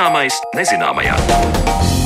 Zināmais 0.00 0.38
nezināmajā. 0.56 1.99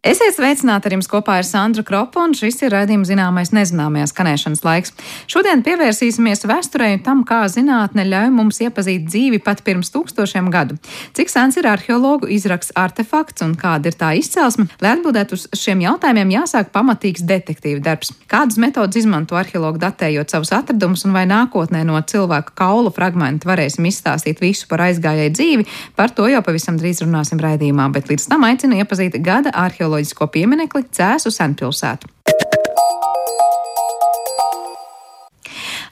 Esiet 0.00 0.32
sveicināti 0.32 0.88
ar 0.88 0.94
jums 0.94 1.10
kopā 1.12 1.34
ar 1.36 1.44
Sandru 1.44 1.82
Kropu, 1.84 2.22
un 2.24 2.32
šis 2.32 2.62
ir 2.64 2.72
raidījums 2.72 3.10
zināmais 3.10 3.50
nezināmajā 3.52 4.06
skanēšanas 4.08 4.62
laiks. 4.64 4.94
Šodien 5.28 5.60
pievērsīsimies 5.60 6.46
vēsturei 6.48 6.94
un 6.94 7.02
tam, 7.04 7.18
kā 7.28 7.42
zinātne 7.52 8.06
ļauj 8.08 8.30
mums 8.32 8.62
iepazīt 8.64 9.04
dzīvi 9.04 9.42
pat 9.44 9.60
pirms 9.66 9.92
tūkstošiem 9.92 10.48
gadu. 10.54 10.78
Cik 11.12 11.28
sens 11.28 11.58
ir 11.60 11.68
arheologu 11.68 12.30
izraksts 12.32 12.72
artefakts 12.80 13.44
un 13.44 13.52
kāda 13.60 13.92
ir 13.92 13.98
tā 14.00 14.14
izcelsme? 14.16 14.70
Lai 14.80 14.94
atbildētu 14.94 15.36
uz 15.36 15.44
šiem 15.60 15.84
jautājumiem, 15.84 16.32
jāsāk 16.32 16.72
pamatīgs 16.72 17.26
detektīva 17.28 17.84
darbs. 17.90 18.14
Kādas 18.32 18.56
metodas 18.56 18.96
izmanto 19.02 19.36
arheologi 19.36 19.84
datējot 19.84 20.32
savus 20.32 20.54
atradumus, 20.62 21.04
un 21.04 21.12
vai 21.12 21.26
nākotnē 21.28 21.84
no 21.84 22.00
cilvēka 22.00 22.56
kaulu 22.62 22.88
fragmenta 22.96 23.52
varēsim 23.52 23.84
izstāstīt 23.92 24.40
visu 24.40 24.64
par 24.72 24.86
aizgājēju 24.88 25.36
dzīvi, 25.36 25.70
par 26.00 26.16
to 26.16 26.24
jau 26.32 26.40
pavisam 26.48 26.80
drīz 26.80 27.04
runāsim 27.04 27.44
raidījumā, 27.44 27.92
bet 27.92 28.08
līdz 28.08 28.30
tam 28.32 28.48
aicinu 28.48 28.80
iepazīt 28.80 29.20
gada 29.20 29.52
arheologu 29.52 29.89
arheoloģisko 29.90 30.30
pieminekli 30.30 30.86
Cēsu 30.94 31.32
senpilsētu. 31.34 32.06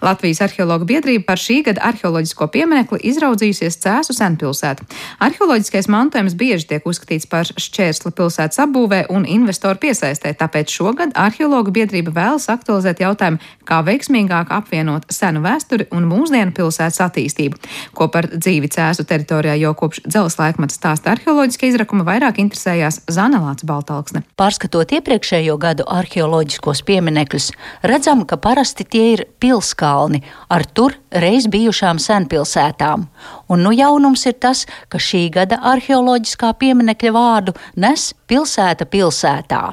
Latvijas 0.05 0.41
arheologu 0.47 0.87
biedrība 0.87 1.25
par 1.27 1.41
šī 1.43 1.59
gada 1.66 1.83
arheoloģisko 1.88 2.47
pieminekli 2.55 3.01
izraudzījusies 3.11 3.80
Cēsu 3.83 4.15
senpilsētu. 4.15 4.84
Arheoloģiskais 5.27 5.88
mantojums 5.91 6.37
bieži 6.38 6.69
tiek 6.71 6.87
uzskatīts 6.87 7.27
par 7.30 7.51
šķērsli 7.51 8.12
pilsētas 8.15 8.62
apbūvē 8.62 9.01
un 9.11 9.27
investoru 9.27 9.80
piesaistē, 9.82 10.37
tāpēc 10.38 10.71
šogad 10.71 11.16
arheologu 11.18 11.74
biedrība 11.74 12.15
vēlas 12.15 12.46
aktualizēt 12.52 13.02
jautājumu, 13.02 13.43
kā 13.66 13.80
veiksmīgāk 13.88 14.52
apvienot 14.55 15.09
senu 15.13 15.43
vēsturi 15.43 15.88
un 15.90 16.07
mūsdienu 16.07 16.55
pilsētas 16.55 17.02
attīstību. 17.09 17.59
Ko 17.99 18.07
par 18.15 18.30
dzīvi 18.30 18.71
Cēsu 18.71 19.02
teritorijā 19.09 19.59
jau 19.59 19.74
kopš 19.83 20.05
dzelzs 20.07 20.38
laikmeta 20.38 20.79
stāsta 20.79 21.16
arheoloģiska 21.16 21.73
izrakuma 21.73 22.07
vairāk 22.07 22.38
interesējās 22.45 23.02
Zanelāts 23.10 23.66
Baltalksne. 23.66 24.23
Pārskatot 24.38 24.95
iepriekšējo 25.01 25.59
gadu 25.59 25.90
arheoloģiskos 25.90 26.85
pieminekļus, 26.87 27.51
redzam, 27.90 28.23
ka 28.29 28.38
parasti 28.38 28.87
tie 28.87 29.07
ir 29.16 29.27
pilskā 29.43 29.87
kalni 29.88 30.22
ar 30.52 30.66
tur 30.76 30.96
reiz 31.24 31.48
bijušām 31.50 32.00
senpilsētām. 32.02 33.08
Un 33.48 33.64
nu 33.64 33.74
jaunums 33.76 34.26
ir 34.28 34.38
tas, 34.42 34.66
ka 34.92 35.00
šī 35.08 35.28
gada 35.36 35.60
arheoloģiskā 35.72 36.54
pieminekļa 36.60 37.12
vārdu 37.16 37.56
nes 37.76 38.12
pilsēta 38.28 38.88
pilsētā. 38.92 39.64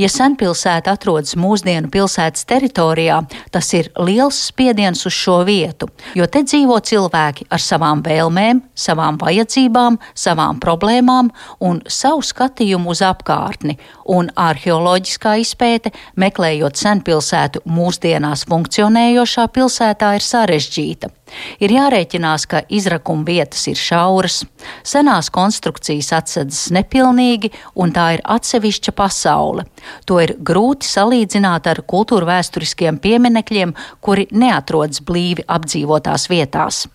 Ja 0.00 0.08
senpilsēta 0.12 0.94
atrodas 0.96 1.36
mūsdienu 1.38 1.90
pilsētas 1.92 2.46
teritorijā, 2.48 3.20
tas 3.54 3.70
ir 3.76 3.90
liels 4.00 4.38
spiediens 4.48 5.06
uz 5.08 5.16
šo 5.16 5.40
vietu, 5.48 5.88
jo 6.18 6.26
te 6.26 6.44
dzīvo 6.46 6.78
cilvēki 6.80 7.48
ar 7.52 7.62
savām 7.62 8.02
vēlmēm, 8.06 8.62
savām 8.74 9.20
vajadzībām, 9.22 9.98
savām 10.14 10.60
problēmām 10.62 11.32
un 11.60 11.82
savu 11.88 12.24
skatījumu 12.26 12.92
uz 12.92 13.02
apkārtni, 13.06 13.78
un 14.12 14.30
arheoloģiskā 14.36 15.38
izpēte, 15.42 15.94
meklējot 16.16 16.78
senpilsētu 16.80 17.64
mūsdienās 17.68 18.46
funkcionējošā 18.50 19.48
pilsētā, 19.56 20.14
ir 20.18 20.30
sarežģīta. 20.32 21.14
Ir 21.62 21.74
jārēķinās, 21.76 22.46
ka 22.50 22.62
izrakuma 22.68 23.26
vietas 23.28 23.66
ir 23.70 23.78
šauras, 23.78 24.42
senās 24.86 25.30
konstrukcijas 25.32 26.12
atsedzas 26.18 26.70
nepilnīgi, 26.74 27.52
un 27.74 27.92
tā 27.94 28.08
ir 28.16 28.24
atsevišķa 28.36 28.96
pasaule. 28.96 29.66
To 30.06 30.20
ir 30.22 30.36
grūti 30.38 30.88
salīdzināt 30.88 31.68
ar 31.70 31.84
kultūra 31.88 32.34
vēsturiskiem 32.34 33.00
pieminekļiem, 33.02 33.76
kuri 34.00 34.28
neatrodas 34.32 35.04
blīvi 35.04 35.46
apdzīvotās 35.48 36.28
vietās. 36.32 36.86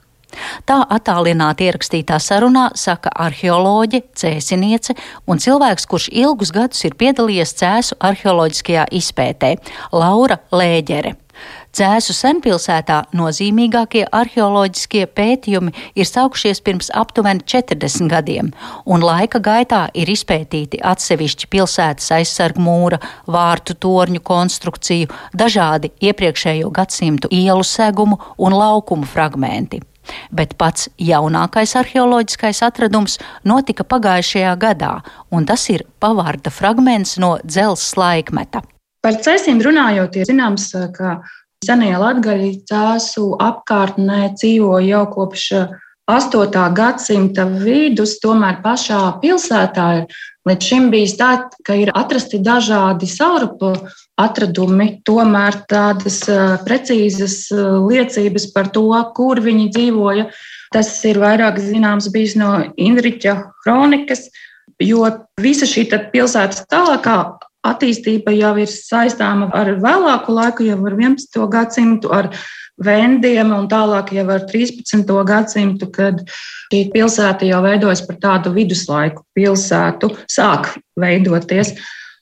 Tā 0.67 0.81
attālināti 0.91 1.67
ierakstītā 1.67 2.17
sarunā 2.21 2.67
saka 2.77 3.11
arheoloģe, 3.25 4.03
cēsiniece 4.17 4.95
un 5.27 5.41
cilvēks, 5.41 5.87
kurš 5.89 6.09
ilgus 6.11 6.51
gadus 6.55 6.83
ir 6.87 6.97
piedalījies 6.99 7.55
cēsu 7.61 7.97
arheoloģiskajā 8.09 8.89
izpētē- 8.99 9.55
Laura 10.01 10.39
Lēģere. 10.51 11.15
Dzēsu 11.77 12.13
senpilsētā 12.17 12.95
nozīmīgākie 13.13 14.07
arheoloģiskie 14.19 15.03
pētījumi 15.13 15.69
ir 16.01 16.07
sākušies 16.09 16.63
pirms 16.65 16.87
aptuveni 16.89 17.45
40 17.45 18.09
gadiem, 18.09 18.49
un 18.89 19.05
laika 19.05 19.37
gaitā 19.45 19.83
ir 19.93 20.09
izpētīti 20.09 20.79
atsevišķi 20.81 21.51
pilsētas 21.53 22.09
aizsargu 22.17 22.65
mūra, 22.65 22.97
vārtu 23.29 23.77
torņu 23.77 24.23
konstrukciju, 24.25 25.11
dažādi 25.37 25.93
iepriekšējo 26.09 26.73
gadsimtu 26.73 27.29
ielu 27.29 27.69
segumu 27.75 28.17
un 28.41 28.57
laukumu 28.57 29.05
fragmenti 29.05 29.83
bet 30.31 30.57
pats 30.57 30.89
jaunākais 30.97 31.75
arheoloģiskais 31.77 32.63
atradums 32.63 33.19
notika 33.45 33.83
pagājušajā 33.83 34.57
gadā, 34.57 34.93
un 35.29 35.45
tas 35.45 35.69
ir 35.69 35.83
pavārda 36.01 36.49
fragments 36.49 37.17
no 37.21 37.35
dzelzs 37.43 37.91
laikmeta. 37.99 38.63
Par 39.03 39.19
cēsīm 39.21 39.59
runājot, 39.61 40.15
ir 40.15 40.31
zināms, 40.31 40.71
ka 40.95 41.19
Senie 41.65 41.95
latgaļi 41.97 42.51
cēsu 42.69 43.31
apkārtnē 43.41 44.27
dzīvo 44.35 44.77
jau 44.85 45.05
kopš 45.09 45.45
8. 46.07 46.59
gadsimta 46.77 47.47
vidus, 47.49 48.19
tomēr 48.21 48.59
pašā 48.61 48.99
pilsētā 49.23 49.87
ir 49.97 50.19
līdz 50.47 50.67
šim 50.69 50.85
bijis 50.93 51.15
tā, 51.17 51.31
ka 51.65 51.75
ir 51.81 51.89
atrasti 51.97 52.37
dažādi 52.45 53.09
saurupu 53.09 53.73
atradumi, 54.21 55.01
tomēr 55.09 55.57
tādas 55.67 56.21
precīzas 56.67 57.39
liecības 57.51 58.47
par 58.53 58.69
to, 58.77 58.85
kur 59.17 59.41
viņi 59.41 59.67
dzīvoja. 59.73 60.29
Tas 60.77 60.93
ir 61.09 61.17
vairāk 61.25 61.57
zināms 61.63 62.11
bijis 62.13 62.37
no 62.37 62.53
Indriča 62.77 63.33
kronikas, 63.65 64.27
jo 64.77 65.09
visa 65.41 65.65
šī 65.65 65.89
pilsētas 66.13 66.67
tālākā 66.69 67.17
attīstība 67.71 68.33
jau 68.35 68.53
ir 68.61 68.71
saistāma 68.71 69.49
ar 69.55 69.75
vēlāku 69.81 70.35
laiku, 70.35 70.67
jau 70.67 70.79
ar 70.87 70.95
11. 70.97 71.43
gadsimtu, 71.51 72.13
ar 72.13 72.31
vendiem 72.83 73.51
un 73.55 73.67
tālāk 73.69 74.13
jau 74.15 74.27
ar 74.33 74.45
13. 74.49 75.03
gadsimtu, 75.27 75.89
kad 75.93 76.23
šī 76.71 76.87
pilsēta 76.93 77.47
jau 77.49 77.61
veidojas 77.65 78.03
par 78.05 78.19
tādu 78.21 78.53
viduslaiku 78.55 79.25
pilsētu, 79.37 80.13
sāk 80.31 80.75
veidoties. 80.99 81.75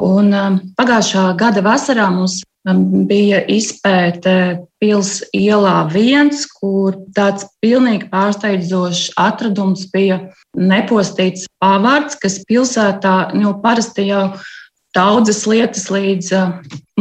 Un 0.03 0.33
um, 0.35 0.59
pagājušā 0.75 1.29
gada 1.39 1.63
vasarā 1.63 2.09
mums 2.11 2.41
um, 2.67 3.07
bija 3.07 3.39
izpēte 3.51 4.65
pils 4.83 5.21
ielā 5.35 5.85
viens, 5.91 6.43
kur 6.59 6.97
tāds 7.15 7.47
pilnīgi 7.63 8.09
pārsteidzošs 8.11 9.13
atradums 9.19 9.87
bija 9.93 10.19
nepostīts 10.55 11.47
pavārds, 11.63 12.19
kas 12.19 12.41
pilsētā 12.47 13.15
nu, 13.39 13.55
parasti 13.63 14.09
jau 14.09 14.27
ir 14.33 14.51
daudzas 14.95 15.43
lietas 15.49 15.89
līdz 15.93 16.31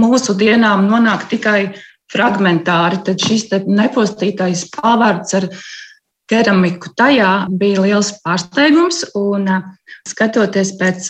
mūsu 0.00 0.34
dienām 0.38 0.88
nonāk 0.90 1.28
tikai 1.30 1.74
fragmentāri. 2.12 3.00
Tad 3.06 3.22
šis 3.22 3.48
nepostītais 3.66 4.66
pavārds 4.74 5.34
ar 5.38 5.48
keramiku 6.30 6.92
tajā 6.96 7.46
bija 7.50 7.84
liels 7.84 8.14
pārsteigums. 8.24 9.04
Un, 9.18 9.48
skatoties 10.08 10.74
pēc 10.80 11.08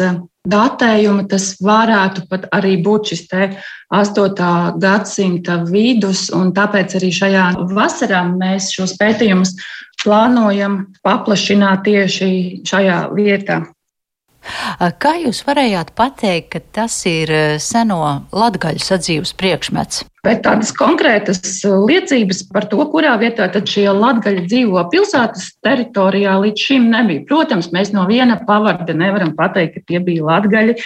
datējuma, 0.50 1.24
tas 1.30 1.54
varētu 1.64 2.26
pat 2.30 2.48
arī 2.54 2.76
būt 2.84 3.12
šis 3.12 3.24
8. 3.32 4.78
gadsimta 4.82 5.60
vidus. 5.70 6.28
Tāpēc 6.30 6.98
arī 7.00 7.10
šajā 7.14 7.46
vasarā 7.72 8.24
mēs 8.30 8.72
šos 8.76 8.96
pētījumus 9.00 9.56
plānojam 10.04 10.84
paplašināt 11.04 11.86
tieši 11.88 12.30
šajā 12.68 12.98
vietā. 13.16 13.62
Kā 15.00 15.14
jūs 15.22 15.42
varējāt 15.46 15.94
pateikt, 15.96 16.50
ka 16.54 16.60
tas 16.80 16.96
ir 17.08 17.30
seno 17.62 18.00
latgaļu 18.34 18.82
sadzīves 18.82 19.32
priekšmets? 19.40 20.04
Bet 20.24 20.40
tādas 20.46 20.70
konkrētas 20.72 21.40
liecības 21.64 22.46
par 22.52 22.64
to, 22.70 22.80
kurā 22.92 23.12
vietā 23.20 23.50
šie 23.68 23.90
latgaļi 23.92 24.46
dzīvo 24.48 24.86
pilsētas 24.92 25.50
teritorijā, 25.64 26.38
līdz 26.40 26.64
šim 26.68 26.86
nebija. 26.92 27.26
Protams, 27.28 27.68
mēs 27.76 27.92
no 27.92 28.06
viena 28.08 28.38
pavarda 28.48 28.96
nevaram 28.96 29.34
pateikt, 29.36 29.76
ka 29.76 29.84
tie 29.92 30.00
bija 30.04 30.24
latgaļi. 30.30 30.78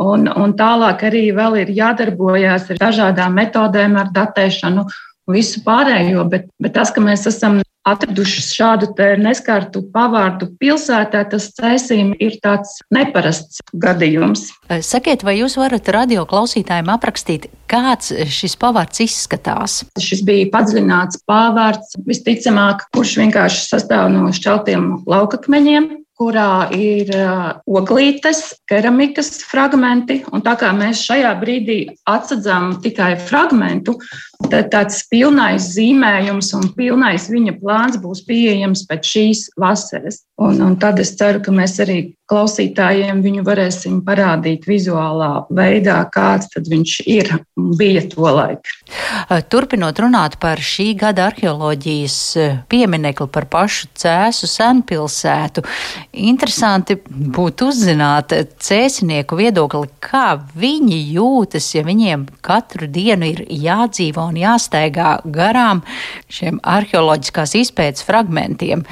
Un, 0.00 0.28
un 0.28 0.56
tālāk 0.56 1.04
arī 1.08 1.26
vēl 1.36 1.60
ir 1.64 1.74
jādarbojās 1.76 2.70
ar 2.72 2.80
dažādām 2.80 3.36
metodēm, 3.36 3.96
ar 4.00 4.12
datēšanu 4.16 4.86
visu 5.32 5.60
pārējo, 5.66 6.24
bet, 6.32 6.48
bet 6.62 6.76
tas, 6.76 6.92
ka 6.94 7.04
mēs 7.04 7.26
esam 7.28 7.60
atraduši 7.86 8.44
šādu 8.44 8.90
neskartu 9.22 9.82
pavārdu 9.94 10.50
pilsētā, 10.60 11.24
tas 11.30 11.50
cēsīm 11.56 12.14
ir 12.22 12.38
tāds 12.42 12.78
neparasts 12.92 13.62
gadījums. 13.74 14.48
Sakiet, 14.82 15.24
vai 15.26 15.38
jūs 15.40 15.56
varat 15.60 15.88
radio 15.94 16.26
klausītājiem 16.28 16.90
aprakstīt, 16.92 17.48
kāds 17.70 18.12
šis 18.12 18.56
pavārds 18.60 19.02
izskatās? 19.06 19.84
Šis 20.00 20.24
bija 20.26 20.50
padziļināts 20.54 21.22
pavārds, 21.28 21.94
visticamāk, 22.06 22.88
kurš 22.94 23.16
vienkārši 23.22 23.68
sastāv 23.70 24.10
no 24.14 24.28
šķeltiem 24.34 25.06
laukakmeņiem. 25.06 26.05
Kurā 26.16 26.68
ir 26.72 27.10
oglītes, 27.68 28.42
keramikas 28.70 29.42
fragmenti. 29.46 30.22
Un 30.32 30.44
tā 30.44 30.56
kā 30.60 30.72
mēs 30.76 31.04
šajā 31.06 31.34
brīdī 31.40 31.78
atsadzām 32.08 32.78
tikai 32.84 33.14
fragmentu, 33.20 33.98
tad 34.48 34.70
tāds 34.72 35.02
pilnais 35.10 35.72
zīmējums 35.74 36.52
un 36.56 36.70
pilnais 36.76 37.28
viņa 37.32 37.56
plāns 37.60 38.00
būs 38.00 38.24
pieejams 38.28 38.86
pēc 38.88 39.12
šīs 39.12 39.44
vasaras. 39.60 40.22
Un, 40.36 40.60
un 40.60 40.74
tad 40.76 40.98
es 41.00 41.14
ceru, 41.16 41.40
ka 41.40 41.52
mēs 41.54 41.78
arī 41.80 42.00
klausītājiem 42.26 43.20
viņu 43.22 43.44
varēsim 43.46 44.00
parādīt 44.04 44.66
vizuālā 44.66 45.46
veidā, 45.54 46.00
kāds 46.12 46.50
viņš 46.56 46.94
ir 47.06 47.30
un 47.38 47.70
bija 47.78 48.02
to 48.10 48.26
laiku. 48.26 48.72
Turpinot 49.48 50.00
runāt 50.02 50.36
par 50.42 50.58
šī 50.62 50.90
gada 50.98 51.28
arheoloģijas 51.30 52.16
pieminekli 52.70 53.28
par 53.32 53.46
pašu 53.50 53.88
cēsu 53.96 54.48
senpilsētu, 54.50 55.62
interesanti 56.26 56.98
būtu 57.06 57.70
uzzināt 57.70 58.34
cēsinieku 58.66 59.38
viedokli, 59.38 59.86
kā 60.02 60.34
viņi 60.58 60.98
jūtas, 61.14 61.70
ja 61.78 61.84
viņiem 61.86 62.26
katru 62.44 62.90
dienu 62.90 63.30
ir 63.30 63.44
jādzīvo 63.46 64.26
un 64.32 64.42
jāsteigā 64.42 65.14
garām 65.24 65.84
šiem 66.26 66.58
arheoloģiskās 66.66 67.54
izpētes 67.62 68.06
fragmentiem, 68.06 68.82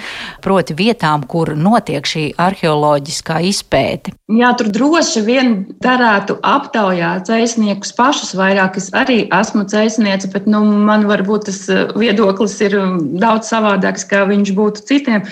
proti 0.44 0.78
vietām, 0.78 1.26
kur 1.34 1.50
notiek 1.58 2.06
šī 2.06 2.28
arheoloģiskā 2.38 3.40
izpēte? 3.48 4.14
Jā, 4.30 4.52
tur 4.58 4.70
droši 4.74 5.24
vien 5.26 5.56
darētu 5.82 6.38
aptaujāt 6.46 7.26
dzēsniekus 7.26 7.94
pašus 7.98 8.36
vairāk. 8.38 8.78
Es 8.78 8.92
arī 8.94 9.24
esmu 9.34 9.66
dzēsniece, 9.66 10.30
bet 10.34 10.46
nu, 10.50 10.62
man 10.86 11.08
varbūt 11.10 11.48
tas 11.50 11.64
eh, 11.72 11.90
viedoklis 11.98 12.54
ir 12.64 12.78
um, 12.78 12.94
daudz 13.20 13.50
savādāks, 13.50 14.06
kā 14.10 14.22
viņš 14.30 14.54
būtu 14.54 14.86
citiem. 14.92 15.26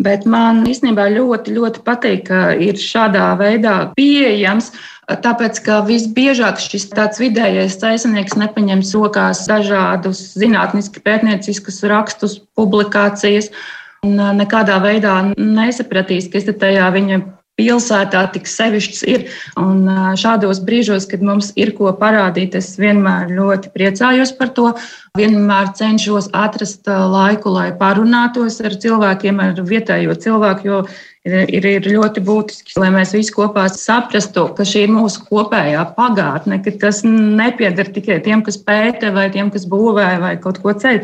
Bet 0.00 0.22
man 0.30 0.62
īstenībā 0.70 1.08
ļoti, 1.16 1.56
ļoti 1.56 1.82
patīk, 1.84 2.28
ka 2.30 2.54
ir 2.54 2.78
šādā 2.78 3.32
veidā 3.40 3.74
pieejams. 3.98 4.70
Tāpēc, 5.10 5.58
ka 5.66 5.80
visbiežāk 5.82 6.60
šis 6.62 6.86
tāds 6.92 7.18
vidējais 7.18 7.74
ceļnieks 7.82 8.38
nepaņems 8.38 8.94
rokās 8.94 9.42
dažādus 9.50 10.22
zinātniski 10.38 11.02
pētnieciskus 11.02 11.82
rakstus, 11.90 12.38
publikācijas, 12.54 13.50
un 13.50 13.79
nekādā 14.06 14.78
veidā 14.80 15.34
nesapratīs, 15.36 16.30
kas 16.32 16.48
tajā 16.48 16.88
viņa 16.94 17.20
pilsētā 17.60 18.22
tik 18.32 18.48
sevišķs 18.48 19.02
ir. 19.10 19.26
Un 19.60 19.84
šādos 20.16 20.62
brīžos, 20.64 21.06
kad 21.10 21.22
mums 21.24 21.52
ir 21.60 21.74
ko 21.76 21.92
parādīt, 21.96 22.56
es 22.56 22.72
vienmēr 22.80 23.32
ļoti 23.36 23.72
priecājos 23.74 24.32
par 24.38 24.54
to. 24.56 24.72
Vienmēr 25.18 25.72
cenšos 25.76 26.30
atrast 26.32 26.86
laiku, 26.86 27.50
lai 27.52 27.70
parunātos 27.76 28.60
ar 28.64 28.76
cilvēkiem, 28.80 29.40
ar 29.42 29.58
vietējo 29.66 30.14
cilvēku, 30.22 30.68
jo 30.70 30.78
ir, 31.26 31.66
ir 31.74 31.88
ļoti 31.90 32.22
būtiski, 32.24 32.78
lai 32.80 32.92
mēs 32.94 33.12
visi 33.16 33.34
kopā 33.34 33.66
saprastu, 33.74 34.46
ka 34.54 34.64
šī 34.64 34.86
ir 34.86 34.94
mūsu 34.94 35.26
kopējā 35.26 35.82
pagātne, 35.98 36.62
ka 36.64 36.72
tas 36.80 37.02
nepieder 37.04 37.90
tikai 37.92 38.20
tiem, 38.24 38.46
kas 38.46 38.60
pēta 38.62 39.12
vai 39.12 39.28
tiem, 39.34 39.50
kas 39.52 39.66
būvē 39.68 40.14
vai 40.22 40.36
kaut 40.40 40.62
ko 40.62 40.76
ceļ. 40.78 41.02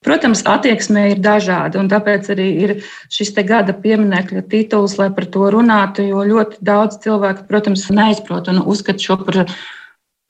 Protams, 0.00 0.40
attieksme 0.48 1.10
ir 1.10 1.18
dažāda, 1.20 1.76
un 1.76 1.90
tāpēc 1.92 2.30
arī 2.32 2.46
ir 2.64 2.70
šis 3.12 3.34
gada 3.44 3.74
pieminiekļa 3.76 4.46
tituls, 4.48 4.94
lai 4.96 5.10
par 5.12 5.26
to 5.28 5.50
runātu. 5.52 6.06
Jo 6.08 6.24
ļoti 6.24 6.62
daudz 6.64 7.02
cilvēku, 7.04 7.44
protams, 7.50 7.84
neizprot 7.92 8.48
un 8.48 8.62
uzskata 8.64 9.04
šo 9.04 9.18
par 9.26 9.42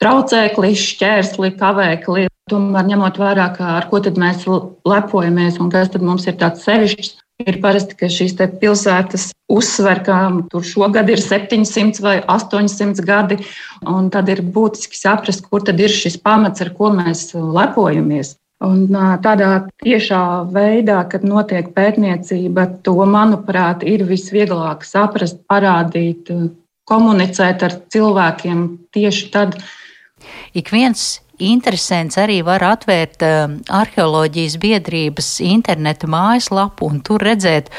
traucēkli, 0.03 0.75
šķērsli, 0.75 1.53
kavēkli. 1.61 2.27
Tomēr 2.51 2.89
ņemot 2.89 3.21
vērā, 3.23 3.47
ar 3.63 3.87
ko 3.87 4.01
mēs 4.03 4.43
lepojamies 4.91 5.61
un 5.63 5.71
kas 5.71 5.95
mums 6.03 6.27
ir 6.27 6.35
tāds 6.41 6.67
sevišķs, 6.67 7.13
ir 7.47 7.61
parasti, 7.63 7.95
ka 7.95 8.11
šīs 8.11 8.35
pilsētas 8.59 9.31
uzsver, 9.47 10.03
ka 10.03 10.19
tur 10.51 10.67
šogad 10.67 11.15
ir 11.15 11.23
700 11.23 12.03
vai 12.03 12.17
800 12.27 13.07
gadi. 13.07 13.39
Tad 13.87 14.35
ir 14.35 14.43
būtiski 14.43 14.99
saprast, 14.99 15.47
kur 15.47 15.63
tad 15.63 15.79
ir 15.79 15.95
šis 15.95 16.19
pamats, 16.19 16.59
ar 16.59 16.75
ko 16.75 16.91
mēs 16.91 17.29
lepojamies. 17.39 18.40
Un 18.61 18.83
tādā 19.25 19.51
tiešā 19.81 20.23
veidā, 20.53 20.99
kad 21.09 21.25
notiek 21.25 21.71
pētniecība, 21.73 22.67
to, 22.85 22.99
manuprāt, 23.09 23.87
ir 23.89 24.05
visvieglāk 24.05 24.85
saprast, 24.85 25.41
parādīt, 25.49 26.29
komunicēt 26.91 27.65
ar 27.65 27.79
cilvēkiem 27.95 28.67
tieši 28.93 29.31
tad. 29.33 29.57
Ik 30.53 30.69
viens 30.75 31.23
interesants 31.41 32.19
arī 32.21 32.41
var 32.47 32.65
atvērt 32.67 33.25
uh, 33.25 33.55
arheoloģijas 33.81 34.57
biedrības 34.61 35.29
interneta 35.45 36.09
mājaslapu 36.11 36.89
un 36.91 37.01
tur 37.07 37.23
redzēt 37.25 37.71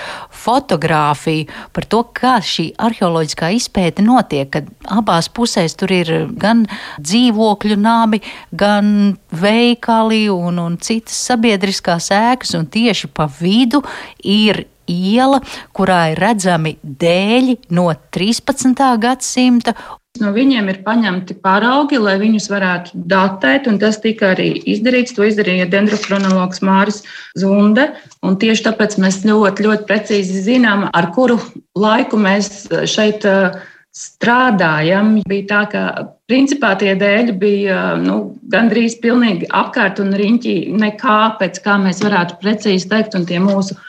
fotografiju 0.44 1.48
par 1.76 1.88
to, 1.92 2.04
kā 2.18 2.38
šī 2.44 2.72
arheoloģiskā 2.82 3.52
izpēte 3.58 4.06
notiek, 4.06 4.50
kad 4.54 4.68
abās 4.92 5.30
pusēs 5.32 5.78
tur 5.80 5.94
ir 5.96 6.12
gan 6.42 6.66
dzīvokļu 7.00 7.80
nami, 7.82 8.22
gan 8.52 9.16
veikali 9.32 10.26
un, 10.34 10.60
un 10.62 10.78
citas 10.82 11.18
sabiedriskās 11.30 12.12
ēkas, 12.16 12.56
un 12.60 12.68
tieši 12.72 13.12
pa 13.14 13.30
vidu 13.40 13.84
ir 14.24 14.66
iela, 14.92 15.40
kurā 15.76 16.12
ir 16.12 16.22
redzami 16.22 16.76
dēļi 16.82 17.58
no 17.78 17.90
13. 18.14 18.76
gadsimta 19.02 19.76
No 20.20 20.34
viņiem 20.36 20.68
ir 20.68 20.82
paņemti 20.84 21.38
paraugi, 21.40 21.96
lai 22.02 22.18
viņus 22.20 22.50
varētu 22.52 23.00
datēt, 23.10 23.70
un 23.72 23.78
tas 23.80 23.96
tika 24.04 24.34
arī 24.34 24.50
izdarīts. 24.74 25.16
To 25.16 25.24
izdarīja 25.24 25.70
dendrochronologs 25.72 26.60
Māris 26.68 27.00
Zunde. 27.40 27.88
Tieši 28.20 28.66
tāpēc 28.68 28.98
mēs 29.00 29.22
ļoti, 29.24 29.66
ļoti 29.70 29.88
precīzi 29.88 30.44
zinām, 30.50 30.90
ar 30.92 31.08
kuru 31.16 31.40
laiku 31.80 32.20
mēs 32.20 32.68
šeit 32.92 33.24
uh, 33.30 33.56
strādājam. 33.96 35.18
Bija 35.28 35.48
tā, 35.48 35.62
ka 35.72 35.84
principā 36.32 36.74
tie 36.80 36.94
dēļi 37.00 37.38
bija 37.40 37.80
nu, 38.00 38.36
gandrīz 38.52 38.98
pilnīgi 39.04 39.48
apkārt 39.48 40.00
un 40.04 40.12
riņķī 40.18 40.58
nekā, 40.80 41.20
pēc 41.40 41.64
kā 41.64 41.78
mēs 41.82 42.04
varētu 42.04 42.40
precīzi 42.44 42.92
teikt, 42.92 43.18
un 43.20 43.28
tie 43.30 43.40
mūsu 43.44 43.80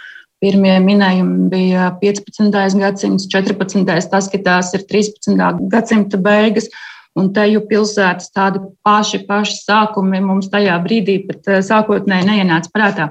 Pirmie 0.42 0.74
minējumi 0.82 1.48
bija 1.52 1.90
15. 2.00 2.78
gadsimts, 2.80 3.28
14. 3.30 3.84
tas, 4.10 4.30
ka 4.30 4.40
tās 4.42 4.72
ir 4.74 4.82
13. 4.88 5.36
gadsimta 5.70 6.18
beigas. 6.18 6.66
Un 7.14 7.28
te 7.36 7.44
jau 7.44 7.60
pilsētas 7.68 8.30
tādi 8.32 8.62
paši, 8.86 9.20
paši 9.28 9.58
sākumi 9.60 10.22
mums 10.24 10.48
tajā 10.52 10.78
brīdī 10.82 11.18
pat 11.28 11.50
eh, 11.52 11.60
sākotnēji 11.62 12.28
neienāca 12.30 12.72
prātā. 12.72 13.08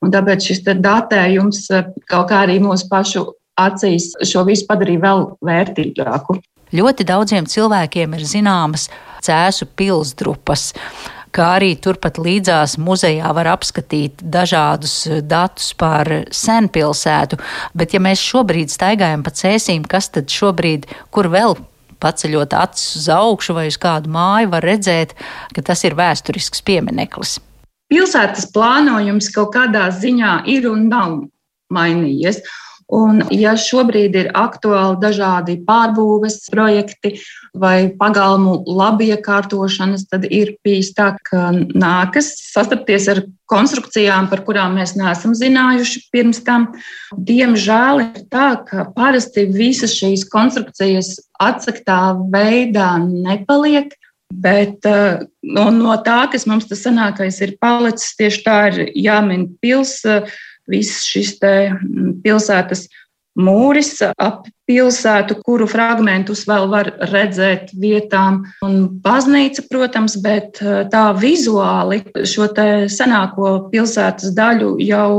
Un 0.00 0.14
tāpēc 0.14 0.46
šis 0.46 0.62
datējums 0.70 1.64
eh, 1.74 1.90
kaut 2.08 2.30
kā 2.30 2.44
arī 2.46 2.60
mūsu 2.62 2.86
pašu 2.88 3.24
acīs 3.58 4.12
šo 4.30 4.46
visu 4.46 4.68
padarīja 4.70 5.02
vēl 5.02 5.26
vērtīgāku. 5.50 6.38
Ļoti 6.78 7.04
daudziem 7.08 7.48
cilvēkiem 7.50 8.14
ir 8.14 8.26
zināmas 8.30 8.86
cēsu 9.26 9.66
pilsdrupas 9.76 10.70
kā 11.34 11.48
arī 11.58 11.74
turpat 11.82 12.18
līdzās 12.22 12.76
muzejā 12.82 13.30
var 13.36 13.52
apskatīt 13.54 14.22
dažādus 14.22 14.94
eh, 15.06 15.20
datus 15.22 15.72
par 15.78 16.08
senpilsētu. 16.34 17.40
Bet, 17.74 17.94
ja 17.94 18.02
mēs 18.02 18.22
šobrīd 18.22 18.72
staigājam 18.72 19.24
pa 19.26 19.34
cēsīm, 19.34 19.86
kas 19.88 20.10
tad 20.14 20.30
šobrīd, 20.32 20.88
kur 21.14 21.30
vēl 21.32 21.56
paceļot 22.00 22.56
acis 22.56 22.96
uz 23.02 23.08
augšu 23.12 23.56
vai 23.58 23.68
uz 23.70 23.76
kādu 23.80 24.10
māju, 24.12 24.50
var 24.54 24.64
redzēt, 24.64 25.14
ka 25.54 25.64
tas 25.64 25.84
ir 25.84 25.96
vēsturisks 25.98 26.64
piemineklis. 26.66 27.38
Pilsētas 27.90 28.46
plānojums 28.54 29.32
kaut 29.34 29.52
kādā 29.56 29.88
ziņā 29.92 30.40
ir 30.50 30.68
un 30.70 30.86
nav 30.88 31.16
mainījies. 31.74 32.38
Un, 32.90 33.20
ja 33.30 33.52
šobrīd 33.54 34.16
ir 34.18 34.28
aktuāli 34.34 34.98
dažādi 34.98 35.60
pārbūves 35.66 36.40
projekti 36.50 37.12
vai 37.54 37.92
pagalmu 37.94 38.56
labiekārtošanas, 38.66 40.08
tad 40.10 40.26
ir 40.26 40.56
bijis 40.66 40.90
tā, 40.96 41.12
ka 41.26 41.50
nākas 41.54 42.32
sastapties 42.50 43.06
ar 43.12 43.22
konstrukcijām, 43.50 44.26
par 44.30 44.42
kurām 44.46 44.74
mēs 44.78 44.96
neesam 44.98 45.36
zinājuši 45.38 46.04
pirms 46.10 46.42
tam. 46.46 46.66
Diemžēl 47.14 48.04
ir 48.08 48.26
tā, 48.30 48.52
ka 48.66 48.88
parasti 48.96 49.46
visas 49.54 49.94
šīs 49.94 50.26
konstrukcijas 50.30 51.14
atsaktā 51.38 52.16
veidā 52.34 52.96
nepaliek. 53.06 53.94
Bet 54.30 54.86
uh, 54.86 55.24
no, 55.42 55.94
tā, 56.06 56.20
kas 56.30 56.44
mums 56.46 56.68
tas 56.70 56.84
senākais 56.86 57.40
ir 57.42 57.56
palicis, 57.58 58.12
tieši 58.14 58.44
tā 58.46 58.58
ir 58.68 58.76
jāmin 58.94 59.48
pilsēta 59.58 60.30
viss 60.70 61.06
šis 61.08 61.36
mm, 61.40 62.20
pilsētas 62.24 62.88
mūris 63.38 63.92
ap 64.02 64.48
pilsētu, 64.68 65.40
kuru 65.46 65.66
fragmentus 65.70 66.44
vēl 66.48 66.68
var 66.70 66.90
redzēt 67.10 67.72
vietām, 67.78 68.42
un 68.66 68.88
baznīca, 69.04 69.64
protams, 69.70 70.16
bet 70.22 70.60
eh, 70.62 70.82
tā 70.90 71.10
vizuāli 71.18 72.02
šo 72.26 72.48
senāko 72.90 73.54
pilsētas 73.72 74.34
daļu 74.36 74.76
jau 74.84 75.12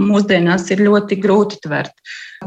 mūsdienās 0.00 0.70
ir 0.74 0.84
ļoti 0.88 1.18
grūti 1.22 1.60
tvert. 1.64 1.94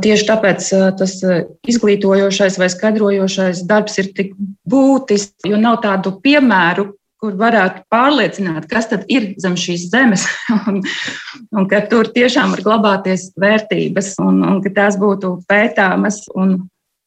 Tieši 0.03 0.27
tāpēc 0.29 0.69
eh, 0.77 0.87
tas 0.99 1.17
eh, 1.25 1.45
izglītojošais 1.69 2.59
vai 2.61 2.69
skaidrojošais 2.73 3.65
darbs 3.69 3.97
ir 4.01 4.13
tik 4.17 4.33
būtisks, 4.69 5.49
jo 5.49 5.61
nav 5.61 5.81
tādu 5.85 6.17
piemēru, 6.23 6.91
kur 7.21 7.33
varētu 7.37 7.83
pārliecināt, 7.91 8.67
kas 8.69 8.89
tad 8.91 9.05
ir 9.11 9.31
zem 9.41 9.57
šīs 9.57 9.87
zemes, 9.91 10.25
un, 10.69 10.81
un 11.51 11.69
ka 11.69 11.81
tur 11.89 12.11
tiešām 12.13 12.53
var 12.55 12.63
glabāties 12.65 13.31
vērtības, 13.39 14.13
un, 14.23 14.43
un 14.45 14.59
ka 14.65 14.73
tās 14.75 14.99
būtu 15.01 15.37
pētāmas 15.49 16.23
un 16.37 16.59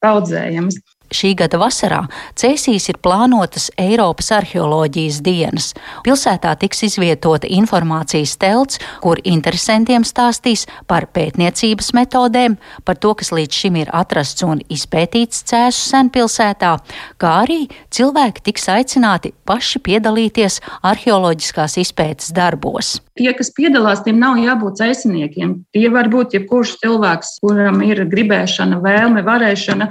audzējamas. 0.07 0.81
Šī 1.11 1.33
gada 1.35 1.59
vasarā 1.59 2.05
Cēsīs 2.39 2.85
ir 2.93 3.01
plānotas 3.03 3.67
Eiropas 3.81 4.31
arheoloģijas 4.37 5.19
dienas. 5.27 5.73
Pilsētā 6.07 6.53
tiks 6.61 6.85
izvietota 6.87 7.51
informācijas 7.51 8.37
telts, 8.39 8.79
kur 9.03 9.19
interesantiem 9.27 10.07
stāstīs 10.07 10.67
par 10.91 11.09
pētniecības 11.11 11.91
metodēm, 11.99 12.57
par 12.87 13.01
to, 13.03 13.17
kas 13.19 13.33
līdz 13.35 13.59
šim 13.63 13.81
ir 13.83 13.91
atrasts 13.91 14.47
un 14.47 14.63
izpētīts 14.71 15.43
Cēsu 15.51 15.83
senpilsētā, 15.91 16.77
kā 17.19 17.35
arī 17.43 17.65
cilvēki 17.91 18.47
tiks 18.47 18.71
aicināti 18.71 19.35
paši 19.51 19.83
piedalīties 19.83 20.61
arheoloģiskās 20.87 21.81
izpētes 21.83 22.31
darbos. 22.37 23.01
Tie, 23.19 23.29
kas 23.37 23.51
piedalās, 23.53 24.01
tiem 24.07 24.17
nav 24.23 24.39
jābūt 24.41 24.79
cēsiniekiem. 24.79 25.57
Tie 25.75 25.89
var 25.93 26.09
būt 26.13 26.39
jebkurš 26.39 26.79
cilvēks, 26.81 27.35
kuram 27.43 27.83
ir 27.85 28.07
gribēšana, 28.09 28.79
vēlme, 28.81 29.27
varēšana 29.27 29.91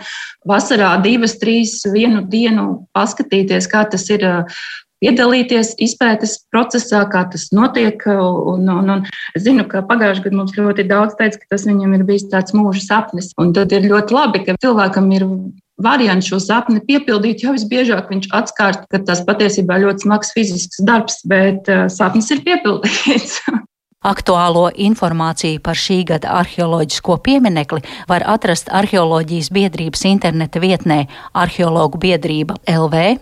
vasarā 0.50 0.96
divas, 1.10 1.40
trīs, 1.42 1.80
vienu 1.90 2.22
dienu 2.30 2.86
paskatīties, 2.96 3.68
kā 3.72 3.84
tas 3.90 4.06
ir 4.14 4.26
piedalīties 5.00 5.74
izpētes 5.82 6.36
procesā, 6.54 7.02
kā 7.12 7.24
tas 7.32 7.48
notiek. 7.56 8.04
Un, 8.10 8.68
un, 8.68 8.92
un 8.96 9.06
es 9.38 9.46
zinu, 9.46 9.66
ka 9.70 9.84
pagājušajā 9.88 10.28
gadā 10.28 10.40
mums 10.42 10.58
ļoti 10.58 10.86
daudz 10.90 11.16
teica, 11.20 11.40
ka 11.42 11.56
tas 11.56 11.66
viņam 11.70 11.96
ir 11.98 12.06
bijis 12.08 12.28
tāds 12.32 12.56
mūža 12.56 12.84
sapnis. 12.86 13.32
Un 13.40 13.56
tad 13.56 13.74
ir 13.76 13.88
ļoti 13.90 14.16
labi, 14.16 14.44
ka 14.48 14.58
cilvēkam 14.60 15.10
ir 15.16 15.28
variants 15.80 16.28
šo 16.28 16.42
sapni 16.44 16.82
piepildīt, 16.84 17.46
jo 17.46 17.56
visbiežāk 17.56 18.12
viņš 18.12 18.30
atskārt, 18.36 18.84
ka 18.92 19.00
tas 19.08 19.24
patiesībā 19.28 19.80
ļoti 19.86 20.08
smags 20.08 20.36
fizisks 20.36 20.84
darbs, 20.84 21.22
bet 21.28 21.72
sapnis 21.96 22.32
ir 22.36 22.44
piepildīts. 22.48 23.40
Aktuālo 24.00 24.70
informāciju 24.80 25.60
par 25.60 25.76
šī 25.76 26.06
gada 26.08 26.30
arheoloģisko 26.40 27.18
pieminekli 27.20 27.82
var 28.08 28.24
atrast 28.32 28.70
arheoloģijas 28.72 29.50
biedrības 29.52 30.06
interneta 30.08 30.62
vietnē 30.64 31.02
Arheologu 31.36 32.00
biedrība 32.00 32.56
LV. 32.64 33.20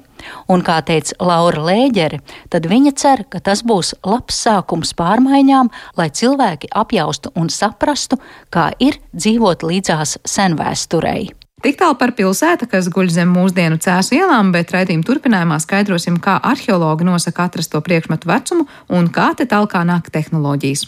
Un, 0.53 0.62
kā 0.62 0.75
teica 0.86 1.17
Laura 1.17 1.63
Lēģere, 1.65 2.22
tad 2.53 2.69
viņa 2.69 2.93
cer, 2.93 3.25
ka 3.25 3.41
tas 3.41 3.65
būs 3.65 3.96
labs 4.05 4.38
sākums 4.46 4.93
pārmaiņām, 4.93 5.74
lai 5.98 6.12
cilvēki 6.13 6.69
apjaustu 6.69 7.34
un 7.34 7.50
saprastu, 7.50 8.22
kā 8.53 8.69
ir 8.77 9.01
dzīvot 9.17 9.65
līdzās 9.65 10.19
senvēsturei. 10.29 11.31
Tik 11.57 11.73
tālu 11.73 11.95
par 11.97 12.11
pilsētu, 12.13 12.67
kas 12.69 12.85
guļ 12.93 13.07
zem 13.09 13.31
mūsdienu 13.33 13.79
cēsu 13.81 14.13
ielām, 14.13 14.51
bet 14.53 14.69
raidījuma 14.75 15.07
turpinājumā 15.07 15.57
skaidrosim, 15.63 16.19
kā 16.21 16.35
arheologi 16.45 17.07
nosaka 17.07 17.47
atrasto 17.49 17.81
priekšmetu 17.81 18.29
vecumu 18.29 18.67
un 18.93 19.09
kā 19.09 19.31
te 19.33 19.49
tālāk 19.49 19.73
nāk 19.89 20.11
tehnoloģijas. 20.13 20.85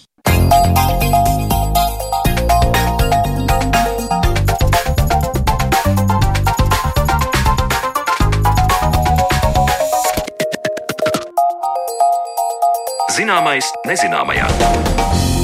Zināmais 13.17 13.73
nezināmajā. 13.89 15.38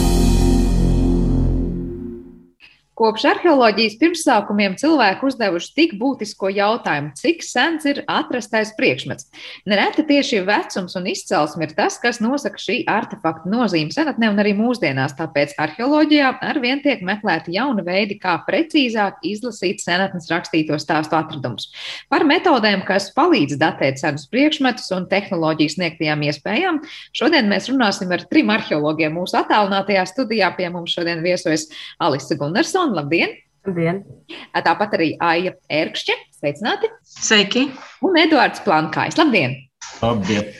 Kopš 2.96 3.25
arheoloģijas 3.28 3.98
pirmsākumiem 4.00 4.78
cilvēki 4.80 5.25
uzdevuši 5.28 5.72
tik 5.75 5.94
būtisko 6.00 6.48
jautājumu, 6.56 7.10
cik 7.20 7.42
sens 7.44 7.84
ir 7.92 7.98
atrastais 8.08 8.70
priekšmets. 8.78 9.25
Nereti 9.68 10.06
tieši 10.08 10.40
vecums 10.48 10.96
un 10.96 11.10
izcelsme 11.12 11.68
ir 11.68 11.74
tas, 11.75 11.98
kas 12.00 12.22
nosaka 12.24 12.56
šī 12.62 12.78
artefakta 12.88 13.52
nozīmi 13.52 13.92
senatnē 13.92 14.30
un 14.32 14.40
arī 14.40 14.54
mūsdienās. 14.56 15.18
Tāpēc 15.18 15.58
arheoloģijā 15.60 16.30
arvien 16.48 16.80
tiek 16.86 17.04
meklēti 17.04 17.58
jauni 17.58 17.84
veidi, 17.84 18.16
kā 18.22 18.38
precīzāk 18.48 19.20
izlasīt 19.28 19.84
senatnes 19.84 20.32
rakstīto 20.32 20.80
stāstu 20.80 21.20
atradumus. 21.20 21.68
Par 22.08 22.24
metodēm, 22.24 22.86
kas 22.88 23.10
palīdz 23.18 23.60
datēt 23.60 24.00
senus 24.00 24.24
priekšmetus 24.32 24.88
un 24.96 25.10
tehnoloģiju 25.12 25.75
sniegtajām 25.75 26.24
iespējām, 26.30 26.80
šodien 27.12 27.52
mēs 27.52 27.68
runāsim 27.74 28.16
ar 28.16 28.24
trim 28.32 28.56
arheologiem. 28.56 29.20
Mūsu 29.20 29.42
attālinātajā 29.44 30.08
studijā 30.16 30.56
pie 30.56 30.72
mums 30.72 30.96
šodien 30.96 31.20
viesojas 31.28 31.68
Alisa 32.00 32.40
Gunnarsona. 32.40 32.85
Simona, 32.86 33.01
labdien! 33.01 33.32
Labdien! 33.65 34.04
Tāpat 34.54 34.94
arī 34.94 35.08
Aija 35.24 35.56
Ērkšķe, 35.74 36.15
sveicināti! 36.38 36.92
Sveiki! 37.01 37.63
Un 38.06 38.20
Eduards 38.22 38.62
Plankājs, 38.62 39.18
labdien! 39.18 39.58
Labdien! 40.04 40.51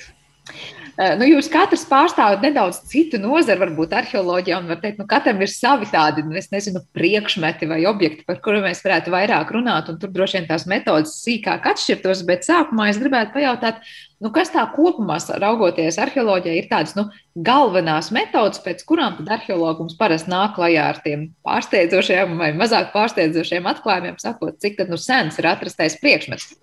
Nu, 1.20 1.27
jūs 1.27 1.50
katrs 1.51 1.84
pārstāvat 1.89 2.41
nedaudz 2.41 2.79
citu 2.89 3.20
nozaru, 3.20 3.65
varbūt 3.65 3.94
arheoloģijā, 4.00 4.58
un 4.63 4.72
var 4.72 4.79
teikt, 4.82 4.98
nu, 5.01 5.05
katram 5.12 5.44
ir 5.44 5.51
savi 5.51 5.89
tādi, 5.91 6.24
nu, 6.25 6.34
es 6.39 6.48
nezinu, 6.53 6.82
priekšmeti 6.96 7.67
vai 7.70 7.82
objekti, 7.89 8.24
par 8.25 8.39
kuriem 8.41 8.63
mēs 8.65 8.82
varētu 8.86 9.13
vairāk 9.13 9.51
runāt, 9.53 9.91
un 9.91 10.00
tur 10.01 10.13
droši 10.15 10.39
vien 10.39 10.48
tās 10.50 10.65
metodas 10.72 11.17
sīkāk 11.20 11.67
atšķirtos, 11.74 12.24
bet 12.29 12.48
sākumā 12.48 12.88
es 12.94 13.01
gribētu 13.03 13.36
pajautāt, 13.36 13.84
Nu, 14.25 14.32
kas 14.34 14.50
tā 14.50 14.63
kopumā, 14.74 15.20
raugoties 15.38 16.00
arheoloģijā, 16.01 16.53
ir 16.58 16.65
tādas 16.65 16.96
nu, 16.98 17.03
galvenās 17.46 18.08
metodas, 18.15 18.58
pēc 18.63 18.79
kurām 18.89 19.20
arheologums 19.22 19.94
parasti 20.00 20.32
nāk 20.32 20.55
klajā 20.55 20.86
ar 20.96 21.01
tiem 21.03 21.27
pārsteidzošiem 21.46 22.34
vai 22.39 22.48
mazāk 22.58 22.89
pārsteidzošiem 22.96 23.70
atklājumiem, 23.70 24.17
sakot, 24.17 24.58
cik 24.63 24.82
nu, 24.89 24.98
sens 24.98 25.38
ir 25.38 25.46
atrastais 25.51 26.00
priekšmets. 26.01 26.55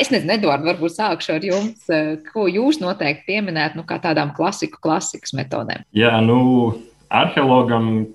Es 0.00 0.10
nezinu, 0.10 0.34
Edvards, 0.34 0.66
varbūt 0.66 0.96
sākšu 0.96 1.36
ar 1.36 1.46
jums, 1.46 1.86
ko 2.32 2.48
jūs 2.50 2.80
noteikti 2.82 3.28
pieminētu 3.30 3.78
nu, 3.78 3.86
kā 3.86 4.00
tādām 4.02 4.34
klasiku, 4.34 4.82
klasikas 4.82 5.36
metodēm. 5.38 5.86
Jā, 5.94 6.16
nu, 6.26 6.40
arheologam 7.06 8.08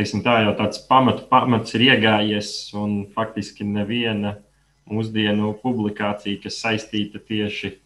teiksim, 0.00 0.24
tā 0.24 0.38
jau 0.46 0.56
tāds 0.56 0.80
pamatu, 0.88 1.28
pamats 1.28 1.76
ir 1.76 1.90
iegājies, 1.90 2.54
un 2.78 3.02
faktiski 3.12 3.68
neviena 3.68 4.38
mūsdienu 4.88 5.52
publikācija, 5.60 6.40
kas 6.40 6.62
saistīta 6.64 7.20
tieši 7.20 7.74
ar 7.74 7.78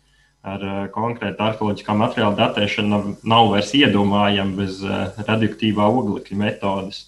ar 0.44 0.64
uh, 0.64 0.80
konkrētu 0.92 1.40
arheoloģiskā 1.40 1.94
materiāla 1.96 2.36
datēšanu 2.38 2.90
nav, 2.90 3.06
nav 3.24 3.50
vairs 3.54 3.72
iedomājama 3.76 4.58
bez 4.58 4.82
uh, 4.84 5.14
radioaktīvā 5.24 5.86
oglekļa 6.00 6.40
metodes. 6.40 7.06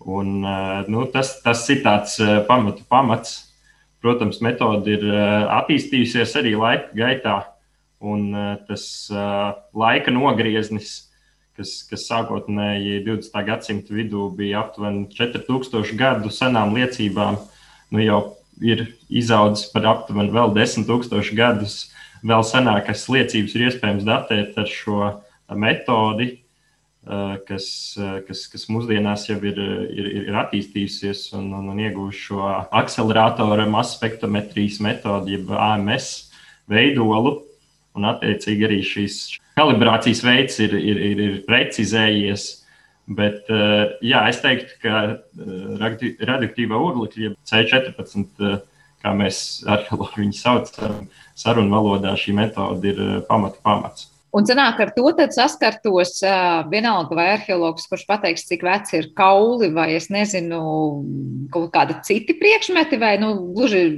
Un, 0.00 0.40
uh, 0.42 0.80
nu, 0.90 1.04
tas, 1.12 1.36
tas 1.44 1.62
ir 1.70 1.84
tāds 1.84 2.18
pamatu 2.48 2.86
pamats. 2.90 3.46
Protams, 4.00 4.38
metode 4.40 4.94
ir 4.94 5.02
attīstījusies 5.52 6.30
arī 6.40 6.54
laika 6.56 6.86
gaitā, 6.96 7.34
un 8.00 8.30
tas 8.64 8.84
laika 9.76 10.14
nogrieznis, 10.14 10.94
kas, 11.52 11.74
kas 11.84 12.06
sākotnēji 12.08 13.02
20. 13.04 13.36
gadsimta 13.44 13.92
vidū 13.92 14.30
bija 14.38 14.62
aptuveni 14.62 15.04
4000 15.12 15.92
gadu 16.00 16.32
senām 16.32 16.72
liecībām, 16.78 17.36
nu 17.92 18.00
jau 18.00 18.22
ir 18.64 18.86
izaudzis 19.12 19.68
par 19.74 19.90
aptuveni 19.92 20.32
vēl 20.32 20.56
10 20.56 20.88
000 20.88 21.36
gadus 21.36 21.82
vēl 22.26 22.44
senākas 22.46 23.06
liecības 23.12 23.56
ir 23.56 23.66
iespējams 23.68 24.06
datēt 24.08 24.58
ar 24.60 24.70
šo 24.70 25.10
metodi, 25.58 26.30
kas, 27.48 27.66
kas, 28.26 28.44
kas 28.52 28.66
mūsdienās 28.70 29.26
jau 29.30 29.38
ir, 29.48 29.58
ir, 29.90 30.08
ir 30.28 30.40
attīstījusies 30.42 31.30
un, 31.38 31.50
un, 31.56 31.70
un 31.72 31.80
iegūst 31.80 32.26
šo 32.28 32.42
akceleratoru 32.76 33.66
masu 33.72 33.96
spektrometrijas 33.96 34.80
metodi, 34.84 35.38
jeb 35.38 35.52
AMS 35.56 36.10
veidolu. 36.70 37.40
Un, 37.98 38.04
attiecīgi, 38.06 38.62
arī 38.68 38.76
šīs 38.86 39.14
kalibrācijas 39.58 40.20
veids 40.22 40.60
ir, 40.62 40.76
ir, 40.78 40.98
ir, 41.08 41.22
ir 41.24 41.38
precizējies. 41.48 42.44
Bet, 43.10 43.48
jā, 44.06 44.20
es 44.30 44.38
teiktu, 44.38 44.76
ka 44.84 45.00
radioaktīvā 45.80 46.78
oglekļa, 46.78 47.32
C14, 47.50 48.60
kā 49.02 49.14
mēs 49.16 49.60
arheologi 49.68 50.20
viņu 50.24 50.38
saucam, 50.38 51.04
sarunu 51.38 51.74
valodā 51.74 52.14
šī 52.18 52.36
metode 52.36 52.92
ir 52.92 53.04
eh, 53.04 53.18
pamata 53.28 53.62
pamats. 53.64 54.08
Un 54.30 54.46
sanāk, 54.46 54.78
ar 54.78 54.92
to 54.94 55.10
saskartos 55.34 56.20
uh, 56.22 56.60
vienalga 56.70 57.16
vai 57.18 57.24
arheologs, 57.32 57.88
kurš 57.90 58.04
pateiks, 58.06 58.44
cik 58.46 58.62
veci 58.62 58.94
ir 59.00 59.08
kauli, 59.18 59.72
vai 59.74 59.88
es 59.96 60.06
nezinu, 60.06 60.60
kaut 61.50 61.72
kāda 61.74 61.96
citi 62.06 62.36
priekšmeti, 62.38 63.00
vai 63.02 63.16
nu, 63.18 63.32
gluži 63.56 63.88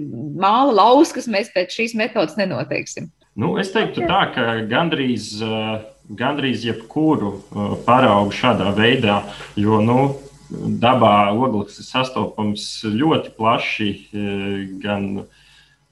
māla 0.40 0.72
lauskas 0.72 1.28
mēs 1.28 1.52
pēc 1.52 1.76
šīs 1.76 1.92
metodas 2.00 2.38
nenoteiksim. 2.40 3.10
Nu, 3.36 3.58
es 3.60 3.74
teiktu 3.76 4.08
tā, 4.08 4.22
ka 4.32 4.56
gandrīz, 4.72 5.34
uh, 5.44 5.84
gandrīz 6.16 6.64
jebkuru 6.64 7.34
paraugu 7.84 8.32
šādā 8.32 8.72
veidā, 8.72 9.20
jo, 9.60 9.84
nu, 9.84 10.14
dabā 10.82 11.32
ogleklis 11.32 11.78
ir 11.80 11.86
sastopams 11.88 12.66
ļoti 12.84 13.32
plaši, 13.36 13.90
gan 14.82 15.08
uh, 15.22 15.40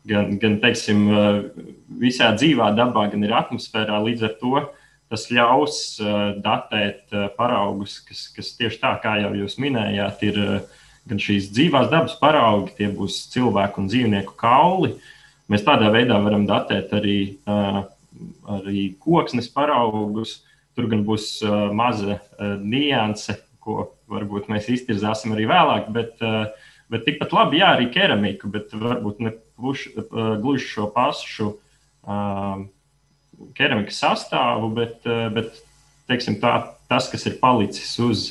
gan, 0.06 0.36
gan 0.40 0.58
teiksim, 0.62 1.06
visā 2.00 2.30
dzīvā 2.36 2.70
dabā, 2.76 3.06
gan 3.12 3.24
ir 3.26 3.34
atmosfērā. 3.36 4.00
Līdz 4.04 4.26
ar 4.28 4.36
to 4.40 4.64
tas 5.10 5.26
ļaus 5.34 5.78
datēt 6.44 7.10
paraugus, 7.38 7.98
kas, 8.06 8.28
kas 8.34 8.52
tieši 8.58 8.80
tā, 8.82 8.94
kā 9.02 9.16
jau 9.24 9.32
jūs 9.34 9.58
minējāt, 9.62 10.22
ir 10.28 10.42
gan 11.10 11.22
šīs 11.22 11.50
dzīvās 11.50 11.90
dabas 11.90 12.14
paraugi, 12.20 12.76
tie 12.78 12.90
būs 12.94 13.24
cilvēku 13.32 13.82
un 13.82 13.90
dzīvnieku 13.90 14.36
kauli. 14.38 14.94
Mēs 15.50 15.66
tādā 15.66 15.90
veidā 15.90 16.20
varam 16.22 16.46
datēt 16.46 16.94
arī 16.94 17.18
arī 18.50 18.92
koksnes 19.02 19.50
paraugus. 19.50 20.40
Tur 20.78 20.86
gan 20.86 21.02
būs 21.02 21.40
maza 21.74 22.20
nianse, 22.62 23.40
ko 23.60 23.90
varbūt 24.10 24.50
mēs 24.52 24.68
iztirzāsim 24.72 25.34
arī 25.36 25.46
vēlāk, 25.50 25.88
bet, 25.94 26.20
bet 26.90 27.06
tikpat 27.06 27.32
labi, 27.36 27.60
jā, 27.62 27.72
arī 27.76 27.88
keramiku, 27.94 28.50
bet 28.52 28.74
varbūt 28.74 29.22
ne 29.24 29.34
puši, 29.60 29.94
gluži 30.42 30.66
šo 30.66 30.90
pašu 30.94 31.54
keramikas 33.56 34.02
sastāvu, 34.02 34.70
bet, 34.76 35.00
bet 35.34 35.62
teiksim, 36.10 36.40
tā, 36.42 36.54
tas, 36.90 37.08
kas 37.12 37.26
ir 37.30 37.38
palicis 37.40 37.94
uz 38.02 38.26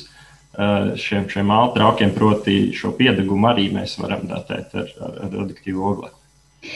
šiem, 1.00 1.28
šiem 1.30 1.50
altraukiem, 1.54 2.12
proti 2.14 2.70
šo 2.76 2.92
piedegumu 2.98 3.50
arī 3.50 3.68
mēs 3.74 3.96
varam 4.02 4.26
datēt 4.30 4.74
ar, 4.76 4.90
ar 5.00 5.20
radioaktīvu 5.24 5.84
oglekli. 5.92 6.19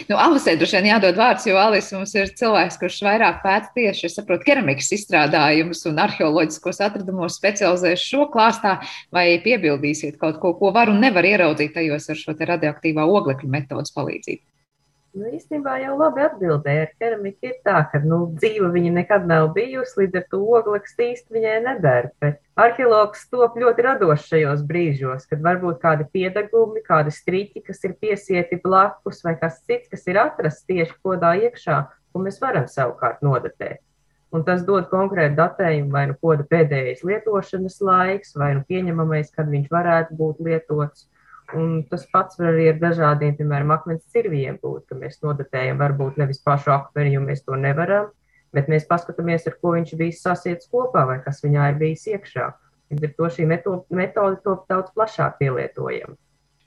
Nu, 0.09 0.17
Alisē 0.17 0.55
droši 0.57 0.79
vien 0.79 0.87
jādod 0.95 1.19
vārds, 1.21 1.45
jo 1.49 1.59
Alis 1.61 1.91
mums 1.93 2.14
ir 2.17 2.31
cilvēks, 2.38 2.79
kurš 2.81 3.00
vairāk 3.05 3.43
pēta 3.43 3.69
tieši, 3.76 4.07
es 4.09 4.17
saprotu, 4.17 4.47
keramikas 4.47 4.88
izstrādājumus 4.97 5.85
un 5.91 6.00
arheoloģiskos 6.07 6.81
atradumos 6.87 7.37
specializējas 7.41 8.07
šo 8.09 8.29
klāstā, 8.33 8.79
vai 9.12 9.26
piebildīsiet 9.45 10.17
kaut 10.21 10.41
ko, 10.41 10.55
ko 10.61 10.73
var 10.76 10.93
un 10.93 11.05
nevar 11.05 11.29
ieraudzīt 11.29 11.76
tajos 11.76 12.09
ar 12.09 12.21
šo 12.23 12.37
radioaktīvā 12.41 13.05
oglekļa 13.21 13.55
metodas 13.59 13.93
palīdzību? 13.97 14.43
Nu, 15.14 15.28
īstenībā 15.30 15.76
jau 15.78 15.92
labi 15.94 16.25
atbildēja. 16.25 16.87
Ar 16.88 16.94
keramiku 16.99 17.47
ir 17.47 17.59
tā, 17.62 17.76
ka 17.92 18.00
nu, 18.02 18.16
dzīve 18.35 18.66
viņa 18.75 18.90
nekad 18.97 19.28
nav 19.30 19.52
bijusi, 19.54 20.00
līdz 20.00 20.18
ar 20.18 20.25
to 20.33 20.40
ogleklis 20.59 20.99
īsti 21.06 21.37
viņai 21.37 21.52
nedara. 21.68 22.11
Bet 22.25 22.40
arheologs 22.59 23.23
top 23.30 23.54
ļoti 23.62 23.85
radošs 23.87 24.26
šajos 24.33 24.64
brīžos, 24.66 25.28
kad 25.30 25.44
varbūt 25.47 25.78
kādi 25.85 26.09
piedagumi, 26.16 26.83
kādi 26.83 27.14
striķi, 27.14 27.62
kas 27.68 27.87
ir 27.87 27.94
piesieti 28.02 28.59
blakus, 28.66 29.23
vai 29.23 29.37
kas 29.38 29.62
cits, 29.62 29.87
kas 29.92 30.02
ir 30.11 30.18
atrasts 30.25 30.66
tieši 30.66 30.99
kodā 31.06 31.37
iekšā, 31.47 31.78
ko 32.11 32.26
mēs 32.26 32.42
varam 32.42 32.66
savukārt 32.66 33.23
nodatēt. 33.23 33.85
Un 34.35 34.42
tas 34.42 34.66
dod 34.66 34.90
konkrētu 34.90 35.38
datējumu, 35.38 35.92
vai 35.94 36.09
nu 36.11 36.18
koda 36.18 36.42
pēdējais 36.50 37.06
lietošanas 37.06 37.78
laiks, 37.87 38.35
vai 38.35 38.56
nu 38.59 38.66
pieņemamais, 38.66 39.30
kad 39.30 39.47
viņš 39.47 39.71
varētu 39.71 40.18
būt 40.18 40.42
lietots. 40.42 41.06
Un 41.54 41.84
tas 41.90 42.06
pats 42.11 42.38
var 42.40 42.50
arī 42.52 42.66
ar 42.73 42.80
dažādiem, 42.82 43.37
piemēram, 43.38 43.73
akmens 43.76 44.02
cirvijiem 44.14 44.58
būt, 44.62 44.88
ka 44.90 44.99
mēs 44.99 45.20
nodatējam 45.23 45.78
varbūt 45.82 46.18
nevis 46.20 46.42
pašu 46.44 46.75
akmeni, 46.75 47.14
jo 47.14 47.23
mēs 47.25 47.44
to 47.46 47.58
nevaram, 47.61 48.11
bet 48.54 48.70
mēs 48.73 48.88
paskatāmies, 48.90 49.46
ar 49.50 49.56
ko 49.61 49.76
viņš 49.76 49.94
bijis 50.00 50.23
sasiets 50.25 50.70
kopā 50.73 51.06
vai 51.11 51.20
kas 51.25 51.42
viņā 51.44 51.70
ir 51.73 51.80
bijis 51.80 52.06
iekšā. 52.14 52.50
Līdz 52.92 53.08
ar 53.08 53.14
to 53.18 53.30
šī 53.37 53.49
metode 53.49 54.42
top 54.44 54.68
daudz 54.70 54.92
plašāk 54.94 55.40
pielietojama. 55.40 56.18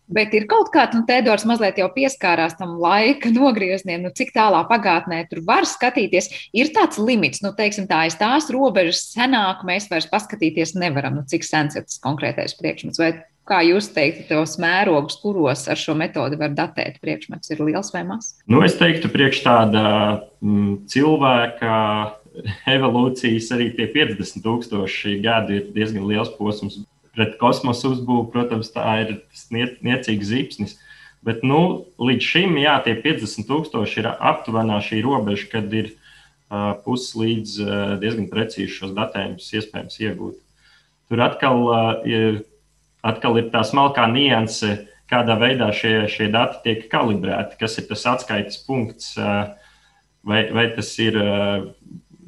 Bet 0.08 0.32
ir 0.38 0.46
kaut 0.48 0.70
kāda, 0.72 0.96
nu, 0.96 1.03
Tēdors 1.08 1.44
mazliet 1.48 1.82
jau 1.82 1.89
pieskārās 1.91 2.56
tam 2.56 2.77
laika 2.79 3.27
nogriezieniem, 3.36 4.06
nu, 4.06 4.12
cik 4.15 4.32
tālā 4.36 4.62
pagātnē 4.70 5.25
tur 5.27 5.41
var 5.48 5.67
skatīties. 5.67 6.29
Ir 6.56 6.72
tāds 6.75 7.00
limits, 7.01 7.41
nu, 7.44 7.51
teiksim, 7.58 7.89
tā 7.89 8.06
aiz 8.06 8.15
tās 8.20 8.48
robežas 8.53 9.03
senāk 9.12 9.65
mēs 9.67 9.89
vairs 9.91 10.08
paskatīties 10.08 10.77
nevaram, 10.79 11.20
nu, 11.20 11.25
cik 11.27 11.44
sens 11.44 11.75
ir 11.75 11.84
tas 11.84 12.00
konkrētais 12.03 12.56
priekšmets. 12.56 13.01
Vai 13.03 13.12
Kā 13.48 13.62
jūs 13.63 13.88
teiktu, 13.96 14.25
tos 14.27 14.58
mērogus, 14.60 15.22
kuros 15.22 15.68
ar 15.72 15.80
šo 15.80 15.94
metodi 15.96 16.36
var 16.39 16.51
datēt 16.56 16.98
priekšmets, 17.00 17.54
ir 17.54 17.62
liels 17.63 17.94
vai 17.96 18.04
mazs? 18.08 18.34
Nu, 18.51 18.60
es 18.66 18.75
teiktu, 18.75 19.08
priekš 19.13 19.39
tāda 19.46 19.84
mm, 20.44 20.74
cilvēka 20.92 21.77
evolūcijas 22.75 23.48
arī 23.56 23.70
tie 23.77 23.88
50 23.94 24.44
tūkstoši 24.44 25.16
gadi 25.24 25.62
ir 25.62 25.70
diezgan 25.75 26.10
liels 26.10 26.34
posms. 26.36 26.82
Pret 27.16 27.38
kosmosu 27.39 27.96
uzbūvi, 27.96 28.27
protams, 28.34 28.70
tā 28.75 28.84
ir 29.06 29.16
niecīgs 29.56 30.27
zīpsnis. 30.30 30.75
Bet 31.25 31.42
nu, 31.48 31.88
līdz 31.98 32.27
šim, 32.27 32.60
jā, 32.62 32.75
tie 32.86 32.94
50 33.00 33.48
tūkstoši 33.48 34.04
ir 34.04 34.12
aptuvenā 34.12 34.77
šī 34.86 35.00
robeža, 35.06 35.48
kad 35.56 35.72
ir 35.74 35.89
uh, 35.94 36.75
puses 36.84 37.16
līdz 37.18 37.56
uh, 37.63 37.72
diezgan 38.04 38.27
precīzi 38.30 38.75
šos 38.75 38.94
datējumus 38.98 39.50
iespējams 39.56 39.98
iegūt. 40.04 40.38
Tur 41.08 41.24
atkal 41.25 41.63
uh, 41.63 41.82
ir 42.06 42.44
atkal 43.08 43.40
ir 43.40 43.50
tā 43.54 43.64
smalkā 43.66 44.08
nianse, 44.12 44.88
kādā 45.08 45.38
veidā 45.40 45.72
šie, 45.76 46.08
šie 46.12 46.28
dati 46.34 46.62
tiek 46.66 46.88
kalibrēti, 46.92 47.58
kas 47.62 47.78
ir 47.80 47.88
tas 47.90 48.04
atskaites 48.12 48.60
punkts, 48.68 49.14
vai, 50.28 50.41
vai 50.52 50.67
tas 50.76 50.91
ir 51.00 51.17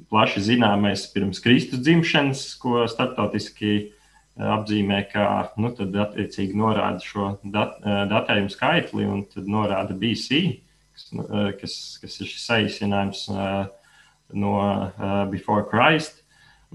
plaši 0.09 0.43
zināmais 0.47 1.05
pirms 1.13 1.41
Kristus 1.43 1.83
dzimšanas, 1.83 2.45
ko 2.61 2.85
starptautiski 2.89 3.91
apzīmē, 4.39 5.03
kā 5.11 5.25
nu, 5.59 5.73
attiecīgi 5.75 6.55
norāda 6.57 7.03
šo 7.03 7.33
dat, 7.43 7.75
datējumu 7.83 8.53
skaitli 8.53 9.07
un 9.09 9.25
tad 9.27 9.49
norāda 9.51 9.97
BC, 9.99 10.39
kas, 10.95 11.11
kas, 11.59 11.75
kas 11.99 12.17
ir 12.21 12.31
šis 12.31 12.47
saīsinājums 12.47 13.25
no 14.39 14.55
Before 15.33 15.67
Christ 15.67 16.18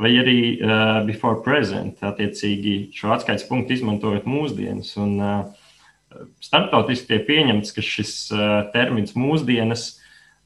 vai 0.01 0.11
arī 0.19 0.39
uh, 0.59 1.03
before 1.07 1.43
present, 1.45 2.01
attiecīgi 2.03 2.91
šo 2.97 3.13
atskaites 3.15 3.47
punktu 3.47 3.77
izmantojot 3.77 4.27
mūsdienas. 4.27 4.97
Un, 5.01 5.21
uh, 5.23 5.65
starptautiski 6.43 7.09
tiek 7.11 7.27
pieņemts, 7.29 7.73
ka 7.75 7.85
šis 7.85 8.15
uh, 8.35 8.65
termins 8.75 9.15
mūsdienas 9.19 9.87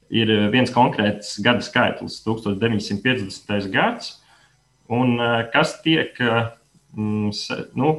ir 0.09 0.31
viens 0.53 0.71
konkrēts 0.73 1.37
gada 1.45 1.63
skaitlis, 1.65 2.19
1950. 2.25 3.69
gads, 3.73 4.15
un 4.89 5.17
uh, 5.19 5.41
kas 5.53 5.77
tiek, 5.85 6.15
uh, 6.23 6.49
nu, 6.97 7.91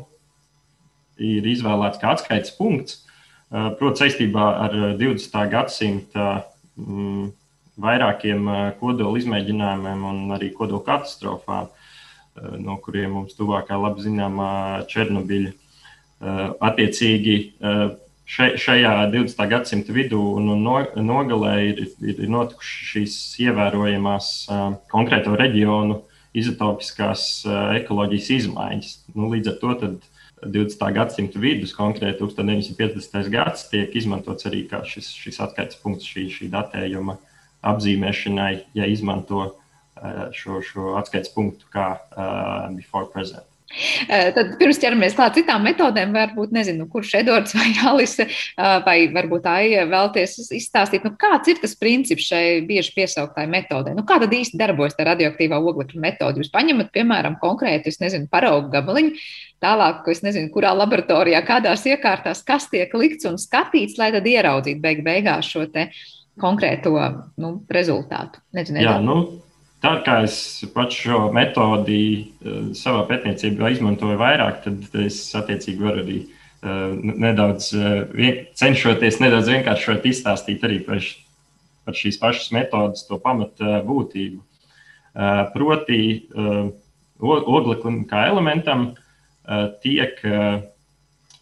ir 1.20 1.46
izvēlēts 1.46 2.00
kā 2.02 2.14
atskaites 2.16 2.54
punkts, 2.58 3.02
uh, 3.50 3.70
proti, 3.78 4.04
saistībā 4.04 4.48
ar 4.66 4.78
20. 4.98 5.44
gadsimta 5.52 6.30
um, 6.78 7.30
vairākiem 7.80 8.50
kodola 8.80 9.18
izmēģinājumiem 9.20 10.04
un 10.10 10.20
arī 10.36 10.50
kodola 10.56 10.84
katastrofām, 10.86 11.70
no 12.60 12.76
kuriem 12.84 13.16
mums 13.18 13.36
tuvākā 13.38 13.78
labi 13.80 14.04
zināmā 14.06 14.50
Černobiļa. 14.90 15.52
Attiecīgi 16.60 17.36
šajā 18.30 18.92
20. 19.10 19.40
gadsimta 19.50 19.94
vidū 19.96 20.20
un 20.38 20.52
nogalē 21.06 21.54
ir, 21.72 21.82
ir 22.04 22.22
notikušas 22.30 22.92
šīs 22.92 23.18
ievērojamās 23.46 24.30
konkrēto 24.92 25.34
reģionu 25.40 26.02
izotopiskās 26.36 27.42
ekoloģijas 27.80 28.30
izmaiņas. 28.36 28.92
Nu, 29.16 29.32
līdz 29.32 29.50
ar 29.50 29.56
to 29.62 29.72
20. 30.44 30.84
gadsimta 30.94 31.42
vidus, 31.42 31.74
konkrēti 31.76 32.22
1950. 32.22 33.32
gads, 33.32 33.66
tiek 33.72 33.96
izmantots 33.98 34.46
arī 34.48 34.62
šis, 34.86 35.10
šis 35.24 35.42
atskaites 35.42 35.80
punkts, 35.82 36.06
šī, 36.06 36.28
šī 36.30 36.52
datējuma 36.52 37.16
uh, 37.16 37.29
apzīmēšanai, 37.66 38.52
ja 38.78 38.88
izmanto 38.88 39.44
uh, 39.44 39.54
šo, 40.36 40.60
šo 40.64 40.96
atskaites 41.00 41.32
punktu 41.34 41.68
kā 41.72 41.92
uh, 42.00 42.68
before 42.76 43.10
present. 43.12 43.46
Uh, 44.10 44.32
tad 44.34 44.56
pirms 44.58 44.80
ķeramies 44.82 45.14
klāt 45.14 45.36
citām 45.38 45.62
metodēm, 45.62 46.10
varbūt 46.16 46.50
nezinu, 46.56 46.88
kurš 46.90 47.12
Edvards 47.20 47.54
vai 47.54 47.68
Alise, 47.90 48.26
vai 48.58 48.96
varbūt 49.14 49.46
Aija 49.46 49.84
vēlties 49.86 50.34
izstāstīt, 50.56 51.06
nu, 51.06 51.12
kāds 51.20 51.52
ir 51.52 51.60
tas 51.62 51.76
princips 51.78 52.26
šai 52.32 52.42
bieži 52.66 52.96
piesauktai 52.96 53.46
metodē. 53.50 53.94
Nu, 53.94 54.02
kā 54.08 54.18
tad 54.22 54.34
īsti 54.34 54.58
darbojas 54.58 54.98
tā 54.98 55.06
radioaktīvā 55.12 55.60
oglekļa 55.62 56.02
metode? 56.02 56.42
Jūs 56.42 56.50
paņemat, 56.54 56.90
piemēram, 56.96 57.38
konkrēti, 57.42 57.94
es 57.94 58.02
nezinu, 58.02 58.26
paraugu 58.32 58.72
gabaliņu, 58.74 59.14
tālāk, 59.62 60.02
es 60.10 60.24
nezinu, 60.26 60.50
kurā 60.50 60.74
laboratorijā, 60.74 61.44
kādās 61.46 61.86
iekārtās, 61.86 62.42
kas 62.42 62.66
tiek 62.72 62.90
likts 62.98 63.28
un 63.30 63.38
skatīts, 63.38 64.00
lai 64.02 64.10
tad 64.16 64.26
ieraudzītu 64.26 64.82
beig 64.82 65.04
beigās 65.06 65.46
šo 65.46 65.68
te 65.70 65.92
uh, 65.92 66.08
konkrēto 66.40 66.92
nu, 67.40 67.54
rezultātu. 67.72 68.42
Nezinu, 68.56 68.82
Jā, 68.84 68.98
nu, 69.02 69.40
tā 69.82 69.96
kā 70.06 70.20
es 70.26 70.64
pats 70.74 70.98
šo 71.02 71.28
metodi 71.34 72.02
uh, 72.20 72.70
savā 72.76 73.06
pētniecībā 73.08 73.72
izmantoju 73.74 74.20
vairāk, 74.20 74.62
tad 74.66 75.00
es 75.04 75.22
attiecīgi 75.38 75.82
varu 75.82 76.04
arī 76.04 76.18
uh, 76.26 76.36
nedaudz 77.00 77.72
vien, 78.14 78.44
cenšoties 78.54 79.20
nedaudz 79.22 79.50
vienkāršot 79.52 80.06
izstāstīt 80.10 80.64
arī 80.66 80.80
par, 80.84 81.02
par 81.88 81.96
šīs 81.96 82.20
pašas 82.20 82.52
metodas 82.56 83.06
to 83.08 83.18
pamata 83.22 83.80
būtību. 83.86 84.44
Proti, 85.50 86.00
ogleklim 87.18 88.04
kā 88.06 88.28
elementam 88.30 88.92
tiek 89.82 90.20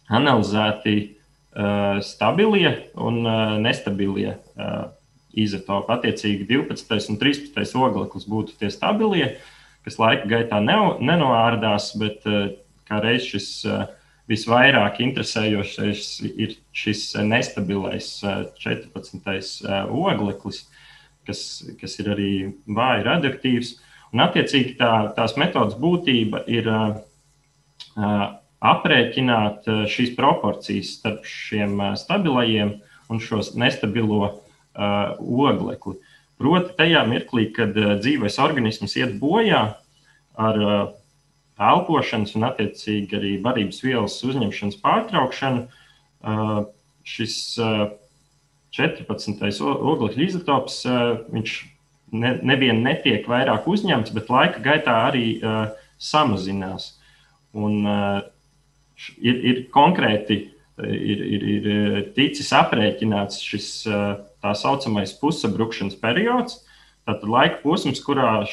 analizēti 0.09 0.95
stabilie 2.01 2.71
un 2.97 3.21
nestabilie 3.61 4.39
izotopi. 5.33 5.93
Attiecīgi 5.93 6.47
12. 6.49 7.09
un 7.11 7.19
13. 7.21 7.77
ogleklis 7.77 8.27
būtu 8.29 8.57
tie 8.59 8.71
stabilie, 8.73 9.35
kas 9.85 9.99
laika 10.01 10.27
gaitā 10.29 10.59
ne, 10.63 10.77
nenoārdās, 11.05 11.91
bet 11.99 12.25
uh, 12.29 12.51
kā 12.89 13.01
reiz 13.03 13.27
šis 13.29 13.49
uh, 13.69 13.85
visvairāk 14.29 14.99
interesējošais 15.05 16.07
ir 16.29 16.57
šis 16.75 17.05
nestabilais 17.25 18.11
uh, 18.25 18.47
14. 18.61 19.45
ogleklis, 19.89 20.65
kas, 21.29 21.45
kas 21.79 21.99
ir 22.01 22.11
arī 22.15 22.33
vāji 22.65 23.07
radioaktīvs. 23.07 23.77
Un, 24.09 24.25
attiecīgi, 24.25 24.75
tā, 24.79 25.11
tās 25.13 25.35
metodas 25.37 25.75
būtība 25.77 26.41
ir 26.49 26.65
aprēķināt 28.65 29.67
šīs 29.91 30.15
proporcijas 30.17 30.95
starp 30.97 31.27
šiem 31.29 31.75
stabilajiem 31.99 32.71
un 33.13 33.21
šo 33.21 33.43
nestabilo 33.61 34.23
uh, 34.23 34.39
oglekli. 34.79 35.97
Proti, 36.39 36.71
tajā 36.77 37.03
mirklī, 37.09 37.49
kad 37.55 37.75
dzīvais 37.75 38.39
organisms 38.39 38.95
iet 38.95 39.17
bojā 39.19 39.63
ar 40.39 40.59
elpošanas 41.59 42.35
un, 42.39 42.47
attiecīgi, 42.47 43.17
arī 43.17 43.33
barības 43.43 43.81
vielas 43.83 44.15
uzņemšanas 44.23 44.79
pārtraukšanu, 44.79 45.65
šis 47.09 47.35
14. 48.79 49.59
oglekļa 49.65 50.23
izotops, 50.29 50.79
viņš 51.33 51.57
ne, 52.15 52.33
nevien 52.45 52.79
netiek 52.85 53.27
vairāk 53.27 53.67
uzņemts, 53.67 54.13
bet 54.15 54.31
laika 54.31 54.63
gaitā 54.63 54.95
arī 55.09 55.25
samazinās. 55.99 56.93
Un, 57.57 57.81
ir, 59.17 59.43
ir 59.51 59.61
konkrēti 59.73 60.39
ir, 60.79 61.23
ir, 61.35 61.45
ir 61.55 62.09
ticis 62.15 62.51
aprēķināts 62.55 63.41
šis 63.43 63.69
tā 64.43 64.51
saucamais 64.57 65.13
pusabrukšanas 65.19 65.95
periods. 65.99 66.53
Tātad 67.07 67.29
laika 67.31 67.57
posms, 67.63 67.99
kurā 68.05 68.45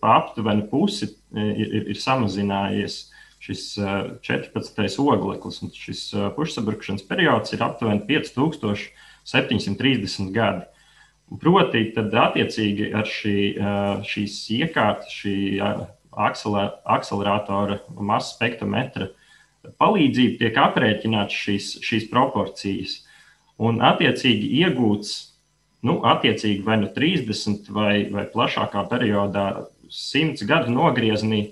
pa 0.00 0.08
aptuveni 0.22 0.64
pusi 0.70 1.06
ir, 1.34 1.66
ir, 1.66 1.82
ir 1.92 1.98
samazinājies 2.00 2.94
šis 3.44 3.62
14. 4.24 4.98
ogleklis. 5.02 5.56
Šis 5.76 6.00
pusabrukšanas 6.36 7.02
periods 7.08 7.48
ir 7.54 7.60
aptuveni 7.66 8.02
5730 8.08 10.32
gadi. 10.34 10.64
Proti, 11.28 11.92
tad 11.92 12.08
attiecīgi 12.16 12.86
ar 12.96 13.04
šī, 13.04 13.60
šīs 14.08 14.48
iekārtas, 14.56 15.12
šī 15.12 15.60
akceleratora 16.18 17.84
masas 18.00 18.32
spektrometra 18.38 19.12
palīdzību 19.76 20.40
tiek 20.40 20.56
aprēķināts 20.56 21.34
šīs, 21.44 21.84
šīs 21.84 22.08
proporcijas. 22.08 23.04
Un, 23.58 23.80
attiecīgi, 23.82 24.52
iegūts 24.62 25.14
nu, 25.86 25.98
attiecīgi 26.06 26.62
vai 26.66 26.78
nu 26.82 26.90
30 26.94 27.70
vai, 27.74 27.92
vai 28.12 28.26
plašākā 28.30 28.84
periodā, 28.90 29.48
100 29.88 30.46
gadu 30.46 30.74
nogriezienī, 30.74 31.42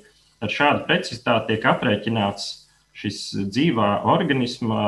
ar 0.44 0.52
šādu 0.52 0.84
precizitāti 0.86 1.54
tiek 1.54 1.68
aprēķināts 1.70 2.48
šis 2.96 3.20
dzīvā 3.52 3.88
organisma 4.08 4.82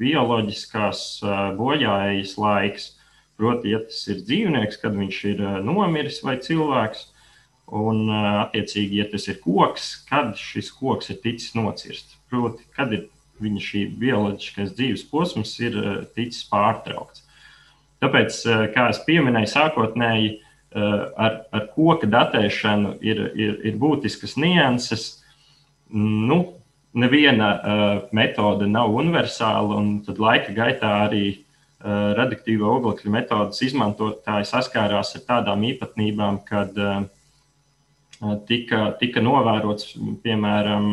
bioloģiskās 0.00 1.22
bojājas 1.58 2.36
laiks. 2.40 2.92
Proti, 3.40 3.72
ja 3.72 3.80
tas 3.82 4.04
ir 4.12 4.20
dzīvnieks, 4.22 4.78
kad 4.78 4.94
viņš 4.94 5.18
ir 5.32 5.40
nomiris 5.64 6.20
vai 6.22 6.36
cilvēks, 6.44 7.06
un, 7.72 8.04
attiecīgi, 8.12 9.00
ja 9.00 9.06
tas 9.10 9.26
ir 9.32 9.40
koks, 9.42 9.88
kad 10.08 10.36
šis 10.38 10.68
koks 10.76 11.10
ir 11.10 11.18
ticis 11.24 11.56
nocirsts. 11.58 12.20
Proti, 12.30 12.68
kad 12.76 12.92
ir 12.94 13.08
viņa 13.42 13.64
šī 13.66 13.82
bioloģiskais 14.00 14.72
dzīves 14.78 15.04
posms 15.10 15.52
ir 15.62 15.76
ticis 16.16 16.46
pārtraukts. 16.50 17.26
Tāpēc, 18.02 18.40
kā 18.74 18.88
jau 18.90 19.26
minēju, 19.26 19.50
sākotnēji 19.52 20.32
ar, 20.74 21.42
ar 21.52 21.68
koka 21.74 22.08
datēšanu 22.10 22.96
ir, 23.04 23.20
ir, 23.38 23.54
ir 23.68 23.78
būtiskas 23.78 24.34
nianses. 24.40 25.06
Nu, 25.92 26.40
neviena 26.98 27.52
metode 28.12 28.66
nav 28.66 28.92
universāla, 28.96 29.78
un 29.78 29.98
tad 30.06 30.20
laika 30.22 30.54
gaitā 30.56 30.92
arī 31.06 31.26
radioaktīvo 31.82 32.68
oglekļa 32.76 33.10
metodas 33.10 33.62
izmantotāji 33.66 34.46
saskārās 34.46 35.16
ar 35.18 35.24
tādām 35.26 35.64
īpatnībām, 35.66 36.42
kad 36.46 36.78
tika, 38.46 38.84
tika 39.00 39.22
novērots, 39.24 39.96
piemēram, 40.22 40.92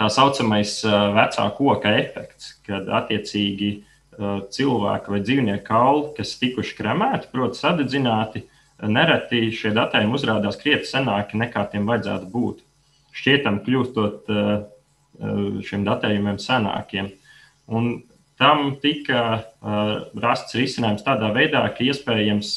tā 0.00 0.08
saucamais 0.10 0.76
vecā 0.84 1.48
koka 1.56 1.92
efekts, 2.00 2.54
kad 2.66 2.88
attiecīgi 3.02 3.70
cilvēka 4.54 5.10
vai 5.10 5.20
dzīvnieku 5.24 5.64
kauli, 5.66 6.04
kas 6.18 6.36
tikuši 6.38 6.76
kremēti, 6.78 7.30
proti, 7.32 7.58
sadedzināti, 7.58 8.44
nereti 8.84 9.48
šie 9.54 9.72
datējumi 9.74 10.14
uzrādās 10.18 10.58
krietni 10.60 10.86
senāki 10.86 11.38
nekā 11.40 11.64
tiem 11.72 11.86
vajadzētu 11.88 12.30
būt 12.30 12.62
šķietam 13.14 13.60
kļūstot 13.66 14.30
šiem 15.66 15.84
datējumiem 15.86 16.38
senākiem. 16.42 17.12
Un 17.70 18.02
tam 18.38 18.74
tika 18.82 19.44
rasts 20.20 20.56
risinājums 20.58 21.06
tādā 21.06 21.30
veidā, 21.34 21.62
ka 21.70 21.86
iespējams 21.86 22.50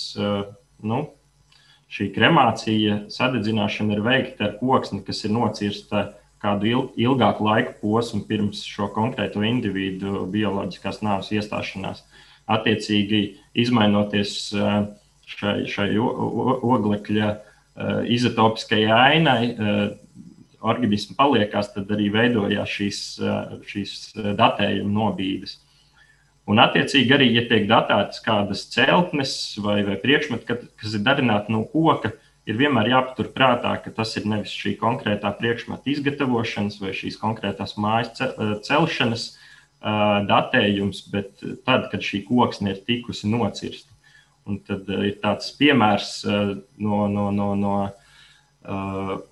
nu, 0.89 1.03
šī 1.93 2.09
kremācija, 2.15 3.03
sadedzināšana 3.13 3.95
ir 3.95 4.01
veikta 4.05 4.49
ar 4.49 4.55
koksni, 4.59 5.03
kas 5.05 5.23
ir 5.25 5.33
nocirsta 5.37 6.07
kādu 6.43 6.87
ilgāku 6.99 7.45
laiku 7.47 7.75
posmu 7.81 8.23
pirms 8.29 8.63
šo 8.67 8.89
konkrēto 8.93 9.43
individu 9.45 10.25
bioloģiskās 10.31 11.01
nāves 11.05 11.31
iestāšanās. 11.33 12.03
Attiecīgi, 12.47 13.21
izmainoties 13.59 14.33
šai, 14.53 15.57
šai 15.67 15.89
oglekļa 15.99 17.31
izotopiskajai 18.17 18.91
ainai, 18.93 19.41
organismu 20.67 21.17
paliekās, 21.17 21.71
tad 21.73 21.91
arī 21.93 22.09
veidojās 22.13 22.71
šīs, 22.71 23.01
šīs 23.69 23.95
datējuma 24.37 24.93
nobīdes. 24.93 25.59
Un, 26.47 26.61
attiecīgi, 26.63 27.11
arī, 27.11 27.27
ja 27.35 27.43
tiek 27.49 27.65
datētas 27.67 28.21
kādas 28.23 28.63
celtnes 28.71 29.33
vai, 29.59 29.81
vai 29.83 29.97
priekšmeti, 29.99 30.47
kas 30.79 30.95
ir 30.95 31.03
darināti 31.03 31.51
no 31.51 31.65
koka, 31.67 32.13
ir 32.47 32.57
vienmēr 32.59 32.91
jāpatur 32.93 33.29
prātā, 33.35 33.73
ka 33.83 33.91
tas 33.93 34.15
ir 34.19 34.27
nevis 34.29 34.53
šī 34.55 34.77
konkrētā 34.79 35.33
priekšmeta 35.35 35.91
izgatavošanas 35.91 36.79
vai 36.81 36.93
šīs 36.95 37.19
konkrētās 37.19 37.75
mājas 37.81 38.23
celšanas 38.67 39.27
datējums, 40.27 41.03
bet 41.11 41.43
tad, 41.67 41.89
kad 41.91 42.03
šī 42.03 42.23
koksne 42.27 42.73
ir 42.73 42.81
tikusi 42.87 43.29
nocirsta. 43.29 43.93
Un 44.47 44.61
tad 44.63 44.87
ir 44.87 45.17
tāds 45.19 45.51
piemērs 45.59 46.21
no, 46.25 47.05
no, 47.11 47.27
no, 47.35 47.49
no 47.59 47.75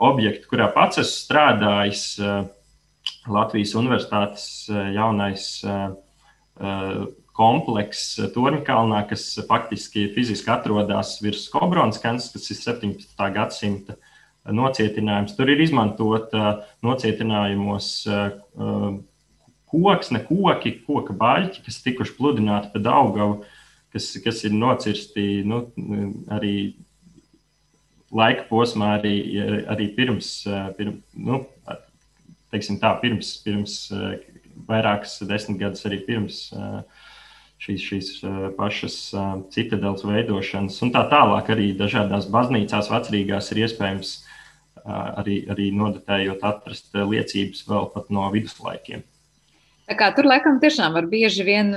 objektu, 0.04 0.52
kurā 0.52 0.68
pats 0.76 1.00
esmu 1.04 1.22
strādājis. 1.24 2.08
Latvijas 3.30 3.72
Universitātes 3.78 4.46
jaunais 4.70 5.46
komplekss 7.36 8.20
Torņkalnā, 8.36 9.02
kas 9.10 9.28
faktiski 9.50 10.08
fiziski 10.16 10.52
atrodas 10.54 11.18
virs 11.24 11.50
Kobronskas, 11.52 12.30
kas 12.34 12.52
ir 12.52 12.62
17. 12.62 13.32
gadsimta 13.36 13.98
nocietinājums. 14.46 15.36
Tur 15.36 15.52
ir 15.52 15.64
izmantota 15.66 16.62
nocietinājumos 16.86 17.90
koksne, 19.72 20.22
koki, 20.28 20.78
koka 20.86 21.16
baļķi, 21.18 21.64
kas 21.66 21.82
tikuši 21.84 22.16
pludināti 22.18 22.72
pa 22.74 22.82
Daugavu, 22.84 23.42
kas, 23.94 24.12
kas 24.24 24.44
ir 24.48 24.56
nocirsti 24.56 25.44
nu, 25.48 25.66
arī 26.32 26.56
laika 28.16 28.46
posmā 28.50 28.96
arī, 29.00 29.16
arī 29.72 29.90
pirms, 29.98 30.30
pirms, 30.78 31.02
nu, 31.18 31.42
tā, 32.54 32.94
pirms, 33.02 33.34
pirms 33.44 33.80
vairākas 34.70 35.18
desmitgadus, 35.28 35.84
arī 35.90 36.00
pirms 36.06 36.46
šīs, 37.62 37.84
šīs 37.90 38.12
pašas 38.58 38.98
citadeles 39.54 40.06
veidošanas. 40.06 40.80
Un 40.86 40.94
tā 40.96 41.06
tālāk 41.12 41.52
arī 41.56 41.72
dažādās 41.78 42.30
baznīcās 42.32 42.92
vecrīgās 42.92 43.52
ir 43.54 43.66
iespējams 43.66 44.16
arī, 44.86 45.42
arī 45.50 45.72
nodatējot 45.76 46.46
atrast 46.46 46.96
liecības 46.96 47.66
vēl 47.70 47.92
pat 47.94 48.12
no 48.14 48.30
viduslaikiem. 48.34 49.06
Kā, 49.86 50.10
tur 50.18 50.26
laikam 50.26 50.58
tiešām 50.62 50.96
var 50.98 51.06
bieži 51.06 51.44
vien 51.46 51.68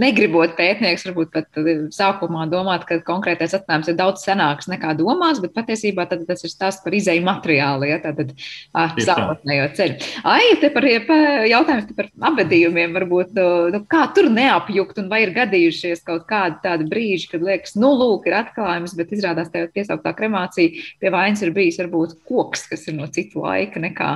negribot 0.00 0.54
pētnieks, 0.58 1.06
varbūt 1.08 1.32
pat 1.34 1.60
eh, 1.60 1.84
sākumā 1.94 2.46
domāt, 2.52 2.86
ka 2.88 2.98
konkrētais 3.06 3.56
atklājums 3.58 3.90
ir 3.90 3.98
daudz 3.98 4.24
senāks 4.26 4.70
nekā 4.70 4.94
domās, 4.98 5.40
bet 5.42 5.54
patiesībā 5.56 6.06
tas 6.10 6.44
ir 6.44 6.52
stāsts 6.52 6.84
par 6.84 6.96
izēju 6.96 7.24
materiālu, 7.26 7.88
ja 7.90 7.98
tātad 8.04 8.32
sākotnējo 8.74 9.68
ceļu. 9.78 10.10
Ai, 10.28 10.42
te 10.62 10.70
par 10.74 10.86
jautājums 10.86 11.88
te 11.88 11.96
par 11.98 12.10
abadījumiem 12.30 12.96
varbūt, 12.96 13.36
nu, 13.74 13.82
kā 13.90 14.06
tur 14.16 14.30
neapjukt 14.32 15.00
un 15.02 15.10
vai 15.12 15.22
ir 15.26 15.34
gadījušies 15.36 16.04
kaut 16.06 16.26
kādi 16.30 16.60
tādi 16.64 16.88
brīži, 16.90 17.30
kad 17.32 17.44
liekas, 17.46 17.76
nu, 17.80 17.92
lūk, 17.98 18.28
ir 18.28 18.38
atklājums, 18.40 18.96
bet 18.98 19.14
izrādās 19.16 19.52
tev 19.52 19.70
piesauktā 19.74 20.14
kremācija 20.16 20.86
pie 21.00 21.12
vainas 21.14 21.42
ir 21.44 21.54
bijis 21.56 21.80
varbūt 21.82 22.18
koks, 22.28 22.66
kas 22.70 22.86
ir 22.90 22.98
no 22.98 23.08
citu 23.12 23.44
laika 23.44 23.82
nekā 23.82 24.12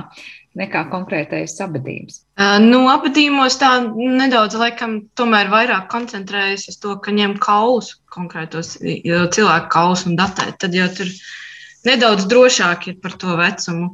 nekā 0.59 0.83
konkrētais 0.91 1.55
abadījums? 1.63 2.21
Nu, 2.63 2.83
abadījumos 2.91 3.57
tā 3.61 3.71
nedaudz, 3.95 4.57
laikam, 4.59 4.97
tomēr 5.19 5.51
vairāk 5.51 5.87
koncentrējas 5.91 6.67
uz 6.71 6.79
to, 6.81 6.97
ka 7.03 7.13
ņem 7.15 7.37
kaulus, 7.43 7.93
konkrētos 8.11 8.75
cilvēku 8.81 9.71
kaulus 9.71 10.07
un 10.09 10.17
datē. 10.19 10.51
Tad 10.59 10.75
jau 10.75 10.89
tur 10.97 11.13
nedaudz 11.87 12.27
drošāk 12.31 12.91
ir 12.91 12.99
par 13.03 13.15
to 13.21 13.37
vecumu. 13.39 13.93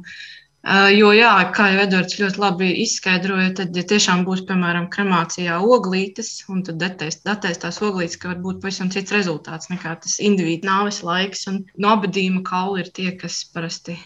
Jo, 0.92 1.12
jā, 1.14 1.30
kā 1.54 1.68
jau 1.70 1.84
Edvards 1.84 2.18
ļoti 2.18 2.40
labi 2.42 2.66
izskaidroja, 2.82 3.52
tad, 3.60 3.76
ja 3.78 3.84
tiešām 3.88 4.24
būs, 4.26 4.42
piemēram, 4.48 4.88
kremācijā 4.92 5.60
oglītes, 5.62 6.32
un 6.52 6.64
tad 6.66 6.80
datēs, 6.82 7.22
datēs 7.24 7.62
tās 7.62 7.78
oglītes, 7.80 8.18
ka 8.20 8.34
var 8.34 8.42
būt 8.42 8.58
pavisam 8.64 8.90
cits 8.92 9.14
rezultāts 9.14 9.70
nekā 9.70 9.94
tas 10.02 10.18
individu 10.18 10.68
nāves 10.68 11.00
laiks. 11.06 11.46
Un 11.48 11.62
no 11.78 11.94
abadījuma 11.94 12.42
kauli 12.44 12.82
ir 12.84 12.90
tie, 12.92 13.12
kas 13.16 13.44
parasti 13.54 13.96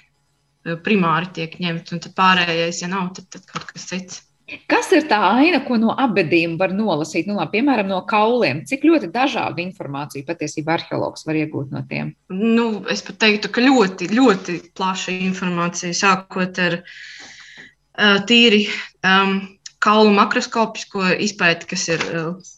primāri 0.85 1.33
tiek 1.37 1.57
ņemti, 1.63 1.97
un 1.97 2.03
tad 2.05 2.15
pārējais, 2.19 2.83
ja 2.85 2.91
nav, 2.93 3.11
tad, 3.17 3.31
tad 3.35 3.49
kaut 3.49 3.67
kas 3.71 3.89
cits. 3.91 4.21
Kas 4.69 4.91
ir 4.93 5.07
tā 5.09 5.19
aina, 5.39 5.63
ko 5.65 5.79
no 5.81 5.95
abadījuma 5.97 6.59
var 6.61 6.73
nolasīt? 6.77 7.29
Nu, 7.29 7.39
labi, 7.39 7.57
piemēram, 7.57 7.89
no 7.89 8.03
kauliem. 8.09 8.65
Cik 8.69 8.85
ļoti 8.85 9.09
dažādu 9.15 9.63
informāciju 9.65 10.27
patiesībā 10.29 10.77
arheologs 10.77 11.25
var 11.29 11.39
iegūt 11.41 11.73
no 11.73 11.81
tiem? 11.89 12.13
Nu, 12.33 12.83
es 12.93 13.05
pat 13.07 13.21
teiktu, 13.23 13.53
ka 13.55 13.65
ļoti, 13.65 14.11
ļoti 14.13 14.59
plaša 14.77 15.15
informācija, 15.31 15.97
sākot 15.97 16.61
ar 16.67 16.81
uh, 16.83 18.19
tīri 18.29 18.67
um, 19.07 19.39
kaulu 19.83 20.13
makroskopisko 20.19 21.15
izpēti, 21.25 21.71
kas 21.73 21.89
ir 21.95 22.05
uh, 22.11 22.53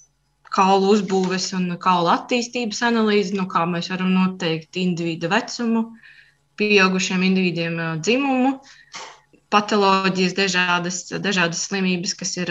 kaulu 0.55 0.95
uzbūves 0.97 1.53
un 1.59 1.77
kaulu 1.83 2.11
attīstības 2.15 2.83
analīze, 2.89 3.37
no 3.37 3.47
kā 3.51 3.65
mēs 3.71 3.93
varam 3.93 4.13
noteikt 4.15 4.79
individu 4.81 5.31
vecumu, 5.31 5.89
pieaugušiem 6.61 7.27
individiem 7.27 7.79
uh, 7.81 7.97
dzimumu. 8.01 8.57
Uh, 8.59 9.03
patoloģijas, 9.55 10.35
dažādas, 10.39 11.03
dažādas 11.23 11.67
slimības, 11.69 12.15
kas 12.19 12.35
ir 12.41 12.51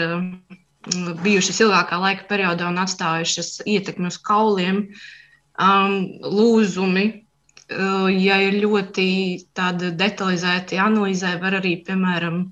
bijušas 1.24 1.60
ilgākā 1.64 1.98
laika 2.00 2.26
periodā 2.28 2.68
un 2.70 2.80
atstājušas 2.82 3.64
ietekmi 3.68 4.10
uz 4.12 4.18
kauliem, 4.20 4.86
um, 5.56 6.00
lūzumi. 6.22 7.06
Uh, 7.64 8.10
ja 8.12 8.36
ir 8.44 8.58
ļoti 8.60 9.06
detalizēti 9.56 10.80
analizē, 10.80 11.38
var 11.40 11.56
arī, 11.62 11.78
piemēram, 11.86 12.42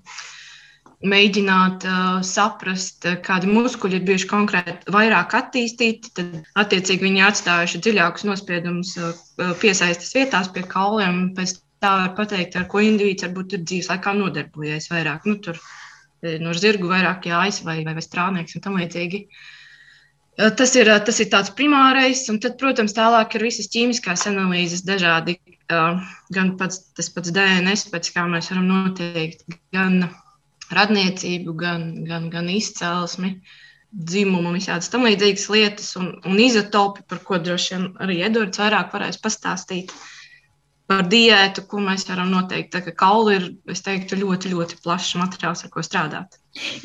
mēģināt 1.08 1.84
uh, 1.88 2.20
saprast, 2.26 3.06
kādi 3.26 3.50
muskuļi 3.50 3.98
ir 3.98 4.06
bijuši 4.06 4.28
konkrēti 4.30 4.94
vairāk 4.94 5.34
attīstīti, 5.38 6.12
tad 6.16 6.36
attiecīgi 6.62 7.06
viņi 7.08 7.24
atstājuši 7.26 7.80
dziļākus 7.82 8.26
nospiedumus 8.28 8.94
uh, 9.00 9.12
piesaistes 9.62 10.14
vietās 10.14 10.50
pie 10.54 10.64
kauliem, 10.68 11.32
pēc 11.36 11.56
tā 11.82 11.94
var 11.98 12.12
pateikt, 12.18 12.56
ar 12.58 12.68
ko 12.70 12.82
indivīds 12.84 13.26
varbūt 13.26 13.56
ir 13.56 13.64
dzīves 13.66 13.90
laikā 13.90 14.14
nodarbojies 14.18 14.86
vairāk. 14.92 15.26
Nu, 15.26 15.40
tur 15.42 15.58
no 16.42 16.54
zirgu 16.54 16.86
vairāk 16.90 17.26
jāiz 17.26 17.58
vai, 17.66 17.80
vai, 17.82 17.96
vai 17.96 18.04
strānieks 18.04 18.54
un 18.54 18.62
tam 18.62 18.78
līdzīgi. 18.78 19.24
Tas 20.56 20.70
ir, 20.78 20.88
tas 21.04 21.18
ir 21.20 21.28
tāds 21.32 21.50
primārais, 21.52 22.22
un 22.32 22.38
tad, 22.40 22.54
protams, 22.60 22.94
tālāk 22.96 23.34
ir 23.36 23.44
visas 23.50 23.68
ķīmiskās 23.72 24.24
analīzes 24.30 24.86
dažādi, 24.86 25.36
gan 26.32 26.54
pats, 26.60 26.78
tas 26.96 27.10
pats 27.12 27.34
DNS, 27.34 27.90
pēc 27.92 28.12
kā 28.14 28.24
mēs 28.30 28.48
varam 28.52 28.70
noteikt 28.70 29.44
gan 29.74 30.06
radniecību, 30.76 31.54
gan, 31.58 31.84
gan, 32.08 32.30
gan 32.32 32.48
izcelsmi, 32.52 33.36
dzimumu 33.92 34.54
visādas 34.54 34.88
tam 34.92 35.04
līdzīgas 35.08 35.46
lietas, 35.52 35.92
un, 36.00 36.14
un 36.24 36.40
izotopi, 36.40 37.04
par 37.08 37.20
ko 37.26 37.38
droši 37.42 37.74
vien 37.74 37.86
arī 38.02 38.22
Edvards 38.28 38.60
vairāk 38.62 38.94
varēs 38.94 39.20
pastāstīt. 39.22 39.92
Par 40.90 41.06
diētu, 41.08 41.62
ko 41.70 41.80
mēs 41.80 42.04
varam 42.08 42.32
noteikt. 42.32 42.72
Tā 42.74 42.80
kā 42.84 42.92
kauli 43.04 43.36
ir, 43.38 43.44
es 43.70 43.80
teiktu, 43.84 44.18
ļoti, 44.18 44.50
ļoti 44.52 44.80
plašs 44.84 45.14
materiāls, 45.20 45.62
ar 45.64 45.70
ko 45.72 45.84
strādāt. 45.84 46.36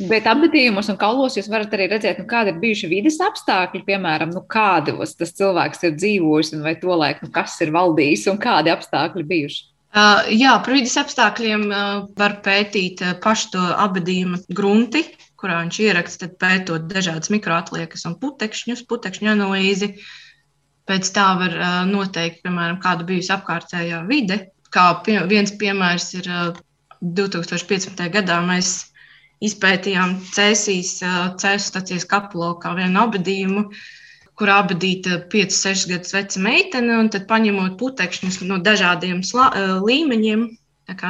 Bet 0.08 0.30
apmetījumos 0.30 0.88
un 0.93 1.00
kaulos 1.02 1.36
jūs 1.36 1.50
varat 1.52 1.73
arī 1.76 1.89
redzēt, 1.91 2.21
nu, 2.21 2.28
kāda 2.30 2.54
ir 2.54 2.62
bijuši 2.62 2.91
vidas 2.91 3.17
apstākļi, 3.26 3.82
piemēram, 3.89 4.32
nu, 4.36 4.45
kādos 4.47 5.17
tas 5.17 5.34
cilvēks 5.36 5.84
ir 5.89 5.97
dzīvojis 5.97 6.54
un 6.56 6.63
vai 6.67 6.78
tolaik, 6.80 7.26
nu, 7.26 7.34
kas 7.36 7.58
ir 7.65 7.73
valdījis 7.76 8.30
un 8.32 8.39
kādi 8.43 8.71
apstākļi 8.71 9.26
bijuši. 9.34 9.65
Uh, 9.98 10.28
jā, 10.30 10.52
par 10.62 10.76
vidas 10.76 10.94
apstākļiem 11.02 11.64
uh, 11.72 11.86
var 12.20 12.38
pētīt 12.46 13.02
uh, 13.02 13.16
pašu 13.24 13.56
to 13.56 13.64
abadījuma 13.88 14.44
grunti, 14.54 15.02
kurā 15.42 15.64
viņš 15.64 15.80
ieraksta, 15.88 16.30
pētot 16.38 16.86
dažādas 16.92 17.32
mikroatliekas 17.34 18.06
un 18.10 18.18
putekšņus, 18.22 18.86
putekšņu 18.90 19.34
analīzi. 19.34 19.96
Uh, 19.96 20.16
Pēc 20.88 21.10
tā 21.12 21.26
var 21.36 21.56
noteikt, 21.90 22.44
piemēram, 22.46 22.80
kāda 22.84 23.04
bijusi 23.08 23.34
apkārtējā 23.36 24.06
vide. 24.08 24.38
Kā 24.72 24.86
viens 25.28 25.52
piemērs 25.60 26.14
ir 26.16 26.30
2015. 27.02 28.06
gadā 28.14 28.38
mēs 28.48 28.70
izpētījām 29.44 30.16
Cēsīs 30.32 30.94
Cēsu 31.44 31.66
stacijas 31.66 32.08
kapelokā 32.08 32.72
vienu 32.80 33.04
abadījumu, 33.04 33.66
kur 34.38 34.52
abadīta 34.54 35.21
5-6 35.32 35.88
gadus 35.91 36.13
veca 36.13 36.41
meitene, 36.43 37.00
un 37.02 37.10
tad 37.13 37.26
paņemot 37.30 37.78
putekšņus 37.80 38.41
no 38.45 38.60
dažādiem 38.63 39.23
slā, 39.26 39.50
līmeņiem, 39.82 40.45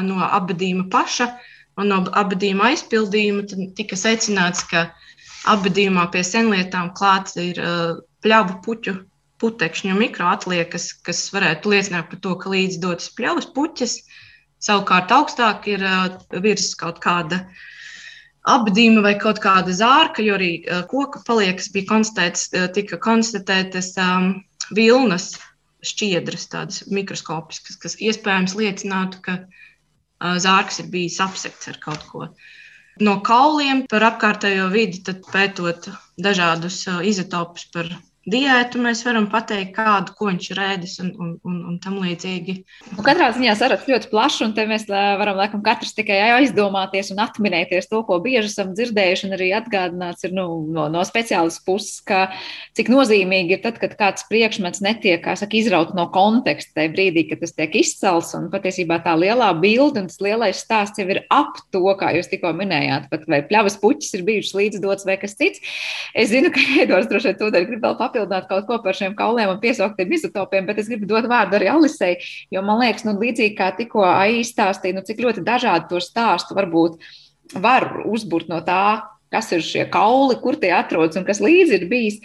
no 0.07 0.21
abadījuma 0.23 0.87
paša 0.93 1.27
un 1.77 1.91
no 1.91 1.99
abadījuma 2.21 2.71
aizpildījuma, 2.71 3.43
tad 3.51 3.67
tika 3.77 3.99
secināts, 3.99 4.63
ka 4.71 4.87
abadījumā 5.51 6.07
pie 6.13 6.23
senlietām 6.25 6.93
klāts 6.97 7.37
ir 7.41 7.59
pļavu 8.25 8.61
puķu 8.65 8.95
putekšņu 9.41 9.97
mikroatliekas, 9.97 10.91
kas 11.05 11.27
varētu 11.33 11.73
liecināt 11.73 12.09
par 12.11 12.21
to, 12.23 12.33
ka 12.41 12.53
līdz 12.53 12.79
dotas 12.83 13.11
pļavas 13.17 13.51
puķes. 13.53 13.99
Savukārt 14.67 15.13
augstāk 15.13 15.67
ir 15.69 15.83
uh, 15.85 16.07
virs 16.41 16.71
kaut 16.79 16.97
kāda 17.03 17.43
apdīma 18.47 19.03
vai 19.05 19.13
kaut 19.19 19.41
kāda 19.43 19.73
zārka, 19.75 20.23
jo 20.25 20.37
arī 20.37 20.51
uh, 20.63 20.83
koka 20.89 21.21
paliekas 21.27 21.69
bija 21.73 21.89
konstatētas, 21.91 22.47
uh, 22.53 22.67
tika 22.73 22.99
konstatētas 23.03 23.93
um, 24.01 24.31
vilnas 24.75 25.33
šķiedras, 25.85 26.47
tādas 26.51 26.85
mikroskopiskas, 26.91 27.77
kas 27.81 27.97
iespējams 28.03 28.55
liecinātu, 28.57 29.21
ka 29.25 29.37
uh, 29.43 30.37
zārks 30.41 30.81
ir 30.83 30.91
bijis 30.93 31.19
apsekts 31.23 31.71
ar 31.71 31.81
kaut 31.83 32.05
ko. 32.11 32.29
No 33.03 33.19
kauliem 33.21 33.85
par 33.91 34.07
apkārtējo 34.07 34.71
vidi, 34.73 35.03
pētot 35.31 35.91
dažādus 36.17 36.81
uh, 36.89 37.03
izotopus 37.05 37.67
par 37.73 37.91
diētu 38.27 38.81
mēs 38.83 39.01
varam 39.07 39.29
pateikt, 39.31 39.73
kādu, 39.77 40.13
ko 40.17 40.27
viņš 40.27 40.47
ir 40.51 40.59
ēdis 40.63 40.95
un, 41.03 41.11
un, 41.15 41.29
un, 41.47 41.57
un 41.71 41.77
tam 41.83 41.97
līdzīgi. 42.01 42.57
Nu, 42.97 43.03
katrā 43.05 43.29
ziņā 43.35 43.53
saraksts 43.57 43.87
ļoti 43.87 44.09
plašs, 44.11 44.41
un 44.43 44.53
te 44.57 44.65
mēs 44.67 44.87
varam 44.89 45.39
laikam 45.39 45.63
katrs 45.63 45.95
tikai 45.95 46.19
aizdomāties 46.35 47.13
un 47.13 47.21
atminēties 47.23 47.87
to, 47.87 48.01
ko 48.07 48.19
bieži 48.23 48.51
esam 48.51 48.73
dzirdējuši, 48.75 49.27
un 49.29 49.37
arī 49.37 49.47
atgādināts 49.55 50.27
ir 50.27 50.35
nu, 50.35 50.47
no, 50.75 50.89
no 50.91 51.05
speciālas 51.07 51.61
puses, 51.63 52.01
ka 52.07 52.25
cik 52.77 52.91
nozīmīgi 52.91 53.57
ir 53.57 53.63
tad, 53.63 53.79
kad 53.79 53.95
kāds 53.99 54.27
priekšmets 54.27 54.83
netiek, 54.83 55.23
kā 55.23 55.37
saka, 55.39 55.55
izraut 55.59 55.95
no 55.95 56.09
konteksta 56.11 56.81
tajā 56.81 56.93
brīdī, 56.97 57.25
kad 57.31 57.41
tas 57.45 57.55
tiek 57.55 57.79
izcelts, 57.79 58.33
un 58.37 58.51
patiesībā 58.51 58.99
tā 59.07 59.15
lielā 59.15 59.53
bilde 59.61 60.03
un 60.03 60.11
tas 60.11 60.19
lielais 60.23 60.59
stāsts 60.59 60.99
jau 60.99 61.07
ir 61.07 61.23
ap 61.33 61.63
to, 61.71 61.85
kā 61.99 62.11
jūs 62.17 62.27
tikko 62.33 62.51
minējāt, 62.59 63.07
pat 63.13 63.23
vai 63.31 63.39
pļavas 63.47 63.79
puķis 63.79 64.19
ir 64.19 64.27
bijušas 64.27 64.59
līdzdots 64.59 65.07
vai 65.07 65.15
kas 65.21 65.39
cits. 65.39 65.63
Es 66.17 66.33
zinu, 66.33 66.51
ka 66.51 66.61
Edvards 66.83 67.07
droši 67.07 67.31
vien 67.31 67.39
tūdaļ 67.39 67.67
grib 67.71 67.87
vēl 67.87 67.95
papildināt 67.95 68.16
papildināt 68.17 68.47
kaut 68.49 68.65
ko 68.67 68.79
par 68.83 68.95
šiem 68.95 69.15
kauliem 69.15 69.51
un 69.51 69.59
piesauktiem 69.61 70.11
izotopiem, 70.13 70.65
bet 70.65 70.79
es 70.79 70.89
gribu 70.89 71.07
dot 71.07 71.27
vārdu 71.29 71.57
arī 71.57 71.69
Alisei, 71.69 72.17
jo 72.51 72.61
man 72.61 72.81
liekas, 72.81 73.05
nu, 73.05 73.17
līdzīgi 73.19 73.55
kā 73.57 73.71
tikko 73.77 74.05
izstāstīja, 74.41 74.97
nu, 74.97 75.05
cik 75.05 75.21
ļoti 75.21 75.43
dažādi 75.45 75.89
to 75.89 76.01
stāstu 76.01 76.57
varbūt 76.57 76.99
var 77.61 78.03
uzbūrt 78.05 78.49
no 78.49 78.61
tā, 78.65 79.03
kas 79.31 79.51
ir 79.51 79.63
šie 79.63 79.87
kauli, 79.91 80.37
kur 80.41 80.57
tie 80.59 80.73
atrodas 80.75 81.17
un 81.17 81.25
kas 81.27 81.41
līdzi 81.43 81.81
ir 81.81 81.87
bijis. 81.89 82.19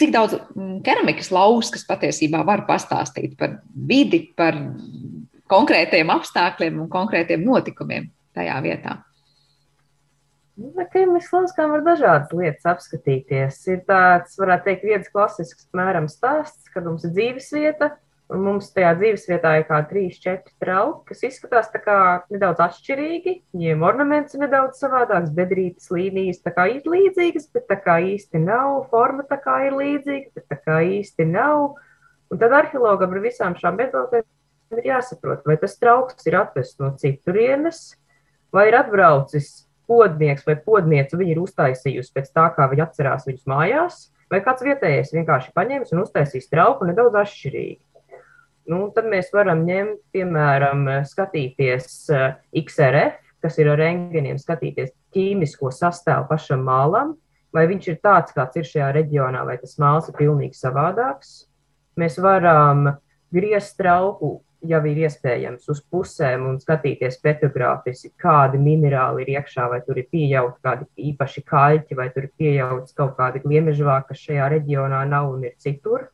Cik 0.00 0.10
daudz 0.10 0.34
mm, 0.34 0.82
keramikas 0.84 1.30
lauskas 1.30 1.84
patiesībā 1.86 2.42
var 2.44 2.64
pastāstīt 2.66 3.36
par 3.38 3.60
vidi, 3.74 4.24
par 4.36 4.56
konkrētiem 5.50 6.10
apstākļiem 6.10 6.80
un 6.82 6.90
konkrētiem 6.90 7.44
notikumiem 7.46 8.10
tajā 8.34 8.56
vietā? 8.64 8.98
Nu, 10.54 10.70
Krimlis 10.86 11.32
Lanskām 11.34 11.72
var 11.74 11.82
dažādas 11.82 12.30
lietas 12.30 12.66
apskatīties. 12.70 13.56
Ir 13.72 13.80
tāds, 13.88 14.36
varētu 14.38 14.68
teikt, 14.68 14.84
viens 14.86 15.08
klasisks, 15.10 15.66
mēram, 15.74 16.06
stāsts, 16.10 16.70
kad 16.70 16.86
mums 16.86 17.02
ir 17.08 17.10
dzīves 17.16 17.48
vieta, 17.56 17.88
un 18.30 18.44
mums 18.46 18.68
tajā 18.76 18.92
dzīves 19.00 19.26
vietā 19.32 19.56
ir 19.58 19.66
kā 19.66 19.80
trīs, 19.90 20.20
četri 20.22 20.54
trauki, 20.62 21.08
kas 21.10 21.24
izskatās 21.26 21.72
tā 21.72 21.80
kā 21.82 21.96
nedaudz 22.30 22.62
atšķirīgi. 22.68 23.34
Viņiem 23.56 23.82
ornaments 23.90 24.38
ir 24.38 24.44
nedaudz 24.44 24.78
savādāks, 24.78 25.34
bedrītes 25.34 25.90
līnijas 25.90 26.38
tā 26.46 26.54
kā 26.54 26.68
ir 26.76 26.86
līdzīgas, 26.86 27.50
bet 27.50 27.66
tā 27.74 27.80
kā 27.82 27.98
īsti 28.14 28.44
nav, 28.46 28.86
forma 28.94 29.26
tā 29.26 29.40
kā 29.42 29.58
ir 29.66 29.74
līdzīga, 29.80 30.36
bet 30.38 30.48
tā 30.54 30.62
kā 30.62 30.78
īsti 31.00 31.26
nav. 31.34 31.74
Un 32.30 32.44
tad 32.46 32.54
arheologam 32.62 33.10
ar 33.10 33.26
visām 33.26 33.58
šām 33.58 33.82
metodēm 33.82 34.78
ir 34.78 34.90
jāsaprot, 34.94 35.42
vai 35.50 35.58
tas 35.58 35.74
trauks 35.82 36.30
ir 36.30 36.38
atvests 36.38 36.78
no 36.78 36.94
citurienes, 37.02 37.88
vai 38.54 38.68
ir 38.70 38.78
atbraucis 38.78 39.63
podnieks 39.90 40.46
vai 40.46 40.56
podniece 40.60 41.18
viņa 41.18 41.34
ir 41.34 41.40
uztaisījusi 41.42 42.12
pēc 42.14 42.30
tā, 42.34 42.48
kā 42.56 42.68
viņa 42.70 42.86
atcerās 42.88 43.26
viņus 43.28 43.48
mājās, 43.50 43.98
vai 44.32 44.40
kāds 44.44 44.64
vietējais 44.66 45.12
vienkārši 45.14 45.52
paņēmis 45.56 45.92
un 45.94 46.04
uztaisījis 46.04 46.50
trauku 46.52 46.88
nedaudz 46.88 47.20
atšķirīgi. 47.24 47.80
Nu, 48.72 48.86
tad 48.96 49.10
mēs 49.12 49.28
varam 49.34 49.66
ņemt, 49.66 50.00
piemēram, 50.16 50.86
skatīties 51.04 51.88
eh, 52.14 52.30
XRF, 52.62 53.20
kas 53.44 53.58
ir 53.60 53.68
ar 53.74 53.80
rengeniem, 53.82 54.38
skatīties 54.40 54.94
ķīmisko 55.12 55.68
sastāvu 55.74 56.30
pašam 56.30 56.64
mālam, 56.64 57.12
vai 57.54 57.66
viņš 57.70 57.90
ir 57.92 57.98
tāds, 58.02 58.32
kāds 58.34 58.56
ir 58.56 58.68
šajā 58.68 58.88
reģionā, 58.96 59.44
vai 59.44 59.58
tas 59.60 59.76
māls 59.82 60.08
ir 60.08 60.16
pilnīgi 60.16 60.56
savādāks. 60.56 61.44
Mēs 62.00 62.16
varam 62.24 62.88
griezt 63.34 63.76
trauku 63.78 64.38
jau 64.68 64.80
ir 64.88 65.00
iespējams 65.04 65.68
uz 65.72 65.80
pusēm 65.92 66.46
un 66.48 66.58
skatīties 66.62 67.18
petrogrāfiski, 67.24 68.12
kādi 68.20 68.60
minerāli 68.62 69.24
ir 69.24 69.34
iekšā, 69.36 69.66
vai 69.72 69.80
tur 69.86 70.00
ir 70.00 70.08
pieejauti 70.12 70.60
kādi 70.64 70.88
īpaši 71.10 71.44
kaļķi, 71.50 71.98
vai 71.98 72.08
tur 72.14 72.28
ir 72.28 72.32
pieejauts 72.40 72.96
kaut 72.96 73.14
kādi 73.18 73.42
gliemežvāki, 73.44 74.10
kas 74.12 74.24
šajā 74.28 74.48
reģionā 74.56 75.04
nav 75.10 75.32
un 75.34 75.44
ir 75.48 75.54
citur. 75.62 76.08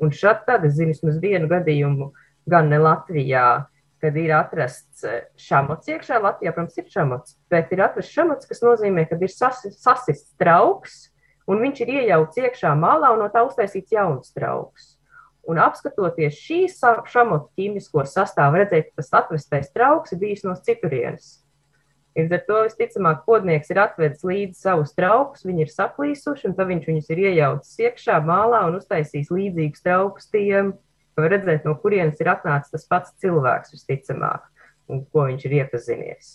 Un 0.00 0.14
šad 0.16 0.46
tad 0.46 0.64
es 0.64 0.78
zinu 0.78 0.94
vismaz 0.94 1.18
vienu 1.20 1.50
gadījumu, 1.50 2.10
gan 2.48 2.70
ne 2.72 2.78
Latvijā, 2.80 3.46
kad 4.00 4.16
ir 4.16 4.32
atrasts 4.32 5.04
šamots 5.40 5.90
iekšā. 5.92 6.20
Latvijā, 6.24 6.54
protams, 6.56 6.78
ir 6.80 6.88
šamots, 6.88 7.36
bet 7.52 7.72
ir 7.74 7.84
atrasts 7.84 8.14
šamots, 8.14 8.48
kas 8.48 8.64
nozīmē, 8.64 9.04
ka 9.10 9.18
ir 9.20 9.32
sasis, 9.32 9.76
sasists 9.82 10.32
trauks, 10.40 11.10
un 11.50 11.60
viņš 11.60 11.84
ir 11.84 11.92
iejauts 11.98 12.40
iekšā 12.40 12.72
malā 12.78 13.12
un 13.12 13.24
no 13.24 13.28
tā 13.32 13.44
uztaisīts 13.44 13.92
jauns 13.98 14.32
trauks. 14.36 14.94
Un 15.50 15.58
apskatoties 15.58 16.38
šīs 16.38 16.78
šamotu 17.10 17.48
ķīmisko 17.58 18.04
sastāvu, 18.06 18.60
redzēt, 18.60 18.90
ka 18.90 19.00
tas 19.02 19.14
atvestais 19.24 19.72
trauks 19.74 20.14
ir 20.14 20.20
bijis 20.22 20.44
no 20.46 20.54
citurienes. 20.54 21.40
Līdz 22.18 22.34
ar 22.36 22.42
to 22.46 22.58
visticamāk, 22.66 23.22
podnieks 23.26 23.70
ir 23.70 23.78
atvedis 23.82 24.24
līdzi 24.26 24.58
savus 24.58 24.92
traukus, 24.96 25.44
viņi 25.46 25.64
ir 25.64 25.72
saplīsuši, 25.72 26.48
un 26.48 26.54
tad 26.58 26.70
viņš 26.70 26.86
viņus 26.90 27.10
ir 27.14 27.22
iejaucis 27.28 27.82
iekšā 27.86 28.18
mālā 28.26 28.64
un 28.66 28.78
uztaisījis 28.80 29.30
līdzīgus 29.30 29.84
traukus 29.86 30.30
tiem, 30.34 30.72
var 31.18 31.30
redzēt, 31.34 31.66
no 31.66 31.76
kurienes 31.78 32.18
ir 32.22 32.32
atnācis 32.32 32.74
tas 32.74 32.86
pats 32.90 33.14
cilvēks 33.22 33.74
visticamāk, 33.76 34.46
un 34.90 35.04
ko 35.06 35.28
viņš 35.30 35.46
ir 35.46 35.56
iepazinies. 35.60 36.32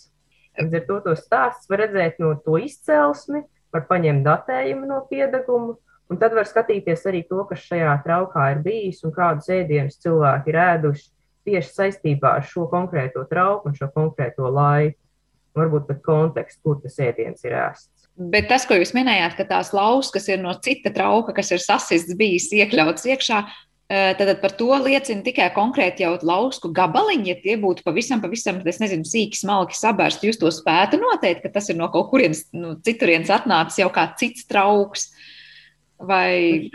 Līdz 0.56 0.78
ar 0.80 0.86
to 0.88 0.98
to 1.04 1.16
stāsts 1.20 1.68
var 1.68 1.84
redzēt 1.84 2.20
no 2.24 2.32
to 2.40 2.56
izcelsmi, 2.64 3.44
var 3.74 3.84
paņemt 3.90 4.24
datējumu 4.24 4.88
no 4.88 5.02
piedaguma, 5.10 5.76
un 6.10 6.20
tad 6.20 6.34
var 6.36 6.48
skatīties 6.48 7.06
arī 7.10 7.24
to, 7.28 7.42
kas 7.48 7.64
šajā 7.66 7.96
traukā 8.04 8.50
ir 8.54 8.62
bijis 8.64 9.02
un 9.06 9.14
kādus 9.14 9.50
ēdienus 9.52 10.00
cilvēki 10.02 10.52
ir 10.52 10.60
ēduši 10.66 11.10
tieši 11.46 11.74
saistībā 11.74 12.36
ar 12.38 12.46
šo 12.46 12.66
konkrēto 12.70 13.24
trauku 13.30 13.70
un 13.70 13.76
šo 13.78 13.90
konkrēto 13.94 14.50
laiku 14.50 14.98
varbūt 15.56 15.86
pat 15.88 16.02
kontekstu, 16.04 16.62
kur 16.64 16.80
tas 16.82 16.98
ēdiens 17.02 17.44
ir 17.46 17.56
ēsts. 17.56 18.08
Bet 18.16 18.48
tas, 18.48 18.64
ko 18.68 18.78
jūs 18.78 18.94
minējāt, 18.96 19.36
ka 19.36 19.44
tās 19.48 19.74
lauskas 19.76 20.28
ir 20.30 20.40
no 20.40 20.54
cita 20.64 20.92
trauka, 20.94 21.34
kas 21.36 21.52
ir 21.52 21.60
sasists, 21.60 22.16
bijis 22.16 22.48
iekļauts 22.56 23.04
iekšā, 23.12 23.42
eh, 23.92 24.14
tad 24.16 24.30
par 24.40 24.54
to 24.56 24.70
liecina 24.84 25.24
tikai 25.24 25.50
konkrēti 25.56 26.04
jau 26.04 26.14
lausku 26.22 26.72
gabaliņi. 26.72 27.28
Ja 27.28 27.36
tie 27.42 27.56
būtu 27.60 27.84
pavisam, 27.84 28.22
pavisam, 28.24 28.62
es 28.64 28.80
nezinu, 28.80 29.04
sīki, 29.04 29.36
smalki 29.36 29.76
sabērsti, 29.76 30.30
jūs 30.30 30.40
to 30.40 30.52
spētu 30.52 31.00
noteikt, 31.00 31.42
ka 31.44 31.52
tas 31.58 31.68
ir 31.68 31.76
no 31.76 31.88
kaut 31.88 32.10
kurienes, 32.10 32.46
nu, 32.52 32.76
citurienes 32.80 33.28
atnācis 33.28 33.82
jau 33.84 33.90
kā 33.92 34.08
cits 34.16 34.48
trauks. 34.48 35.10
Vai... 35.98 36.68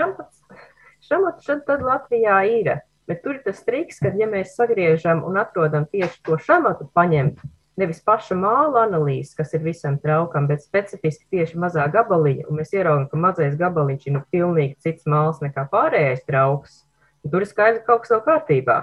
Šamats 1.02 1.46
šad 1.46 1.66
tad 1.68 1.82
Latvijā 1.84 2.42
ir. 2.48 2.76
Bet 3.10 3.24
tur 3.26 3.36
ir 3.36 3.42
tas 3.44 3.60
triks, 3.66 3.98
ka, 4.00 4.12
ja 4.16 4.28
mēs 4.30 4.54
sagriežam 4.56 5.24
un 5.28 5.40
atrodam 5.42 5.88
tieši 5.90 6.22
to 6.28 6.38
šamatu, 6.40 6.88
paņemt 6.96 7.42
nevis 7.82 8.02
paša 8.06 8.36
māla 8.38 8.86
analīze, 8.86 9.34
kas 9.38 9.54
ir 9.58 9.64
visam 9.66 9.98
traukam, 10.02 10.48
bet 10.50 10.64
specifiski 10.64 11.26
tieši 11.38 11.60
mazā 11.62 11.88
gabaliņa. 11.92 12.48
Un 12.50 12.62
mēs 12.62 12.74
ieraugām, 12.76 13.08
ka 13.12 13.20
mazais 13.20 13.58
gabaliņš 13.60 14.08
ir 14.08 14.16
nu 14.18 14.24
pilnīgi 14.34 14.78
cits 14.86 15.10
māls 15.10 15.42
nekā 15.44 15.66
pārējais 15.72 16.26
trauks. 16.28 16.84
Un 17.26 17.34
tur 17.34 17.46
ir 17.46 17.50
skaidrs, 17.50 17.82
ka 17.84 17.94
kaut 17.94 18.06
kas 18.06 18.14
nav 18.16 18.24
kārtībā. 18.28 18.78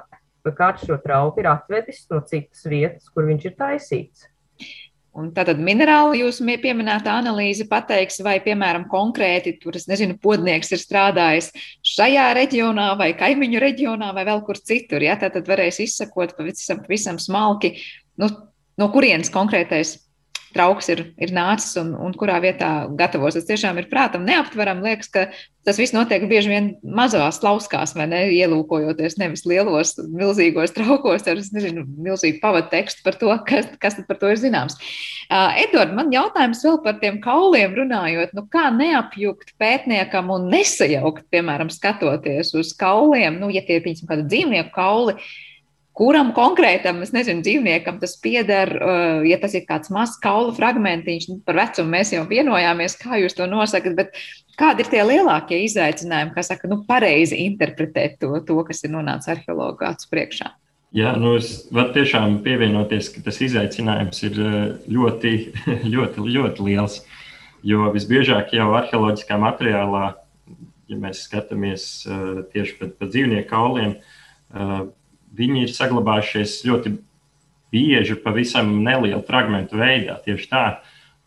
Ka 0.47 0.55
kāds 0.61 0.87
šo 0.87 0.99
trauku 1.03 1.43
ir 1.43 1.51
atvedis 1.51 2.05
no 2.13 2.23
citas 2.27 2.65
vietas, 2.69 3.09
kur 3.13 3.29
viņš 3.29 3.49
ir 3.49 3.57
taisīts. 3.59 4.29
Un 5.19 5.33
tātad 5.35 5.59
minerāli 5.59 6.21
jūs 6.21 6.39
pieminēta 6.63 7.17
analīze 7.19 7.67
pateiks, 7.71 8.21
vai, 8.23 8.37
piemēram, 8.45 8.87
konkrēti 8.91 9.57
tur, 9.59 9.75
es 9.75 9.89
nezinu, 9.91 10.15
podnieks 10.23 10.71
ir 10.75 10.83
strādājis 10.83 11.51
šajā 11.83 12.29
reģionā 12.39 12.93
vai 13.01 13.11
kaimiņu 13.19 13.63
reģionā 13.65 14.13
vai 14.15 14.27
vēl 14.29 14.45
kur 14.47 14.61
citur. 14.63 15.03
Ja? 15.03 15.19
Tātad 15.19 15.49
varēs 15.51 15.81
izsakot 15.83 16.37
pavisam, 16.39 16.85
pavisam 16.85 17.19
smalki, 17.23 17.75
nu, 18.23 18.31
no 18.79 18.91
kurienes 18.95 19.33
konkrētais 19.35 19.97
trauks 20.55 20.89
ir, 20.93 21.05
ir 21.21 21.33
nācis 21.35 21.77
un, 21.81 21.93
un 21.99 22.15
kurā 22.17 22.39
vietā 22.43 22.89
gatavos. 22.99 23.37
Tas 23.37 23.47
tiešām 23.49 23.81
ir 23.81 23.89
prātam 23.91 24.27
neaptveram. 24.29 24.81
Liekas, 24.85 25.11
ka 25.13 25.27
tas 25.69 25.79
viss 25.81 25.93
notiek 25.93 26.25
bieži 26.31 26.53
vien 26.53 26.69
mazās 26.83 27.41
lauskās, 27.45 27.93
vai 27.97 28.07
ne? 28.11 28.23
Ielūkojoties 28.33 29.19
nevis 29.21 29.45
lielos, 29.49 29.95
milzīgos 30.09 30.73
traukos 30.77 31.27
ar, 31.29 31.43
nezinu, 31.57 31.85
milzīgu 32.07 32.41
pavadu 32.43 32.71
tekstu 32.73 33.05
par 33.05 33.19
to, 33.21 33.33
kas, 33.49 33.69
kas 33.83 33.99
par 34.09 34.21
to 34.21 34.33
ir 34.33 34.41
zināms. 34.41 34.79
Uh, 35.29 35.53
Edvard, 35.61 35.93
man 35.97 36.13
jautājums 36.15 36.63
vēl 36.65 36.81
par 36.87 36.97
tiem 37.03 37.21
kauliem 37.25 37.77
runājot. 37.77 38.33
Nu, 38.37 38.47
kā 38.49 38.69
neapjukt 38.75 39.53
pētniekam 39.61 40.33
un 40.33 40.49
nesajaukt, 40.53 41.27
piemēram, 41.35 41.73
skatoties 41.73 42.55
uz 42.57 42.73
kauliem, 42.79 43.37
nu, 43.43 43.53
ja 43.53 43.65
tie 43.67 43.81
ir, 43.81 43.85
piemēram, 43.85 44.09
kāda 44.09 44.27
dzīvnieku 44.33 44.75
kauli, 44.77 45.19
uh, 45.19 45.37
kuram 45.99 46.31
konkrētam, 46.37 47.01
es 47.03 47.11
nezinu, 47.15 47.43
dzīvniekam 47.47 47.99
tas 48.03 48.15
pieder, 48.23 48.71
uh, 48.79 49.27
ja 49.27 49.39
tas 49.43 49.57
ir 49.59 49.65
kāds 49.69 49.91
mazs 49.95 50.19
kaula 50.23 50.55
fragmentiņš, 50.57 51.29
nu, 51.33 51.39
par 51.47 51.59
vecumu 51.59 51.97
mēs 51.97 52.15
jau 52.15 52.23
vienojāmies, 52.29 52.97
kā 53.01 53.19
jūs 53.23 53.35
to 53.39 53.49
nosakat, 53.51 53.97
bet 53.99 54.21
kādi 54.59 54.85
ir 54.85 54.93
tie 54.93 55.03
lielākie 55.07 55.61
izaicinājumi, 55.67 56.35
kas 56.37 56.53
saka, 56.53 56.71
nu, 56.71 56.81
pareizi 56.89 57.41
interpretēt 57.49 58.19
to, 58.23 58.31
to 58.47 58.63
kas 58.69 58.85
ir 58.87 58.95
nonācis 58.95 59.35
arheologu 59.35 59.89
acu 59.89 60.11
priekšā? 60.13 60.53
Jā, 60.97 61.13
nu 61.21 61.35
es 61.37 61.67
varu 61.75 61.93
tiešām 61.99 62.39
pievienoties, 62.47 63.11
ka 63.13 63.21
tas 63.27 63.43
izaicinājums 63.45 64.23
ir 64.25 64.39
uh, 64.41 64.61
ļoti, 64.89 65.35
ļoti, 65.95 66.29
ļoti 66.39 66.69
liels. 66.69 67.03
Jo 67.67 67.91
visbiežāk 67.91 68.55
jau 68.55 68.71
arheoloģiskā 68.79 69.37
materiālā, 69.43 70.13
ja 70.89 71.01
mēs 71.01 71.25
skatāmies 71.27 71.89
uh, 72.07 72.47
tieši 72.55 72.79
pēc 72.79 73.03
dzīvnieku 73.03 73.51
kauliem, 73.51 73.99
viņi 75.37 75.67
ir 75.67 75.75
saglabājušies 75.75 76.61
ļoti 76.69 76.95
bieži 77.73 78.17
pavisam 78.23 78.71
nelielu 78.85 79.23
fragmentu 79.27 79.81
veidā. 79.81 80.19
Tieši 80.25 80.49
tā. 80.51 80.65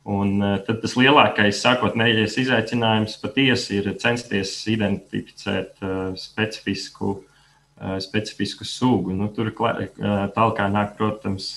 Un 0.01 0.39
uh, 0.41 0.55
tad 0.65 0.79
tas 0.81 0.95
lielākais 0.97 1.59
sākotnējais 1.61 2.39
izaicinājums 2.41 3.19
patiesi 3.21 3.77
ir 3.77 3.91
censties 4.01 4.55
identificēt 4.71 5.75
uh, 5.85 6.15
specifisku, 6.17 7.19
uh, 7.21 7.99
specifisku 8.01 8.65
sugu. 8.65 9.13
Nu, 9.13 9.29
tur 9.29 9.53
tālāk 9.53 10.63
nāk, 10.73 10.95
protams, 10.97 11.51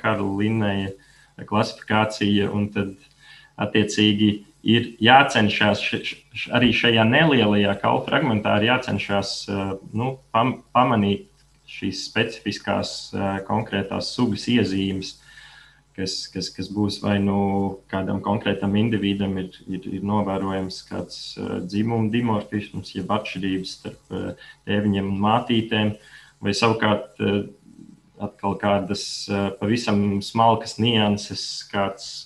Karla 0.00 0.30
Linneja 0.40 0.94
klasifikācija, 1.44 2.48
un 2.52 2.70
tad 2.72 2.96
attiecīgi 3.60 4.30
ir 4.64 4.90
jācenšas 5.00 5.84
arī 6.56 6.72
šajā 6.76 7.04
nelielajā 7.08 7.76
kaula 7.80 8.04
fragmentā, 8.08 8.56
ir 8.60 8.70
jācenšas 8.70 9.32
nu, 9.96 10.14
pam, 10.32 10.58
pamanīt 10.72 11.29
šīs 11.70 12.04
specifiskās 12.08 12.92
konkrētās 13.46 14.10
sugas 14.16 14.46
iezīmes, 14.50 15.14
kas, 15.96 16.16
kas, 16.32 16.50
kas 16.54 16.70
būs 16.72 17.00
vai 17.04 17.18
nu 17.22 17.38
kādam 17.92 18.22
konkrētam 18.24 18.74
individam 18.80 19.36
ir, 19.42 19.52
ir, 19.68 19.86
ir 19.98 20.06
novērojams 20.06 20.82
kāds 20.88 21.20
dzimuma 21.66 22.10
dimorfisms, 22.12 22.94
jeb 22.96 23.12
atšķirības 23.14 23.76
starp 23.78 24.16
tēviņiem 24.68 25.12
un 25.12 25.22
mātītēm, 25.24 25.94
vai 26.40 26.56
savukārt 26.56 27.20
atkal 28.20 28.56
kādas 28.60 29.04
pavisam 29.60 30.20
smalkas 30.24 30.76
nianses, 30.80 31.44
kāds 31.70 32.24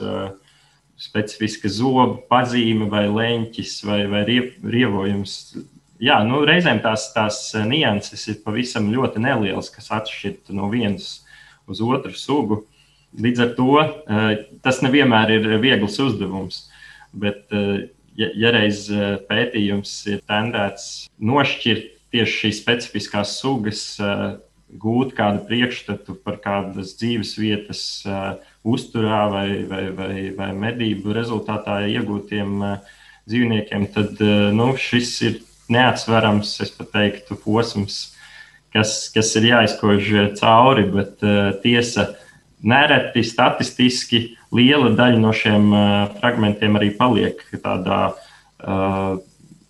specifiska 1.00 1.68
zoba 1.70 2.20
pazīme 2.30 2.88
vai 2.90 3.06
leņķis 3.10 3.78
vai, 3.86 4.00
vai 4.10 4.22
rievojums 4.26 5.56
jā, 6.04 6.20
nu, 6.26 6.42
reizēm 6.46 6.82
tās, 6.84 7.08
tās 7.14 7.40
eh, 7.56 7.64
nianses 7.68 8.26
ir 8.30 8.42
pavisam 8.44 8.90
ļoti 8.92 9.22
nelielas, 9.24 9.70
kas 9.72 9.90
atšķirt 10.00 10.52
no 10.56 10.68
vienas 10.72 11.24
uz 11.70 11.82
otru 11.84 12.14
sugu. 12.18 12.64
Līdz 13.14 13.44
ar 13.44 13.52
to 13.58 13.70
eh, 13.80 14.30
tas 14.64 14.82
nevienmēr 14.84 15.36
ir 15.38 15.50
viegls 15.62 16.00
uzdevums. 16.02 16.64
Bet, 17.14 17.46
eh, 17.54 17.88
ja, 18.18 18.30
ja 18.46 18.54
reiz 18.54 18.86
pētījums 19.28 19.94
ir 20.10 20.24
tendēts 20.28 21.06
nošķirt 21.18 21.92
tieši 22.14 22.34
šīs 22.44 22.60
specifiskās 22.62 23.32
sugas, 23.40 23.80
gūt 24.78 25.16
kādu 25.18 25.40
priekšstatu 25.48 26.14
par 26.22 26.36
kādas 26.42 26.92
dzīves 27.00 27.32
vietas 27.38 27.80
uzturā 28.62 29.24
vai, 29.32 29.48
vai, 29.66 29.82
vai, 29.94 30.14
vai 30.36 30.48
medību 30.54 31.14
rezultātā 31.14 31.80
iegūtiem 31.90 32.62
dzīvniekiem, 33.26 33.88
tad 33.96 34.22
nu, 34.54 34.68
šis 34.78 35.10
ir 35.26 35.40
neatsverams, 35.72 36.56
es 36.64 36.72
pat 36.74 36.90
teiktu, 36.94 37.38
posms, 37.40 38.14
kas, 38.74 39.08
kas 39.14 39.32
ir 39.38 39.50
jāizkož 39.52 40.12
cauri, 40.40 40.86
bet 40.92 41.24
uh, 41.24 41.52
tiesa 41.62 42.10
nereti 42.64 43.24
statistiski 43.24 44.24
liela 44.54 44.92
daļa 44.96 45.20
no 45.20 45.32
šiem 45.36 45.70
uh, 45.72 46.16
fragmentiem 46.20 46.80
arī 46.80 46.94
paliek 46.98 47.42
tādā 47.60 48.00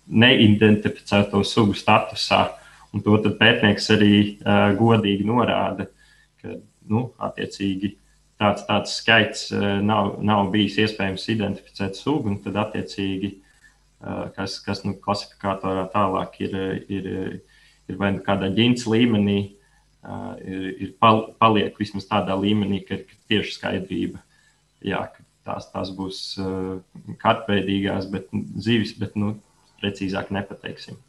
neidentificēto 0.07 1.41
sugu 1.43 1.73
statusā. 1.75 2.45
Un 2.95 3.03
to 3.03 3.17
pētnieks 3.35 3.89
arī 3.91 4.15
uh, 4.39 4.71
godīgi 4.77 5.25
norāda, 5.27 5.89
ka 6.39 6.53
nu, 6.87 7.09
attiecīgi 7.19 7.89
tāds, 8.39 8.63
tāds 8.69 8.93
skaits 9.01 9.49
uh, 9.51 9.81
nav, 9.83 10.13
nav 10.23 10.47
bijis 10.53 10.77
iespējams 10.85 11.27
identificēt 11.33 11.99
sugu, 11.99 12.31
un 12.31 12.39
tad 12.45 12.55
attiecīgi 12.61 13.33
kas, 14.35 14.59
kas 14.63 14.83
nu, 14.85 14.95
klasifikatorā 15.01 15.87
tālāk 15.93 16.39
ir, 16.45 16.55
ir, 16.91 17.11
ir 17.89 17.99
vai 17.99 18.11
nu 18.15 18.23
kādā 18.25 18.51
ģints 18.53 18.85
līmenī, 18.89 19.39
ir, 20.45 20.67
ir 20.85 20.93
pal, 21.01 21.31
paliek 21.41 21.77
vismaz 21.79 22.07
tādā 22.09 22.37
līmenī, 22.37 22.83
ka 22.85 22.99
ir 22.99 23.17
tieši 23.31 23.57
skaidrība. 23.57 24.21
Jā, 24.85 25.07
tās, 25.47 25.71
tās 25.73 25.91
būs 25.95 26.21
kartveidīgās, 27.21 28.07
bet 28.13 28.29
zivis, 28.61 28.93
bet 28.99 29.17
nu, 29.19 29.35
precīzāk 29.81 30.31
nepateiksim. 30.33 31.01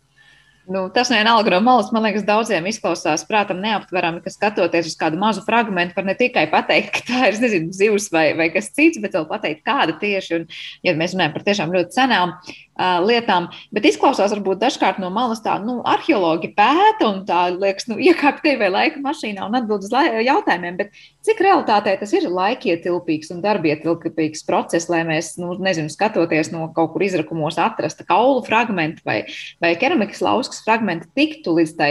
Nu, 0.67 0.89
tas 0.91 1.13
vienalga 1.13 1.53
no 1.53 1.61
malas, 1.63 1.93
man 1.95 2.03
liekas, 2.03 2.25
daudziem 2.27 2.65
izklausās 2.67 3.23
prātam 3.29 3.61
neaptverami, 3.63 4.19
ka 4.25 4.33
skatoties 4.35 4.89
uz 4.91 4.97
kādu 4.99 5.21
mazu 5.21 5.45
fragment, 5.47 5.93
var 5.95 6.09
ne 6.09 6.17
tikai 6.19 6.49
pateikt, 6.51 6.91
ka 6.97 7.05
tā 7.07 7.21
ir, 7.29 7.39
nezinu, 7.39 7.71
zivs 7.77 8.09
vai, 8.11 8.33
vai 8.35 8.49
kas 8.51 8.73
cits, 8.75 8.99
bet 8.99 9.15
vēl 9.15 9.29
pateikt, 9.31 9.63
kāda 9.69 9.95
tieši, 10.01 10.41
un, 10.41 10.49
ja 10.83 10.97
mēs 10.99 11.15
runājam 11.15 11.37
par 11.37 11.47
tiešām 11.47 11.77
ļoti 11.77 12.01
senām 12.01 12.35
uh, 12.35 12.57
lietām, 12.77 13.49
bet 13.73 13.87
izklausās 13.89 14.33
varbūt 14.35 14.61
dažkārt 14.61 14.99
no 15.01 15.09
malas 15.13 15.41
tā, 15.45 15.57
nu, 15.65 15.79
arheologi 15.89 16.51
pēta 16.57 17.09
un 17.09 17.23
tā, 17.29 17.47
liekas, 17.55 17.89
nu, 17.89 17.97
iekāp 18.03 18.43
tevi 18.45 18.69
laika 18.69 19.01
mašīnā 19.01 19.47
un 19.47 19.57
atbild 19.57 19.87
uz 19.87 19.95
jautājumiem, 20.27 20.77
bet 20.77 20.99
cik 21.25 21.41
realitātē 21.47 21.97
tas 22.01 22.13
ir 22.17 22.29
laikietilpīgs 22.29 23.33
un 23.33 23.41
darbietilpīgs 23.45 24.45
process, 24.49 24.91
lai 24.93 25.03
mēs, 25.09 25.35
nu, 25.41 25.55
nezinu, 25.57 25.93
skatoties 25.93 26.53
no 26.53 26.69
kaut 26.77 26.93
kur 26.93 27.07
izrakumos 27.07 27.57
atrasta 27.63 28.05
kaulu 28.09 28.45
fragmentu 28.47 29.07
vai, 29.09 29.23
vai 29.63 29.73
keramikas 29.81 30.21
lauskas 30.25 30.61
fragmentu, 30.67 31.09
tiktu 31.17 31.57
līdz, 31.57 31.73
tai, 31.81 31.91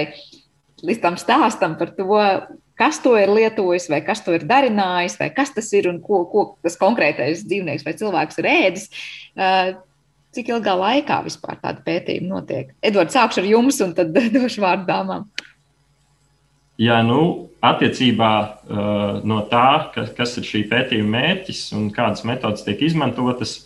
līdz 0.86 1.02
tam 1.02 1.18
stāstam 1.18 1.80
par 1.80 1.96
to, 1.98 2.22
kas 2.78 3.00
to 3.02 3.16
ir 3.18 3.32
lietojis, 3.32 3.90
vai 3.90 4.04
kas 4.06 4.22
to 4.22 4.36
ir 4.36 4.46
darinājis, 4.46 5.18
vai 5.18 5.32
kas 5.34 5.54
tas 5.56 5.72
ir 5.74 5.90
un 5.90 5.98
ko, 6.04 6.26
ko 6.30 6.48
tas 6.62 6.78
konkrētais 6.78 7.46
dzīvnieks 7.48 7.88
vai 7.88 7.98
cilvēks 7.98 8.42
ir 8.44 8.52
ēdis. 8.52 8.90
Uh, 9.34 9.76
cik 10.36 10.52
ilgā 10.52 10.76
laikā 10.80 11.22
vispār 11.26 11.60
tāda 11.62 11.84
pētījuma 11.86 12.38
notiek? 12.38 12.74
Edvards, 12.86 13.16
sākšu 13.16 13.42
ar 13.44 13.50
jums, 13.50 13.80
un 13.86 13.96
tad 13.98 14.16
došu 14.36 14.64
vārdu 14.64 14.88
dāmām. 14.90 15.30
Jā, 16.82 17.00
nu, 17.08 17.22
attiecībā 17.64 18.32
uh, 18.44 19.22
no 19.24 19.40
tā, 19.52 19.92
kas, 19.94 20.12
kas 20.18 20.36
ir 20.42 20.48
šī 20.48 20.66
pētījuma 20.72 21.14
mērķis 21.14 21.62
un 21.78 21.88
kādas 21.96 22.26
metodas 22.28 22.66
tiek 22.66 22.84
izmantotas, 22.84 23.62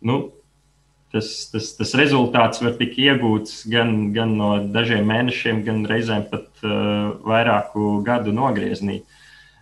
nu, 0.00 0.22
tas, 1.12 1.28
tas, 1.52 1.68
tas 1.76 1.92
rezultāts 2.00 2.62
var 2.64 2.78
tikt 2.80 2.96
iegūts 3.02 3.66
gan, 3.72 3.92
gan 4.16 4.32
no 4.40 4.54
dažiem 4.72 5.04
mēnešiem, 5.08 5.60
gan 5.68 5.84
reizēm 5.90 6.24
pat 6.32 6.48
uh, 6.64 7.12
vairāku 7.28 8.00
gadu 8.06 8.32
nogriezienī. 8.36 9.02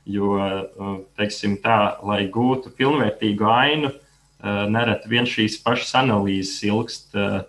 Jo, 0.05 0.37
uh, 0.39 0.97
teiksim 1.19 1.59
tā, 1.65 1.97
lai 2.05 2.27
gūtu 2.31 2.71
pilnvērtīgu 2.79 3.47
ainu, 3.49 3.91
nereti 4.45 5.09
vien 5.09 5.25
šīs 5.29 5.57
pašas 5.65 5.95
analīzes 6.03 6.59
ilgst 6.69 7.17
uh, 7.17 7.41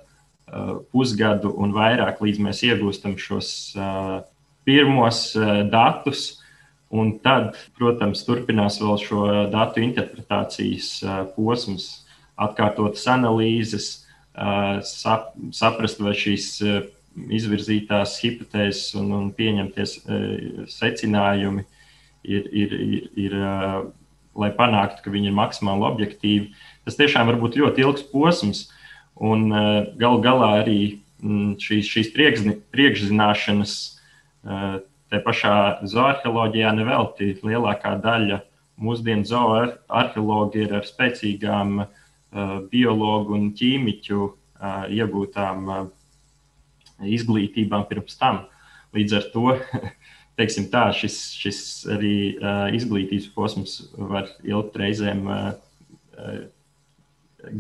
pusgadu 0.93 1.51
un 1.59 1.73
vairāk, 1.75 2.21
līdz 2.23 2.39
mēs 2.45 2.61
iegūstam 2.67 3.17
šos 3.19 3.49
pirmos 4.65 5.35
eh, 5.35 5.63
datus. 5.69 6.41
Un 6.95 7.15
tad, 7.19 7.57
protams, 7.75 8.21
turpinās 8.23 8.77
vēl 8.79 8.99
šo 9.01 9.21
datu 9.51 9.81
interpretācijas 9.83 10.89
eh, 11.03 11.21
posms, 11.35 11.87
atkārtotas 12.39 13.05
analīzes, 13.11 13.89
eh, 14.35 14.81
sap, 14.85 15.33
saprast, 15.55 16.01
vai 16.03 16.15
šīs 16.17 16.49
izvirzītās 17.15 18.17
hipotēzes 18.19 18.97
un, 18.99 19.13
un 19.15 19.27
pieņemties 19.31 19.91
secinājumi 20.67 21.63
ir, 22.27 22.49
ir, 22.51 22.73
ir, 22.75 23.05
ir, 23.23 23.35
lai 24.35 24.49
panāktu, 24.57 25.05
ka 25.05 25.13
viņi 25.13 25.31
ir 25.31 25.37
maksimāli 25.37 25.87
objektīvi. 25.87 26.49
Tas 26.85 26.97
tiešām 26.99 27.27
var 27.31 27.39
būt 27.41 27.57
ļoti 27.57 27.81
ilgs 27.85 28.05
posms, 28.11 28.67
un 29.17 29.49
galu 29.97 30.21
galā 30.21 30.51
arī 30.61 30.79
mm, 31.23 31.55
šīs, 31.61 31.89
šīs 31.89 32.11
priekšzināšanas 32.73 33.75
Te 35.15 35.21
pašā 35.21 35.85
zoarheoloģijā 35.89 36.71
nevelti 36.77 37.35
lielākā 37.45 37.93
daļa 38.01 38.39
mūsdienu 38.81 39.25
zoarheologi 39.29 40.63
ir 40.65 40.73
ar 40.79 40.87
spēcīgām 40.87 41.83
biologu 42.71 43.37
un 43.37 43.51
ķīmiķu 43.57 44.25
iegūtām 44.97 45.69
izglītībām 47.15 47.85
pirms 47.89 48.17
tam. 48.19 48.41
Līdz 48.97 49.17
ar 49.19 49.29
to 49.33 49.55
teiksim, 50.39 50.69
tā, 50.73 50.87
šis, 50.97 51.19
šis 51.37 51.61
arī 51.95 52.15
izglītības 52.75 53.29
posms 53.37 53.77
var 53.95 54.29
ilgt 54.43 54.77
reizēm 54.81 55.29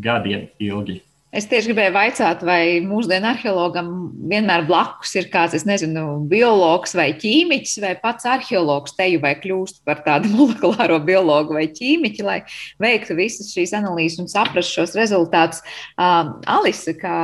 gadiem 0.03 0.49
ilgi. 0.59 1.01
Es 1.35 1.49
tieši 1.51 1.67
gribēju 1.67 1.91
vaicāt, 1.91 2.43
vai 2.47 2.79
mūsdienu 2.79 3.27
arheologam 3.27 3.87
vienmēr 4.31 4.61
blakus 4.69 5.11
ir 5.19 5.25
kāds, 5.33 5.51
es 5.57 5.65
nezinu, 5.67 6.21
biologs 6.31 6.95
vai 6.95 7.09
ķīmiķis, 7.19 7.81
vai 7.83 7.91
pats 7.99 8.27
arheologs 8.31 8.95
teju 8.95 9.19
vai 9.25 9.33
kļūst 9.41 9.81
par 9.87 9.99
tādu 10.05 10.31
molekulāro 10.37 11.01
biologu 11.03 11.57
vai 11.57 11.65
ķīmiķi, 11.75 12.23
lai 12.23 12.37
veiktu 12.79 13.17
visas 13.19 13.51
šīs 13.51 13.75
analīzes 13.75 14.21
un 14.23 14.31
saprastu 14.31 14.77
šos 14.79 14.95
rezultātus. 14.95 15.59
Uh, 15.99 16.37
Alise, 16.55 16.95
kā, 17.01 17.17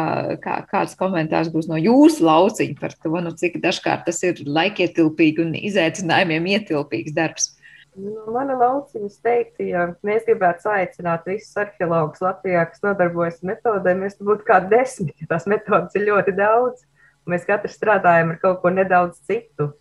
kā, 0.44 0.58
kāds 0.74 0.98
komentārs 1.00 1.54
būs 1.54 1.72
no 1.72 1.80
jūsu 1.80 2.28
lauciņa 2.28 2.78
par 2.84 2.98
to, 2.98 3.16
nu, 3.16 3.32
cik 3.32 3.62
dažkārt 3.64 4.10
tas 4.10 4.20
ir 4.28 4.44
laikietilpīgi 4.44 5.46
un 5.46 5.56
izaicinājumiem 5.62 6.52
ietilpīgs 6.58 7.16
darbs? 7.16 7.54
No 7.92 8.08
nu, 8.08 8.32
mana 8.32 8.56
lauciņa 8.56 9.10
teiktu, 9.26 9.66
ja 9.68 9.82
mēs 10.08 10.24
gribētu 10.24 10.70
aicināt 10.72 11.26
visus 11.28 11.58
arheologus 11.60 12.22
Latvijā, 12.24 12.64
kas 12.70 12.80
nodarbojas 12.86 13.42
ar 13.42 13.50
metodēm, 13.50 14.06
mēs 14.06 14.16
būtu 14.22 14.48
kā 14.48 14.62
desmit, 14.72 15.18
jo 15.20 15.28
tās 15.28 15.48
metodas 15.52 15.98
ir 16.00 16.08
ļoti 16.08 16.34
daudz. 16.38 16.86
Mēs 17.28 17.44
katrs 17.46 17.76
strādājam 17.76 18.32
ar 18.32 18.40
kaut 18.42 18.62
ko 18.64 18.72
nedaudz 18.72 19.20
citu. 19.28 19.74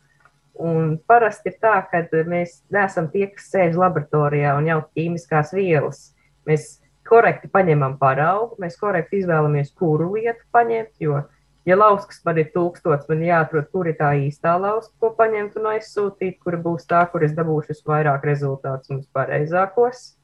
Un 0.61 0.96
parasti 1.08 1.52
ir 1.52 1.61
tā, 1.62 1.76
ka 1.86 2.02
mēs 2.28 2.58
neesam 2.74 3.06
tie, 3.14 3.28
kas 3.30 3.46
sēž 3.54 3.78
laboratorijā 3.78 4.56
un 4.58 4.66
jau 4.68 4.80
ķīmiskās 4.90 5.54
vielas. 5.54 6.11
Mēs 6.50 6.80
korekti 7.06 7.48
paņemam 7.52 7.94
paraugu, 8.02 8.58
mēs 8.61 8.74
korekti 8.80 9.22
izvēlamies, 9.22 9.70
kuru 9.78 10.11
lietu 10.16 10.42
paņemt, 10.52 10.96
jo 11.00 11.22
Ja 11.68 11.76
lauskas 11.76 12.22
man 12.24 12.38
ir 12.40 12.48
tūkstots, 12.54 13.04
man 13.11 13.20
jāatrod, 13.24 13.66
kur 13.72 13.88
ir 13.90 13.98
tā 13.98 14.14
īstā 14.16 14.54
lauska, 14.61 14.94
ko 15.02 15.11
paņemt 15.18 15.58
un 15.61 15.68
aizsūtīt, 15.74 16.38
kur 16.40 16.56
būs 16.64 16.88
tā, 16.88 17.02
kur 17.12 17.26
es 17.26 17.34
dabūšu 17.36 17.76
vairāk 17.86 18.24
rezultātus 18.24 18.94
un 18.94 19.02
pareizākos. 19.12 20.14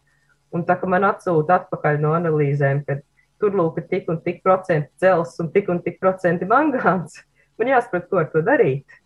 Un 0.57 0.65
tā 0.65 0.79
kā 0.81 0.89
man 0.89 1.05
atsūta 1.05 1.61
atpakaļ 1.61 2.01
no 2.01 2.15
analīzēm, 2.17 2.85
ka 2.87 3.01
tur 3.41 3.57
lūk 3.59 3.83
ir 3.83 3.89
tik 3.91 4.09
un 4.09 4.23
tik 4.25 4.41
procenti 4.45 4.89
dzels 4.97 5.35
un 5.43 5.51
tik 5.53 5.69
un 5.69 5.83
tik 5.85 6.01
procenti 6.01 6.49
mangāns, 6.49 7.21
man 7.61 7.75
jāsaprot, 7.75 8.09
ko 8.09 8.23
ar 8.23 8.31
to 8.33 8.45
darīt. 8.47 9.03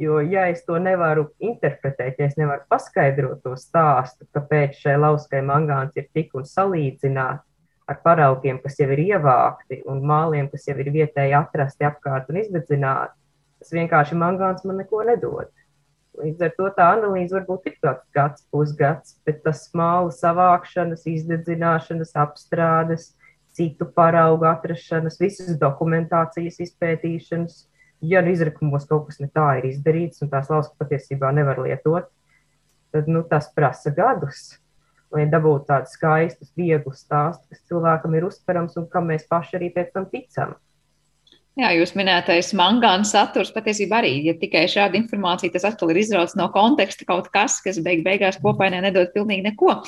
Jo, 0.00 0.20
ja 0.24 0.46
es 0.48 0.62
to 0.64 0.78
nevaru 0.80 1.26
interpretēt, 1.44 2.20
ja 2.20 2.28
es 2.28 2.36
nevaru 2.38 2.62
paskaidrot 2.70 3.40
to 3.44 3.56
stāstu, 3.58 4.28
kāpēc 4.36 4.78
šai 4.84 4.94
lauskai 5.00 5.40
mangāns 5.44 5.96
ir 5.98 6.06
tik 6.14 6.36
un 6.38 6.46
salīdzināt, 6.48 7.42
ar 7.90 7.98
paraugiem, 8.04 8.60
kas 8.62 8.78
jau 8.78 8.88
ir 8.94 9.02
ievākti, 9.08 9.80
un 9.90 10.02
māliem, 10.06 10.48
kas 10.52 10.68
jau 10.68 10.76
ir 10.78 10.92
vietēji 10.94 11.34
atrasti 11.36 11.86
apkārt 11.88 12.30
un 12.30 12.38
izdedzināti, 12.42 13.16
tas 13.60 13.74
vienkārši 13.74 14.18
mangāns 14.18 14.62
man 14.68 14.78
neko 14.82 15.02
nedod. 15.08 15.50
Līdz 16.20 16.44
ar 16.44 16.52
to 16.56 16.68
tā 16.76 16.86
analīze 16.96 17.34
var 17.34 17.46
būt 17.48 17.64
tik 17.66 17.78
tāds 17.82 18.04
gads, 18.14 18.44
pusgads, 18.52 19.16
bet 19.26 19.42
tas 19.44 19.64
māla 19.76 20.12
savākšanas, 20.14 21.06
izdedzināšanas, 21.08 22.14
apstrādes, 22.18 23.10
citu 23.56 23.88
paraugu 23.94 24.46
atrašanas, 24.50 25.18
visas 25.20 25.58
dokumentācijas 25.58 26.60
izpētīšanas, 26.66 27.64
ja 28.06 28.22
nu 28.24 28.34
izrakumos 28.34 28.86
kaut 28.90 29.08
kas 29.08 29.20
ne 29.22 29.30
tā 29.32 29.46
ir 29.60 29.70
izdarīts 29.72 30.22
un 30.24 30.30
tās 30.32 30.50
lauskas 30.52 30.78
patiesībā 30.80 31.32
nevar 31.36 31.62
lietot, 31.62 32.10
tad 32.94 33.10
nu, 33.10 33.22
tas 33.26 33.50
prasa 33.54 33.92
gadus 33.94 34.60
lai 35.14 35.26
dabūtu 35.30 35.66
tādus 35.68 35.94
skaistus, 35.96 36.50
vieglus 36.58 37.04
stāstus, 37.04 37.46
kas 37.50 37.62
cilvēkam 37.70 38.16
ir 38.16 38.26
uztverams 38.28 38.76
un 38.80 38.88
kam 38.90 39.10
mēs 39.10 39.26
paši 39.30 39.58
arī 39.58 39.70
pēc 39.74 39.94
tam 39.94 40.08
ticam. 40.12 40.56
Jā, 41.58 41.72
jūs 41.74 41.92
minētais 41.98 42.52
mangāna 42.56 43.04
saturs 43.04 43.50
patiesībā 43.52 43.98
arī, 44.00 44.12
ja 44.28 44.36
tikai 44.38 44.62
šāda 44.70 44.96
informācija, 45.00 45.50
tas 45.52 45.66
atkal 45.66 45.90
ir 45.92 45.98
izrauts 46.00 46.36
no 46.38 46.46
konteksta 46.54 47.04
kaut 47.08 47.26
kas, 47.34 47.58
kas 47.64 47.80
beig 47.82 48.04
beigās 48.06 48.38
kopainē 48.40 48.78
nedod 48.86 49.10
pilnīgi 49.16 49.48
neko. 49.48 49.80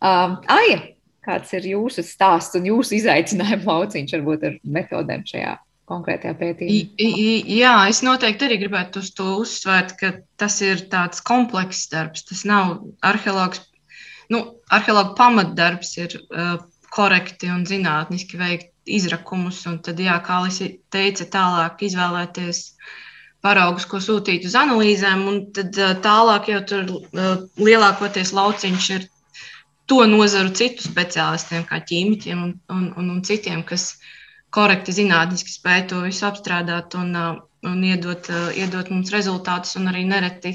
Um, 0.00 0.38
Aija, 0.50 0.80
kāds 1.26 1.52
ir 1.54 1.68
jūsu 1.74 2.02
stāsts 2.06 2.56
un 2.58 2.66
jūsu 2.70 2.96
izaicinājuma 3.02 3.68
lauciņš 3.68 4.16
varbūt 4.16 4.48
ar 4.48 4.56
metodēm 4.78 5.26
šajā 5.28 5.58
konkrētajā 5.90 6.36
pētījumā? 6.40 7.06
Jā, 7.52 7.74
es 7.92 8.00
noteikti 8.06 8.48
arī 8.48 8.60
gribētu 8.64 9.04
uz 9.04 9.12
to 9.14 9.28
uzsvērt, 9.42 9.96
ka 10.00 10.14
tas 10.40 10.56
ir 10.64 10.86
tāds 10.92 11.22
komplekss 11.26 11.90
darbs. 11.92 12.24
Tas 12.26 12.46
nav 12.48 12.78
arheologs 13.06 13.62
nu, 14.30 14.42
arheologa 14.70 15.14
pamatdarbs 15.18 15.96
ir 15.98 16.16
uh, 16.20 16.56
korekti 16.94 17.50
un 17.50 17.64
zinātniski 17.68 18.38
veikt 18.40 18.72
izrakumus, 18.90 19.60
un 19.70 19.78
tad, 19.84 20.00
jā, 20.02 20.16
kā 20.26 20.40
Alisa 20.40 20.70
teica, 20.94 21.26
tālāk 21.30 21.84
izvēlēties 21.86 22.62
paraugus, 23.44 23.86
ko 23.88 24.00
sūtīt 24.02 24.46
uz 24.48 24.56
analīzēm, 24.58 25.24
un 25.30 25.40
tad 25.56 25.78
uh, 25.78 25.94
tālāk 26.04 26.50
jau 26.52 26.62
tur 26.72 26.94
uh, 26.94 27.44
lielākoties 27.60 28.34
lauciņš 28.36 28.88
ir 28.96 29.06
to 29.90 30.02
nozaru 30.06 30.54
citu 30.54 30.86
speciālistiem, 30.86 31.66
kā 31.66 31.80
ķīmiķiem 31.86 32.42
un, 32.46 32.56
un, 32.70 32.88
un, 32.98 33.12
un 33.16 33.22
citiem, 33.26 33.62
kas 33.66 33.92
korekti 34.54 34.94
zinātniski 34.94 35.54
spēj 35.54 35.86
to 35.92 36.02
visu 36.06 36.26
apstrādāt 36.28 36.94
un, 36.98 37.14
uh, 37.18 37.32
un 37.66 37.82
iedot, 37.86 38.30
iedot 38.56 38.90
mums 38.94 39.10
rezultātus, 39.14 39.76
un 39.78 39.90
arī 39.90 40.06
nereti 40.08 40.54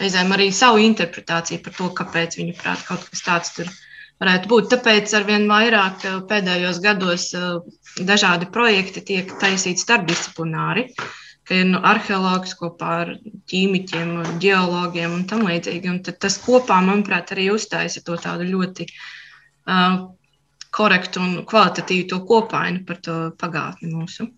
reizēm 0.00 0.32
arī 0.36 0.50
savu 0.54 0.80
interpretāciju 0.84 1.62
par 1.64 1.76
to, 1.78 1.90
kāpēc 2.00 2.38
viņu 2.40 2.56
prāt 2.58 2.82
kaut 2.88 3.04
kas 3.10 3.24
tāds 3.26 3.52
tur 3.56 3.70
varētu 4.22 4.50
būt. 4.52 4.70
Tāpēc 4.72 5.14
arvien 5.18 5.46
vairāk 5.50 6.06
pēdējos 6.30 6.80
gados 6.84 7.28
dažādi 7.96 8.48
projekti 8.52 9.04
tiek 9.12 9.32
taisīti 9.40 9.82
starpdisciplināri, 9.84 10.88
ka 11.46 11.60
ir 11.60 11.68
nu, 11.70 11.80
arheologs 11.86 12.56
kopā 12.58 12.92
ar 13.04 13.14
ķīmiķiem, 13.50 14.14
geologiem 14.42 15.14
un 15.14 15.26
tam 15.30 15.46
līdzīgi. 15.46 15.92
Un 15.92 16.00
tas 16.06 16.40
kopā, 16.42 16.80
manuprāt, 16.84 17.32
arī 17.36 17.50
uztaisa 17.54 18.02
to 18.04 18.18
tādu 18.20 18.48
ļoti 18.50 18.88
uh, 18.88 20.00
korektu 20.76 21.22
un 21.22 21.38
kvalitatīvu 21.48 22.08
to 22.10 22.24
kopainu 22.28 22.84
par 22.88 23.00
to 23.04 23.20
pagātni 23.40 23.92
mūsu. 23.94 24.28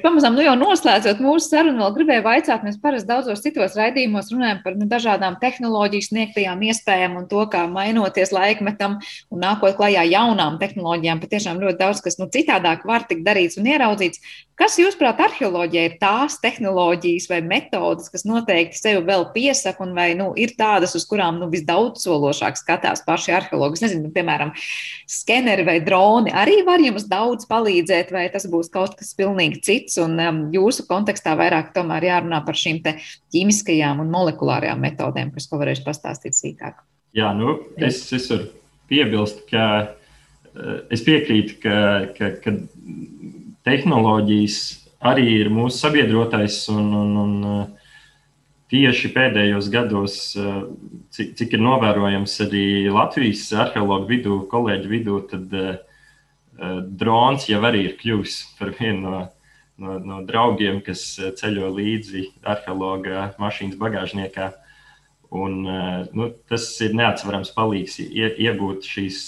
Pamazām, 0.00 0.32
nu 0.36 0.44
jau 0.44 0.54
noslēdzot 0.56 1.18
mūsu 1.20 1.50
sarunu, 1.50 1.82
vēl 1.82 1.94
gribēju 1.98 2.24
vaicāt, 2.24 2.62
mēs 2.64 2.78
parasti 2.80 3.08
daudzos 3.10 3.42
citos 3.44 3.76
raidījumos 3.76 4.30
runājam 4.32 4.62
par 4.64 4.78
nu, 4.80 4.88
dažādām 4.88 5.36
tehnoloģiju 5.42 6.06
sniegtajām 6.06 6.62
iespējām 6.70 7.18
un 7.20 7.26
to, 7.28 7.44
kā 7.52 7.66
mainoties 7.68 8.32
laikmetam 8.32 8.96
un 9.28 9.44
nākot 9.44 9.76
klajā 9.76 10.06
jaunām 10.08 10.56
tehnoloģijām, 10.62 11.20
patiešām 11.20 11.60
ļoti 11.60 11.80
daudz 11.82 12.00
kas 12.06 12.16
nu, 12.20 12.30
citādāk 12.32 12.86
var 12.88 13.04
tikt 13.10 13.26
darīts 13.28 13.60
un 13.60 13.68
ieraudzīts. 13.68 14.24
Kas, 14.60 14.74
jūsuprāt, 14.76 15.16
arheoloģija 15.24 15.82
ir 15.88 15.94
tās 16.02 16.34
tehnoloģijas 16.42 17.30
vai 17.30 17.38
metodas, 17.40 18.10
kas 18.12 18.26
noteikti 18.28 18.76
sevi 18.76 19.00
vēl 19.06 19.22
piesaka, 19.32 19.80
un 19.86 19.94
vai 19.96 20.10
nu, 20.18 20.26
ir 20.36 20.52
tādas, 20.58 20.92
uz 20.98 21.06
kurām 21.08 21.38
nu, 21.40 21.48
visdaudzsološāk 21.48 22.60
skatās 22.60 23.00
paši 23.06 23.32
arheologi? 23.38 23.78
Es 23.78 23.86
nezinu, 23.86 24.10
piemēram, 24.12 24.52
skeneri 25.08 25.64
vai 25.64 25.78
droni 25.86 26.34
arī 26.36 26.58
var 26.68 26.84
jums 26.84 27.08
daudz 27.08 27.48
palīdzēt, 27.48 28.12
vai 28.12 28.26
tas 28.34 28.44
būs 28.52 28.68
kaut 28.74 28.98
kas 29.00 29.16
pilnīgi 29.16 29.62
cits, 29.64 29.96
un 30.04 30.20
um, 30.20 30.44
jūsu 30.52 30.84
kontekstā 30.90 31.38
vairāk 31.40 31.72
tomēr 31.72 32.10
jārunā 32.10 32.44
par 32.44 32.60
šīm 32.60 32.84
ķīmiskajām 32.84 34.04
un 34.04 34.12
molekulārajām 34.12 34.84
metodēm, 34.84 35.32
kas 35.32 35.48
ko 35.48 35.64
varēšu 35.64 35.88
pastāstīt 35.88 36.36
sīkāk. 36.36 36.84
Jā, 37.16 37.32
nu, 37.32 37.62
es, 37.80 38.04
es 38.12 38.28
varu 38.28 38.52
piebilst, 38.92 39.40
ka 39.48 39.66
uh, 39.88 40.80
es 40.92 41.08
piekrītu, 41.08 41.62
ka, 41.64 41.78
ka, 42.12 42.34
ka 42.44 42.58
tehnoloģijas 43.70 44.58
arī 45.10 45.26
ir 45.40 45.52
mūsu 45.52 45.86
sabiedrotais. 45.86 46.62
Un, 46.72 46.90
un, 46.96 47.12
un, 47.22 47.34
uh, 47.46 47.98
tieši 48.70 49.10
pēdējos 49.14 49.70
gados, 49.72 50.16
uh, 50.38 50.64
cik, 51.14 51.34
cik 51.38 51.56
ir 51.56 51.64
novērojams 51.64 52.36
arī 52.46 52.64
Latvijas 52.92 53.48
arheologu 53.66 54.10
vidū, 54.10 54.40
kolēģu 54.50 54.94
vidū, 54.94 55.18
tad 55.30 55.54
uh, 55.58 55.76
drons 57.02 57.48
jau 57.48 57.60
arī 57.66 57.86
ir 57.88 57.98
kļuvis 58.00 58.40
par 58.58 58.74
vienu 58.78 59.06
no, 59.06 59.20
no, 59.80 59.98
no 60.04 60.22
draugiem, 60.28 60.82
kas 60.84 61.04
ceļo 61.40 61.70
līdzi 61.78 62.26
arheologa 62.44 63.30
mašīnas 63.40 63.78
bagāžniekā. 63.80 64.52
Un, 65.30 65.60
nu, 66.10 66.24
tas 66.50 66.64
ir 66.82 66.90
neatsverams 66.98 67.52
palīgs 67.54 68.00
iegūt 68.02 68.82
šīs, 68.82 69.20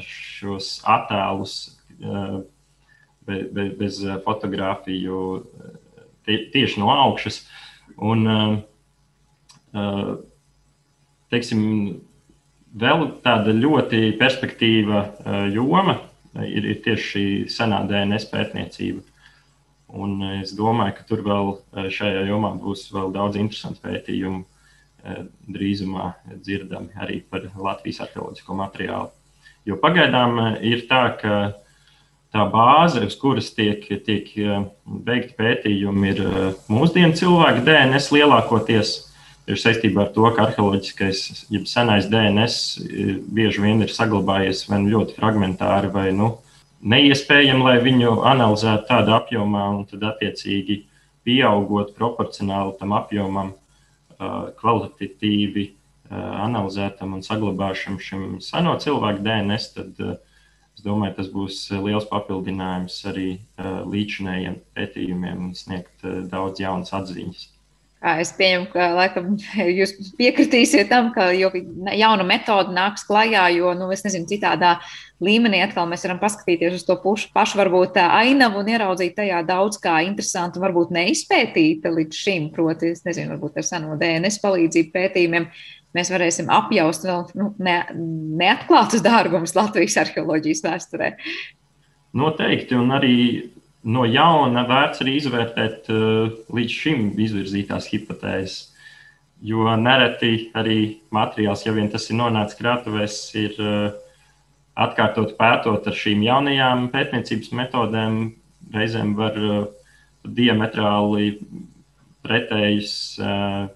šos 0.00 0.70
attēlus 0.88 1.58
bez, 3.26 3.52
bez, 3.52 3.72
bez 3.78 4.04
eh, 4.04 4.18
fotografiju 4.24 5.20
eh, 5.36 5.74
tie, 6.24 6.38
tieši 6.52 6.80
no 6.80 6.90
augšas. 6.90 7.42
Un, 7.96 8.26
eh, 9.74 10.14
teiksim, 11.32 11.60
vēl 12.76 13.06
tāda 13.24 13.52
ļoti 13.56 14.14
perspektīva 14.20 15.02
joma 15.52 15.98
ir, 16.46 16.64
ir 16.64 16.78
tieši 16.84 17.06
šī 17.10 17.24
senā 17.52 17.82
DNS 17.88 18.28
pētniecība. 18.30 19.02
Un 19.96 20.22
es 20.40 20.54
domāju, 20.56 20.96
ka 20.96 21.04
tur 21.08 21.22
vēl 21.26 21.52
šajā 21.92 22.24
jomā 22.30 22.54
būs 22.60 22.86
vēl 22.94 23.12
daudz 23.14 23.38
interesantu 23.40 23.84
pētījumu 23.84 24.44
drīzumā 25.52 26.08
dzirdami 26.40 26.96
arī 27.04 27.20
par 27.30 27.46
Latvijas 27.52 28.00
arheoloģisko 28.06 28.56
materiālu. 28.58 29.12
Jo 29.68 29.76
pagaidām 29.82 30.40
ir 30.64 30.86
tā, 30.90 31.04
ka 31.20 31.36
tā 32.34 32.46
bāze, 32.52 33.02
uz 33.06 33.16
kuras 33.20 33.50
tiek, 33.54 33.84
tiek 34.06 34.30
veikti 34.86 35.36
pētījumi, 35.38 36.14
ir 36.14 36.22
mūsdienu 36.72 37.16
cilvēku 37.18 37.64
DNS 37.66 38.10
lielākoties. 38.14 38.96
Ir 39.46 39.60
saistībā 39.62 40.02
ar 40.02 40.08
to, 40.10 40.24
ka 40.34 40.48
arheoloģiskais, 40.48 41.46
jeb 41.54 41.68
senais 41.70 42.08
DNS 42.10 42.56
bieži 43.30 43.62
vien 43.62 43.84
ir 43.84 43.92
saglabājies 43.94 44.64
vai 44.66 44.80
nu 44.82 44.90
ļoti 44.96 45.14
fragmentāri, 45.14 45.90
vai 45.94 46.08
nu, 46.10 46.32
neiespējami, 46.82 47.62
lai 47.62 47.76
viņu 47.84 48.16
analizētu 48.26 48.88
tādā 48.90 49.20
apjomā, 49.20 49.68
un 49.76 49.84
tad 49.86 50.02
attiecīgi 50.10 50.80
pieaugot 51.26 51.94
proporcionāli 51.94 52.74
tam 52.80 52.96
apjomam, 52.98 53.54
kvalitatīvi 54.18 55.68
analizētam 56.10 57.14
un 57.14 57.24
saglabāšam 57.26 57.98
šim 58.02 58.38
seno 58.42 58.76
cilvēku 58.82 59.22
DNS, 59.26 59.70
tad 59.76 60.02
Es 60.76 60.84
domāju, 60.84 61.14
tas 61.16 61.28
būs 61.32 61.58
eh, 61.72 61.80
liels 61.80 62.04
papildinājums 62.10 62.98
arī 63.08 63.28
uh, 63.36 63.80
līdzinējiem 63.88 64.58
pētījumiem 64.76 65.46
un 65.48 65.54
sniegt 65.56 66.04
uh, 66.04 66.20
daudz 66.28 66.60
jaunas 66.60 66.92
atziņas. 66.98 67.46
Es 68.06 68.28
pieņemu, 68.36 68.66
ka 68.70 68.90
laikam, 68.92 69.30
jūs 69.80 69.94
piekritīsiet 70.18 70.90
tam, 70.92 71.08
ka 71.14 71.30
jauna 71.32 72.26
metode 72.28 72.74
nāks 72.76 73.06
klajā, 73.08 73.48
jo, 73.56 73.72
nu, 73.78 73.88
es 73.94 74.04
nezinu, 74.04 74.28
citādā 74.28 74.76
līmenī 75.24 75.62
atkal 75.64 75.88
mēs 75.88 76.04
varam 76.04 76.20
paskatīties 76.20 76.76
uz 76.76 76.84
to 76.84 76.98
pušu, 77.00 77.30
pašu 77.34 77.56
varbūt 77.62 77.96
ainavu 78.04 78.60
un 78.60 78.68
ieraudzīt 78.68 79.16
tajā 79.16 79.40
daudz 79.48 79.80
kā 79.82 80.02
interesantu, 80.04 80.60
varbūt 80.62 80.92
neizpētīta 80.92 81.90
līdz 81.96 82.20
šim, 82.20 82.50
proti, 82.54 82.92
es 82.92 83.02
nezinu, 83.08 83.32
varbūt 83.32 83.56
ar 83.62 83.66
seno 83.66 83.96
DNS 83.96 84.44
palīdzību 84.44 84.92
pētījumiem 84.92 85.48
mēs 85.96 86.10
varēsim 86.12 86.50
apjaust 86.52 87.06
vēl 87.06 87.26
nu, 87.38 87.50
ne, 87.62 87.76
neatklātus 88.40 89.04
dārgumus 89.04 89.54
Latvijas 89.56 89.98
arheoloģijas 90.02 90.64
vēsturē. 90.66 91.12
Noteikti, 92.16 92.76
un 92.78 92.94
arī 92.96 93.16
no 93.86 94.06
jauna 94.08 94.64
vērts 94.66 95.04
arī 95.04 95.18
izvērtēt 95.20 95.90
uh, 95.92 96.32
līdz 96.56 96.80
šim 96.80 97.12
izvirzītās 97.22 97.90
hipotēzes. 97.92 98.72
Jo 99.46 99.68
nereti 99.76 100.48
arī 100.56 100.78
materiāls, 101.12 101.66
ja 101.66 101.74
vien 101.76 101.90
tas 101.92 102.08
ir 102.08 102.16
nonācis 102.16 102.56
krātuvēs, 102.56 103.18
ir 103.36 103.58
uh, 103.60 103.90
atkārtot 104.76 105.36
pētot 105.36 105.86
ar 105.88 105.96
šīm 105.96 106.24
jaunajām 106.24 106.88
pētniecības 106.92 107.52
metodēm, 107.60 108.20
reizēm 108.74 109.12
var 109.18 109.36
uh, 109.36 109.66
diametrāli 110.24 111.36
pretējus 112.26 112.94
uh, 113.20 113.68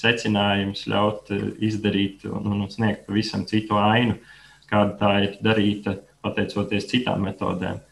secinājums 0.00 0.86
ļaut 0.90 1.30
eh, 1.34 1.44
izdarīt 1.68 2.26
un, 2.28 2.48
un 2.52 2.70
sniegt 2.72 3.06
pavisam 3.08 3.46
citu 3.48 3.78
ainu, 3.80 4.18
kāda 4.70 4.96
tā 5.00 5.12
ir 5.24 5.36
darīta 5.44 5.96
pateicoties 6.24 6.88
citām 6.90 7.22
metodēm. 7.26 7.82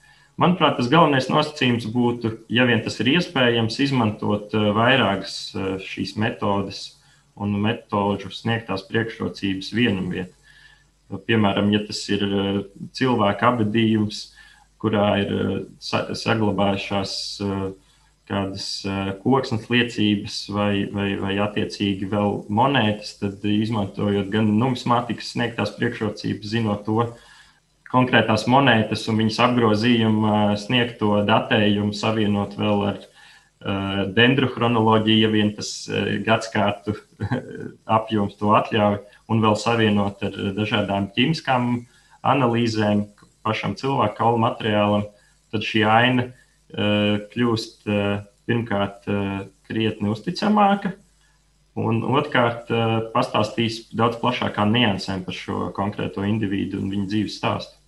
Manuprāt, 0.41 0.75
tas 0.81 0.91
galvenais 0.91 1.29
nosacījums 1.31 1.87
būtu, 1.95 2.33
ja 2.51 2.65
vien 2.67 2.83
tas 2.83 2.99
ir 3.03 3.13
iespējams, 3.15 3.79
izmantot 3.87 4.55
eh, 4.57 4.71
vairākas 4.77 5.37
eh, 5.55 5.75
šīs 5.83 6.17
metodes 6.21 6.87
un 7.35 7.55
metožu 7.63 8.31
sniegtās 8.31 8.87
priekšrocības 8.91 9.73
vienam 9.75 10.11
vietam. 10.13 10.41
Piemēram, 11.29 11.69
ja 11.71 11.83
tas 11.85 11.99
ir 12.11 12.23
cilvēka 12.97 13.51
abadījums, 13.53 14.21
kurā 14.81 15.09
ir 15.21 15.33
saglabājušās 15.79 17.13
uh, 17.45 17.67
kādas 18.29 18.67
eh, 18.89 19.13
koksnes 19.21 19.69
liecības 19.73 20.39
vai, 20.55 20.73
vai, 20.93 21.09
vai 21.21 21.37
attiecīgi 21.45 22.09
vēl 22.11 22.45
monētas, 22.53 23.19
tad 23.21 23.45
izmantojot 23.49 24.31
gan 24.33 24.49
numismātikas 24.59 25.35
sniegtās 25.35 25.75
priekšrocības, 25.77 26.53
zinot 26.55 26.85
to 26.89 27.09
konkrētās 27.93 28.47
monētas 28.51 29.05
un 29.11 29.21
viņas 29.21 29.41
apgrozījumu, 29.49 30.29
eh, 30.29 30.55
sniegto 30.61 31.19
datējumu, 31.29 31.93
savienot 31.97 32.57
vēl 32.59 32.87
ar 32.91 33.03
uh, 33.03 34.05
dendru 34.17 34.49
chronoloģiju, 34.53 35.25
ja 35.25 35.33
vien 35.33 35.53
tas 35.57 35.73
gadskārtu 36.25 36.97
apjoms 37.99 38.39
to 38.41 38.55
atļauj, 38.57 39.03
un 39.33 39.45
vēl 39.45 39.59
savienot 39.61 40.25
ar 40.25 40.41
dažādām 40.57 41.11
ķīmiskām 41.17 41.77
analīzēm 42.25 43.05
pašam 43.45 43.77
cilvēku 43.77 44.17
kaulu 44.17 44.41
materiālam, 44.41 45.05
tad 45.53 45.65
šī 45.69 45.85
aina 45.85 46.27
Eh, 46.27 46.44
kļūst 46.75 47.89
eh, 47.89 48.25
pirmkārt 48.49 49.09
eh, 49.09 49.47
krietni 49.69 50.11
uzticamāka, 50.13 50.95
un 51.75 52.03
otrkārt 52.07 52.69
pastāstīs 53.11 53.81
daudz 53.97 54.21
plašākām 54.21 54.71
niansēm 54.71 55.25
par 55.27 55.35
šo 55.35 55.71
konkrēto 55.75 56.23
individu 56.23 56.79
un 56.79 56.93
viņa 56.93 57.07
dzīves 57.11 57.39
stāstu. 57.41 57.81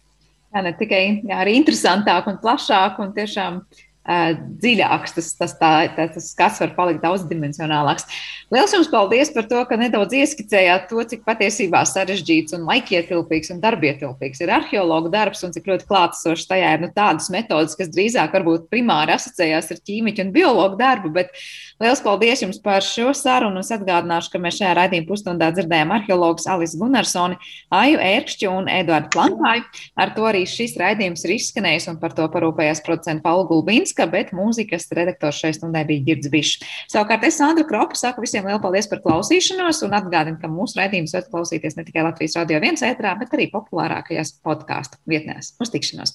Jā, 0.50 0.62
ne 0.64 0.72
tikai 0.74 1.02
jā, 1.20 1.36
arī 1.36 1.54
interesantāk 1.60 2.26
un 2.32 2.40
plašāk, 2.42 2.98
un 3.04 3.12
tiešām 3.14 3.60
dziļāks, 4.06 5.16
tas, 5.16 5.28
tas, 5.34 5.54
tā, 5.58 5.70
tā, 5.96 6.06
tas 6.14 6.28
skats 6.30 6.60
var 6.62 6.74
palikt 6.76 7.02
daudzdimensionālāks. 7.02 8.06
Lielas 8.54 8.74
jums 8.76 8.90
paldies 8.92 9.32
par 9.34 9.48
to, 9.50 9.58
ka 9.66 9.78
nedaudz 9.80 10.14
ieskicējāt 10.14 10.86
to, 10.92 11.02
cik 11.10 11.24
patiesībā 11.26 11.82
sarežģīts 11.90 12.54
un 12.54 12.68
laikietilpīgs 12.68 13.50
un 13.54 13.62
darbietilpīgs 13.64 14.44
ir 14.44 14.52
arheologu 14.54 15.10
darbs 15.10 15.42
un 15.46 15.54
cik 15.56 15.66
ļoti 15.72 15.88
klātesošs 15.90 16.46
tajā 16.52 16.76
ir 16.76 16.84
nu, 16.84 16.92
tādas 16.94 17.26
metodas, 17.34 17.74
kas 17.78 17.90
drīzāk 17.90 18.36
varbūt 18.38 18.70
primāri 18.70 19.16
asociējās 19.16 19.72
ar 19.74 19.82
ķīmiķu 19.90 20.28
un 20.28 20.34
biologu 20.36 20.78
darbu. 20.78 21.10
Bet 21.16 21.34
liels 21.82 22.02
paldies 22.04 22.42
jums 22.42 22.58
par 22.62 22.84
šo 22.84 23.12
sarunu. 23.16 23.60
Es 23.64 23.72
atgādināšu, 23.74 24.30
ka 24.32 24.40
mēs 24.42 24.58
šajā 24.60 24.72
raidījuma 24.78 25.08
pusstundā 25.08 25.50
dzirdējām 25.54 25.94
arheologus 25.96 26.48
Alisu 26.50 26.80
Gunarsoni, 26.80 27.38
Aju 27.74 28.00
Ērkšķu 28.06 28.50
un 28.52 28.70
Eduardu 28.72 29.10
Plantāju. 29.14 29.64
Ar 29.98 30.12
to 30.16 30.26
arī 30.28 30.44
šis 30.48 30.76
raidījums 30.80 31.24
ir 31.26 31.36
izskanējis 31.36 31.88
un 31.92 32.00
par 32.02 32.14
to 32.16 32.28
parūpējās 32.32 32.82
producents 32.86 33.24
Paula 33.24 33.46
Gulbinska, 33.50 34.06
bet 34.12 34.32
mūzikas 34.36 34.88
redaktors 34.96 35.40
šai 35.42 35.54
stundai 35.56 35.86
bija 35.88 36.04
Girds 36.10 36.30
Bišs. 36.32 36.62
Savukārt 36.92 37.26
es 37.26 37.40
Sandra 37.40 37.66
Kropa 37.68 37.98
saku 37.98 38.24
visiem 38.24 38.46
lielu 38.46 38.62
paldies 38.62 38.88
par 38.90 39.02
klausīšanos 39.04 39.82
un 39.86 39.96
atgādinu, 39.98 40.40
ka 40.42 40.50
mūsu 40.52 40.80
raidījums 40.80 41.16
var 41.16 41.26
klausīties 41.32 41.78
ne 41.78 41.86
tikai 41.88 42.06
Latvijas 42.06 42.38
radio 42.38 42.62
viens 42.62 42.84
ētrā, 42.86 43.16
bet 43.20 43.34
arī 43.34 43.50
populārākajās 43.52 44.36
podkāstu 44.46 45.02
vietnēs. 45.10 45.56
Uz 45.60 45.74
tikšanos! 45.74 46.14